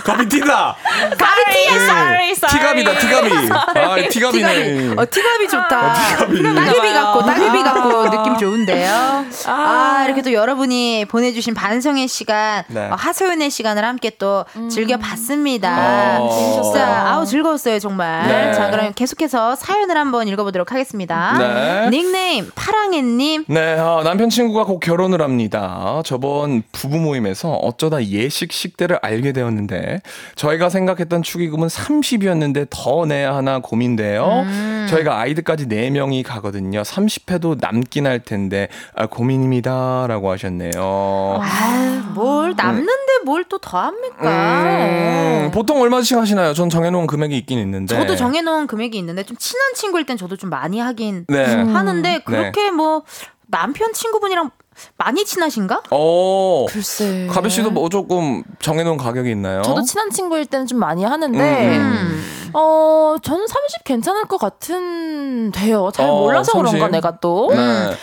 [0.05, 0.76] 가비 티다.
[1.18, 1.72] 가비티야.
[1.78, 1.84] 네.
[1.86, 2.82] Sorry, sorry.
[2.84, 3.30] 티갑이다, 티갑이.
[3.78, 4.95] 아, 티갑이네.
[4.97, 6.43] 어 티갑이 좋다 티갑이.
[6.55, 7.62] 따귀비 같고 따귀비 아.
[7.62, 12.89] 같고 느낌 좋은데요 아 이렇게 또 여러분이 보내 주신 반성의 시간 네.
[12.89, 16.62] 어, 하소연의 시간을 함께 또 즐겨봤습니다 어.
[16.62, 18.53] 진짜 아우 즐거웠어요 정말 네.
[18.53, 21.91] 자 그럼 계속해서 사연을 한번 읽어보도록 하겠습니다 네.
[21.91, 26.03] 닉네임 파랑애님 네, 아, 남편 친구가 곧 결혼을 합니다.
[26.05, 30.01] 저번 부부 모임에서 어쩌다 예식 식대를 알게 되었는데
[30.35, 34.43] 저희가 생각했던 축의금은 30이었는데 더 내야 하나 고민돼요.
[34.45, 34.87] 음.
[34.91, 36.83] 저희가 아이들까지 4명이 가거든요.
[36.83, 40.72] 30회도 남긴 할 텐데 아, 고민입니다라고 하셨네요.
[41.43, 46.53] 아 뭘 남는데 뭘 또 더 합니까 음, 보통 얼마씩 하시나요?
[46.55, 47.97] 전 정해놓은 금액이 있긴 있는데.
[47.97, 51.45] 저도 정해놓은 금액이 있는데 좀 친한 친구일 땐 저도 좀 많이 하긴 네.
[51.62, 53.03] 하는데 그렇게 뭐
[53.47, 54.51] 남편 친구분이랑
[54.97, 55.83] 많이 친하신가?
[55.91, 56.66] 어.
[56.69, 57.27] 글쎄.
[57.31, 59.62] 가비 씨도 뭐 조금 정해놓은 가격이 있나요?
[59.62, 62.23] 저도 친한 친구일 때는 좀 많이 하는데, 음.
[62.55, 65.90] 어, 저는 30 괜찮을 것 같은데요.
[65.92, 66.72] 잘 어, 몰라서 30?
[66.72, 67.51] 그런가, 내가 또.
[67.55, 67.59] 네.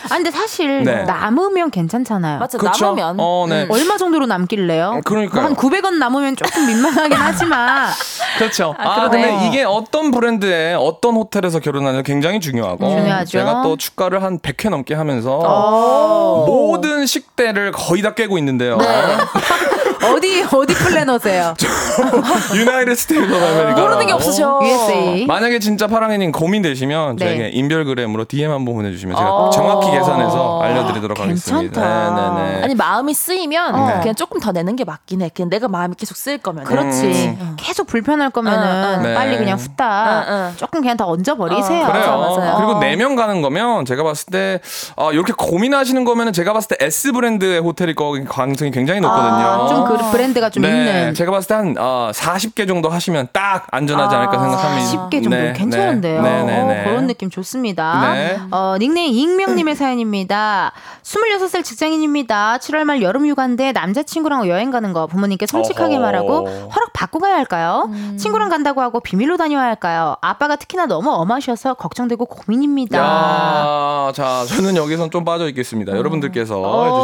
[0.05, 1.03] 아 근데 사실 네.
[1.03, 2.39] 남으면 괜찮잖아요.
[2.39, 2.85] 맞아, 그쵸?
[2.87, 3.17] 남으면.
[3.19, 3.67] 어, 네.
[3.69, 4.95] 얼마 정도로 남길래요?
[4.97, 5.41] 어, 그러니까요.
[5.41, 7.89] 뭐한 900원 남으면 조금 민망하긴 하지만
[8.37, 8.75] 그렇죠.
[8.77, 9.21] 아, 그러네.
[9.29, 13.31] 근데 이게 어떤 브랜드의 어떤 호텔에서 결혼하는 굉장히 중요하고 중요하죠.
[13.31, 16.45] 제가 또 축가를 한 100회 넘게 하면서 어.
[16.47, 18.77] 모든 식대를 거의 다 깨고 있는데요.
[20.13, 21.53] 어디 어디 플래너세요?
[22.53, 23.81] United States of America.
[23.81, 24.59] 모르는 게 없으셔.
[24.63, 25.25] USA.
[25.25, 27.25] 만약에 진짜 파랑이님 고민되시면 네.
[27.25, 29.49] 저에게 인별그램으로 DM 한번 보내주시면 제가 어.
[29.49, 31.57] 정확히 계산해서 알려드리도록 괜찮다.
[31.57, 32.35] 하겠습니다.
[32.35, 32.63] 네네네.
[32.63, 33.99] 아니, 마음이 쓰이면 네.
[34.01, 35.29] 그냥 조금 더 내는 게 맞긴 해.
[35.33, 36.63] 그냥 내가 마음이 계속 쓰일 거면.
[36.65, 37.35] 그렇지.
[37.39, 37.55] 음.
[37.57, 39.13] 계속 불편할 거면은 응, 응.
[39.15, 39.37] 빨리 네.
[39.37, 40.53] 그냥 후딱 응, 응.
[40.57, 41.83] 조금 그냥 다 얹어 버리세요.
[41.85, 42.17] 어, 그래요.
[42.17, 42.55] 맞아, 맞아요.
[42.57, 44.59] 그리고 네 명 가는 거면 제가 봤을 때
[44.95, 49.45] 아, 이렇게 고민하시는 거면은 제가 봤을 때 S 브랜드의 호텔일 거 가능성이 굉장히 높거든요.
[49.45, 51.13] 아, 좀 그 브랜드가 좀 네, 있는.
[51.13, 55.09] 제가 봤을 때 한 어, 40개 정도 하시면 딱 안전하지 않을까 생각합니다.
[55.09, 56.21] 10개 정도 네, 괜찮은데요.
[56.21, 56.83] 네, 네, 어, 네.
[56.83, 58.13] 그런 느낌 좋습니다.
[58.13, 58.37] 네.
[58.51, 60.73] 어, 닉네임 익명님의 사연입니다.
[61.03, 62.57] 26살 직장인입니다.
[62.57, 66.01] 7월 말 여름 휴가인데 남자친구랑 여행 가는 거 부모님께 솔직하게 어허.
[66.01, 67.89] 말하고 허락 받고 가야 할까요?
[68.17, 70.15] 친구랑 간다고 하고 비밀로 다녀야 할까요?
[70.21, 72.97] 아빠가 특히나 너무 엄하셔서 걱정되고 고민입니다.
[72.97, 75.95] 야, 자, 저는 여기선 좀 빠져 있겠습니다.
[75.95, 76.55] 여러분들께서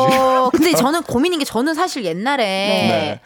[0.08, 0.22] 해주시기.
[0.24, 3.22] 어, 근데 저는 고민인 게 저는 사실 옛날에 네.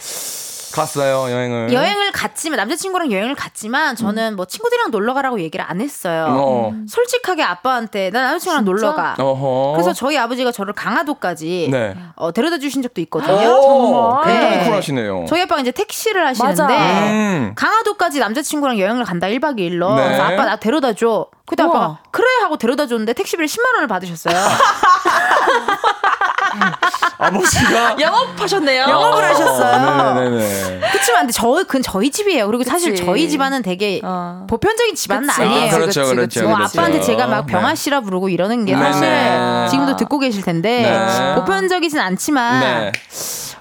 [0.76, 1.72] 갔어요 여행을.
[1.72, 6.28] 여행을 갔지만 남자친구랑 여행을 갔지만 저는 뭐 친구들이랑 놀러 가라고 얘기를 안 했어요.
[6.38, 6.74] 어.
[6.89, 9.16] 솔직하게 아빠한테 나 남자친구랑 놀러 가.
[9.18, 9.72] 어허.
[9.76, 11.96] 그래서 저희 아버지가 저를 강화도까지 네.
[12.16, 13.34] 어, 데려다 주신 적도 있거든요.
[13.34, 14.66] 오, 굉장히 네.
[14.66, 15.26] 쿨하시네요.
[15.30, 16.78] 저희 아빠가 이제 택시를 하시는데.
[17.10, 17.54] 음.
[17.56, 19.96] 강화도까지 남자친구랑 여행을 간다 1박 2일로.
[19.96, 20.04] 네.
[20.04, 21.28] 그래서 아빠 나 데려다 줘.
[21.46, 21.70] 그때 우와.
[21.74, 24.36] 아빠가 그래 하고 데려다 줬는데 택시비를 10만 원을 받으셨어요.
[27.18, 28.84] 아버지가 영업하셨네요.
[28.84, 30.13] 영업을 하셨어요.
[30.16, 30.80] 네네네.
[30.91, 32.47] 그치만 근데 저, 그건 저희 집이에요.
[32.47, 33.05] 그리고 사실 그치.
[33.05, 34.45] 저희 집안은 되게 어.
[34.49, 35.41] 보편적인 집안은 그치.
[35.41, 35.68] 아니에요.
[35.74, 36.80] 아, 그렇죠, 그렇죠, 뭐 그렇죠.
[36.80, 37.51] 아빠한테 제가 막 네.
[37.53, 38.91] 병아 씨라 부르고 이러는 게 네네.
[38.91, 41.36] 사실 지금도 듣고 계실 텐데 네.
[41.36, 42.91] 보편적이진 않지만 네.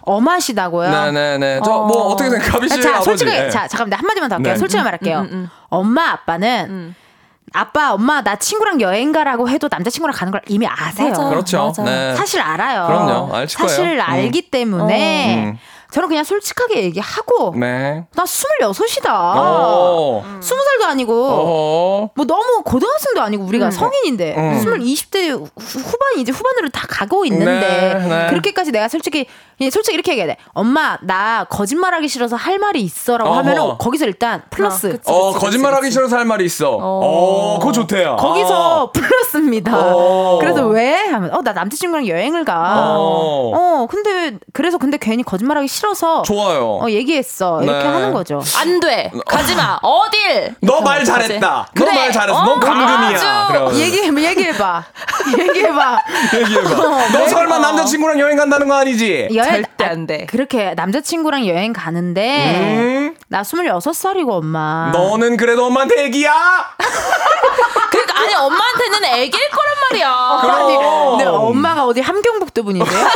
[0.03, 0.91] 엄하시다고요.
[0.91, 1.61] 네네네.
[1.65, 2.17] 저뭐 어.
[2.17, 2.51] 떻게 생각해?
[2.51, 3.05] 가비 씨 자, 아버지.
[3.05, 3.51] 솔직하게 네.
[3.51, 4.53] 자, 잠깐만 한 마디만 더 할게요.
[4.53, 4.59] 네.
[4.59, 5.19] 솔직하게 말할게요.
[5.21, 5.51] 음, 음, 음.
[5.71, 6.95] 엄마 아빠는
[7.53, 11.11] 아빠 엄마 나 친구랑 여행 가라고 해도 남자친구랑 가는 걸 이미 아세요.
[11.11, 11.29] 맞아.
[11.29, 11.67] 그렇죠.
[11.67, 11.83] 맞아.
[11.85, 12.15] 네.
[12.17, 12.87] 사실 알아요.
[12.87, 13.47] 그럼요.
[13.47, 13.93] 사실 거예요.
[13.93, 14.01] 음.
[14.01, 15.59] 알기 때문에 음.
[15.95, 18.05] 저는 그냥 솔직하게 얘기하고 네.
[18.17, 19.07] 나 26이다.
[19.07, 20.25] 어.
[20.41, 22.11] 20살도 아니고 어.
[22.17, 24.81] 뭐 너무 고등학생도 아니고 우리가 성인인데 음.
[24.83, 27.45] 20, 20대 후- 후반 이제 후반으로 다 가고 있는데
[28.01, 28.27] 네, 네.
[28.29, 29.27] 그렇게까지 내가 솔직히
[29.61, 30.37] 예, 솔직히 이렇게 얘기해야 돼.
[30.53, 33.39] 엄마 나 거짓말하기 싫어서 할 말이 있어라고 어허.
[33.39, 34.89] 하면은 거기서 일단 플러스.
[34.91, 35.93] 그치, 어, 그치, 거짓말하기 그치.
[35.93, 36.77] 싫어서 할 말이 있어.
[36.81, 38.17] 어, 그거 좋대요.
[38.17, 39.79] 거기서 플러스입니다.
[39.79, 40.39] 어.
[40.41, 42.97] 그래서 왜 하면 어 나 남자친구랑 여행을 가.
[42.97, 43.53] 어.
[43.55, 46.79] 어 근데 그래서 근데 괜히 거짓말하기 싫어 서 좋아요.
[46.83, 47.89] 어 얘기했어 이렇게 네.
[47.89, 48.41] 하는 거죠.
[48.59, 49.11] 안 돼.
[49.27, 49.79] 가지 마.
[49.83, 50.55] 어딜?
[50.61, 51.67] 너 말 잘했다.
[51.75, 51.93] 너 그래.
[51.95, 52.39] 말 잘했어.
[52.39, 53.09] 어, 넌 감금이야.
[53.11, 53.53] 아주.
[53.53, 53.81] 그래가지고.
[53.81, 54.85] 얘기해 얘기해 봐
[55.39, 55.99] 얘기해 봐.
[56.35, 57.09] 얘기해봐.
[57.13, 59.29] 너 설마 남자친구랑 여행 간다는 거 아니지?
[59.35, 60.27] 여행 절대 아, 안 돼.
[60.27, 63.17] 그렇게 남자친구랑 여행 가는데 음?
[63.29, 64.91] 나 26살이고 엄마.
[64.93, 66.33] 너는 그래도 엄마한테 애기야?
[67.91, 70.11] 그러니까 아니 엄마한테는 애기일 거란 말이야.
[70.65, 71.11] 아니, 그럼.
[71.19, 73.09] 근데 엄마가 어디 함경북도 분이세요?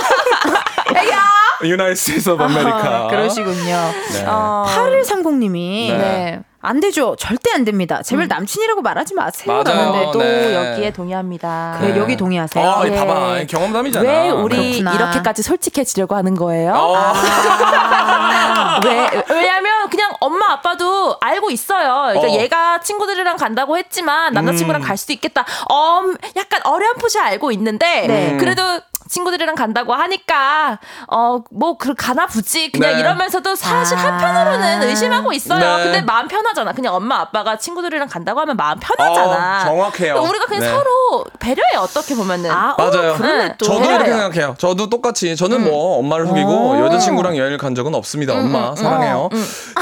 [0.88, 3.09] United States of America.
[3.09, 3.93] 그러시군요.
[4.12, 4.24] 네.
[4.26, 6.40] 어, 8130님이 네.
[6.60, 7.16] 안 되죠.
[7.16, 8.02] 절대 안 됩니다.
[8.02, 9.62] 제발 남친이라고 말하지 마세요.
[9.64, 10.10] 맞아요.
[10.12, 10.55] 또 네.
[10.55, 11.78] 여기에 동의합니다.
[11.80, 12.68] 네, 여기 동의하세요.
[12.68, 12.94] 아, 예.
[12.97, 13.44] 봐봐.
[13.48, 14.09] 경험담이잖아.
[14.09, 14.94] 왜 우리 그렇구나.
[14.94, 16.72] 이렇게까지 솔직해지려고 하는 거예요?
[16.74, 16.94] 어.
[18.85, 19.09] 왜?
[19.30, 22.12] 왜냐면 그냥 엄마 아빠도 알고 있어요.
[22.14, 22.40] 그러니까 어.
[22.40, 24.86] 얘가 친구들이랑 간다고 했지만 남자친구랑 음.
[24.86, 25.44] 갈 수도 있겠다.
[25.70, 28.36] 음, 약간 어렴풋이 알고 있는데 네.
[28.39, 30.78] 그래도 친구들이랑 간다고 하니까
[31.09, 33.01] 어 뭐 그 가나 보지 그냥 네.
[33.01, 34.01] 이러면서도 사실 아.
[34.01, 35.76] 한편으로는 의심하고 있어요.
[35.78, 35.85] 네.
[35.85, 36.72] 근데 마음 편하잖아.
[36.72, 39.62] 그냥 엄마 아빠가 친구들이랑 간다고 하면 마음 편하잖아.
[39.62, 40.14] 어, 정확해요.
[40.14, 40.68] 그러니까 우리가 그냥 네.
[40.70, 42.51] 서로 배려해 어떻게 보면은.
[42.51, 43.12] 아, 맞아요.
[43.12, 43.64] 어, 또.
[43.66, 44.16] 저도 이렇게 해요.
[44.18, 44.55] 생각해요.
[44.59, 46.80] 저도 똑같이 저는 뭐 엄마를 속이고 어.
[46.86, 48.35] 여자친구랑 여행을 간 적은 없습니다.
[48.35, 49.28] 엄마 사랑해요.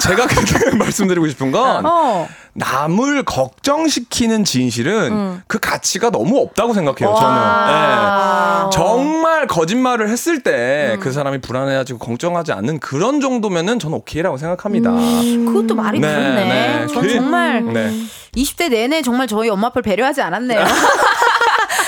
[0.03, 2.29] 제가 그렇게 말씀드리고 싶은 건 어.
[2.57, 7.15] 남을 걱정시키는 진실은 그 가치가 너무 없다고 생각해요.
[7.15, 7.39] 저는.
[7.39, 8.71] 예.
[8.73, 14.91] 정말 거짓말을 했을 때그 사람이 불안해하지고 걱정하지 않는 그런 정도면은 저는 오케이라고 생각합니다.
[14.91, 16.45] 그것도 말이 네, 그렇네.
[16.45, 16.87] 네.
[16.87, 17.93] 전 그- 정말 네.
[18.35, 20.61] 20대 내내 정말 저희 엄마 아빠를 배려하지 않았네요.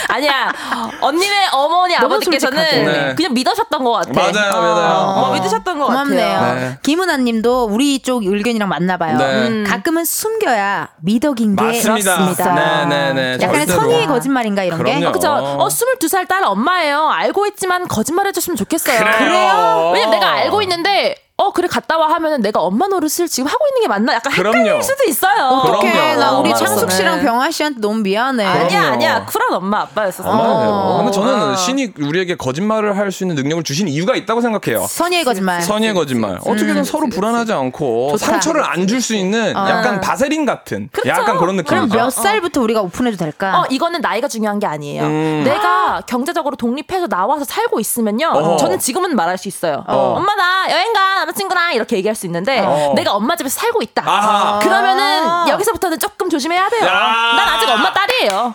[0.09, 0.53] 아니야.
[1.01, 2.59] 언니네 어머니 아버지께서는.
[2.85, 3.15] 네.
[3.15, 4.13] 그냥 믿으셨던 것 같아.
[4.13, 4.95] 맞아요, 맞아요.
[4.97, 5.33] 어, 어.
[5.35, 6.39] 믿으셨던 것 고맙네요.
[6.39, 6.55] 같아요.
[6.55, 6.79] 네.
[6.83, 9.17] 김은아님도 우리 쪽 의견이랑 맞나봐요.
[9.19, 9.25] 네.
[9.49, 9.65] 음.
[9.67, 12.17] 가끔은 숨겨야 미덕인 게 맞습니다.
[12.17, 12.55] 그렇습니다.
[12.55, 13.33] 네, 네, 네.
[13.45, 13.81] 약간의 절대로.
[13.81, 14.95] 선의의 거짓말인가 이런 게.
[14.99, 15.13] 그럼요.
[15.13, 15.31] 그쵸.
[15.31, 17.09] 어, 22살 딸 엄마예요.
[17.09, 18.99] 알고 있지만 거짓말 해줬으면 좋겠어요.
[19.19, 19.91] 그래요?
[19.93, 23.83] 왜냐면 내가 알고 있는데, 어, 그래, 갔다 와 하면은 내가 엄마 노릇을 지금 하고 있는
[23.83, 24.13] 게 맞나?
[24.15, 24.59] 약간 그럼요.
[24.59, 25.45] 헷갈릴 수도 있어요.
[25.47, 25.93] 어떡해.
[25.93, 26.19] 그럼요.
[26.21, 27.25] 나 우리 엄마 창숙 씨랑 아빠는.
[27.25, 28.43] 병아 씨한테 너무 미안해.
[28.45, 28.65] 그럼요.
[28.65, 29.25] 아니야, 아니야.
[29.25, 30.29] 쿨한 엄마 아빠였었어.
[30.29, 30.97] 맞아요.
[30.99, 31.55] 근데 저는 어.
[31.57, 34.85] 신이 우리에게 거짓말을 할 수 있는 능력을 주신 이유가 있다고 생각해요.
[34.87, 35.63] 선의의 거짓말.
[35.63, 36.39] 선의의 거짓말.
[36.41, 38.27] 어떻게든 서로 불안하지 않고 좋다.
[38.33, 41.97] 상처를 안 줄 수 있는 약간 바세린 같은 약간 그런 그럼 느낌이죠.
[41.97, 43.61] 몇 살부터 우리가 오픈해도 될까?
[43.61, 45.05] 어, 이거는 나이가 중요한 게 아니에요.
[45.05, 45.43] 음.
[45.45, 48.27] 내가 경제적으로 독립해서 나와서 살고 있으면요.
[48.35, 48.57] 어허.
[48.57, 49.85] 저는 지금은 말할 수 있어요.
[49.87, 50.15] 어.
[50.17, 52.93] 엄마 나 여행 가 남자친구랑 이렇게 얘기할 수 있는데 어.
[52.97, 54.03] 내가 엄마 집에서 살고 있다.
[54.07, 54.59] 아하.
[54.61, 56.87] 그러면은 여기서부터는 조금 조심해야 돼요.
[56.87, 56.93] 야.
[57.37, 58.53] 난 아직 엄마 딸이에요.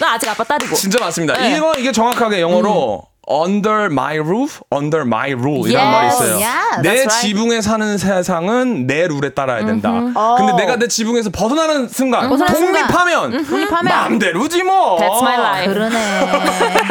[0.00, 0.74] 난 아직 아빠 딸이고.
[0.76, 1.34] 진짜 맞습니다.
[1.38, 1.56] 네.
[1.56, 6.34] 이거 이게 정확하게 영어로 under my roof, under my rule 이란 Yes, 말이 있어요.
[6.38, 7.20] yes, 내 that's right.
[7.20, 9.90] 지붕에 사는 세상은 내 룰에 따라야 된다.
[10.36, 14.98] 근데 내가 내 지붕에서 벗어나는 순간 벗어나는 독립하면 독립하면 마음대로지 뭐.
[14.98, 15.74] That's my life.
[15.74, 15.98] 그러네.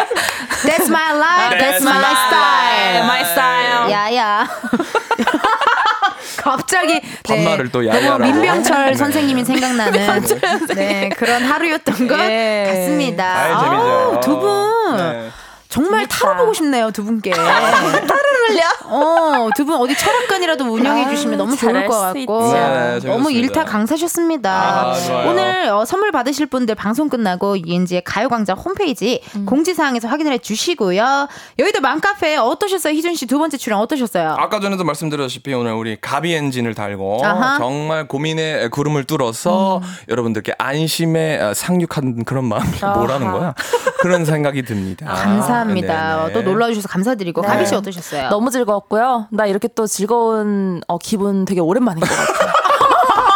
[0.68, 1.58] That's my life.
[1.58, 3.04] That's my style.
[3.06, 3.77] My style.
[3.92, 4.48] 야야.
[6.38, 8.24] 갑자기 반말을 또 너무 야야라고.
[8.24, 8.96] 민병철 네.
[8.96, 10.24] 선생님이 생각나는
[10.76, 12.66] 네, 그런 하루였던 것 예.
[12.70, 13.56] 같습니다.
[13.56, 14.20] 아우, 재미죠.
[14.24, 14.98] 두 분.
[14.98, 15.30] 네.
[15.70, 17.32] 정말 타로보고 싶네요, 두 분께.
[17.36, 18.08] 딸을
[18.48, 18.64] 흘려?
[18.86, 22.20] 어, 두 분 어디 철학관이라도 운영해 주시면 너무 좋을 것수 같고.
[22.20, 22.52] 있죠.
[22.54, 23.32] 네, 너무.
[23.32, 24.50] 일타 강사셨습니다.
[24.52, 24.94] 아.
[25.28, 29.46] 오늘 어, 선물 받으실 분들 방송 끝나고 이은지의 가요광장 홈페이지 음.
[29.46, 31.28] 공지사항에서 확인해 주시고요.
[31.60, 32.94] 여의도 맘카페 어떠셨어요?
[32.94, 34.36] 희준 씨 두 번째 출연 어떠셨어요?
[34.40, 37.58] 아까 전에도 말씀드렸다시피 오늘 우리 가비 엔진을 달고 아하.
[37.58, 43.54] 정말 고민의 구름을 뚫어서 여러분들께 안심의 어, 상륙한 그런 마음 뭐라는 거야
[44.00, 45.06] 그런 생각이 듭니다.
[45.08, 46.18] 감사 합니다.
[46.28, 46.34] 네네.
[46.34, 47.48] 또 놀러 주셔서 감사드리고 네.
[47.48, 48.30] 가비 씨 어떠셨어요?
[48.30, 49.28] 너무 즐거웠고요.
[49.32, 52.24] 나 이렇게 또 즐거운 어, 기분 되게 오랜만인 것 같아.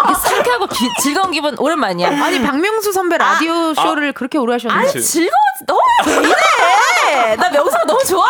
[0.07, 2.07] 이렇게 상쾌하고 기- 즐거운 기분 오랜만이야.
[2.23, 7.83] 아니 박명수 선배 라디오 쇼를 그렇게 오래 하셨는데 아니 즐거워 너무 왜 이래 나 명수가
[7.85, 8.25] 너무 좋아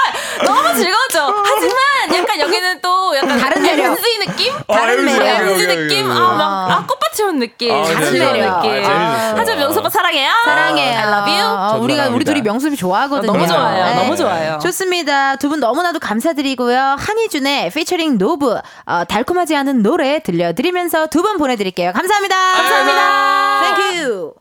[0.45, 1.75] 너무 즐거워져 하지만
[2.15, 3.85] 약간 여기는 또 약간 다른 매력.
[3.97, 6.85] MZ 느낌 아, 다른 MZ, 매력 오케이, 느낌 아막 아,
[7.19, 8.13] 온 느낌 아, 다른.
[8.13, 9.35] 매력 아, 느낌 재밌었어요.
[9.37, 10.97] 하지만 명수 오빠 사랑해요 사랑해요.
[10.97, 12.31] I love you 어, 우리가 우리 사랑합니다.
[12.31, 13.31] 둘이 명수비 좋아하거든요.
[13.33, 13.95] 너무 좋아요 네.
[13.95, 15.35] 너무 좋아요 좋습니다.
[15.35, 16.95] 두 분 너무나도 감사드리고요.
[16.97, 21.91] 한희준의 피처링 노브 어, 달콤하지 않은 노래 들려드리면서 두 분 보내드릴게요.
[21.93, 22.35] 감사합니다.
[22.53, 23.75] 감사합니다.
[23.75, 24.33] Thank you.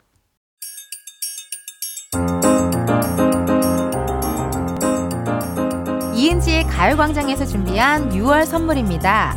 [6.14, 9.36] 이은지의 가요광장에서 준비한 6월 선물입니다.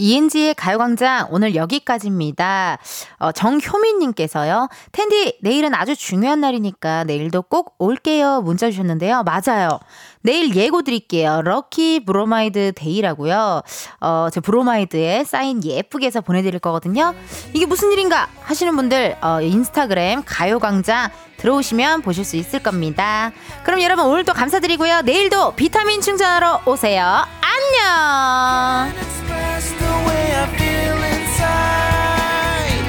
[0.00, 2.78] 이은지의 가요광장 오늘 여기까지입니다.
[3.18, 4.68] 어, 정효민님께서요.
[4.92, 9.22] 텐디 내일은 아주 중요한 날이니까 내일도 꼭 올게요 문자 주셨는데요.
[9.24, 9.78] 맞아요.
[10.22, 11.42] 내일 예고 드릴게요.
[11.42, 13.62] 럭키 브로마이드 데이라고요.
[14.00, 17.14] 어, 제 브로마이드에 사인 예쁘게 해서 보내드릴 거거든요.
[17.52, 23.32] 이게 무슨 일인가 하시는 분들 어, 인스타그램 가요광장 들어오시면 보실 수 있을 겁니다.
[23.64, 25.02] 그럼 여러분 오늘도 감사드리고요.
[25.02, 27.24] 내일도 비타민 충전하러 오세요.
[27.40, 29.29] 안녕!
[29.60, 32.84] just the way I feel inside.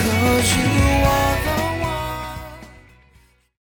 [0.00, 0.73] Cause you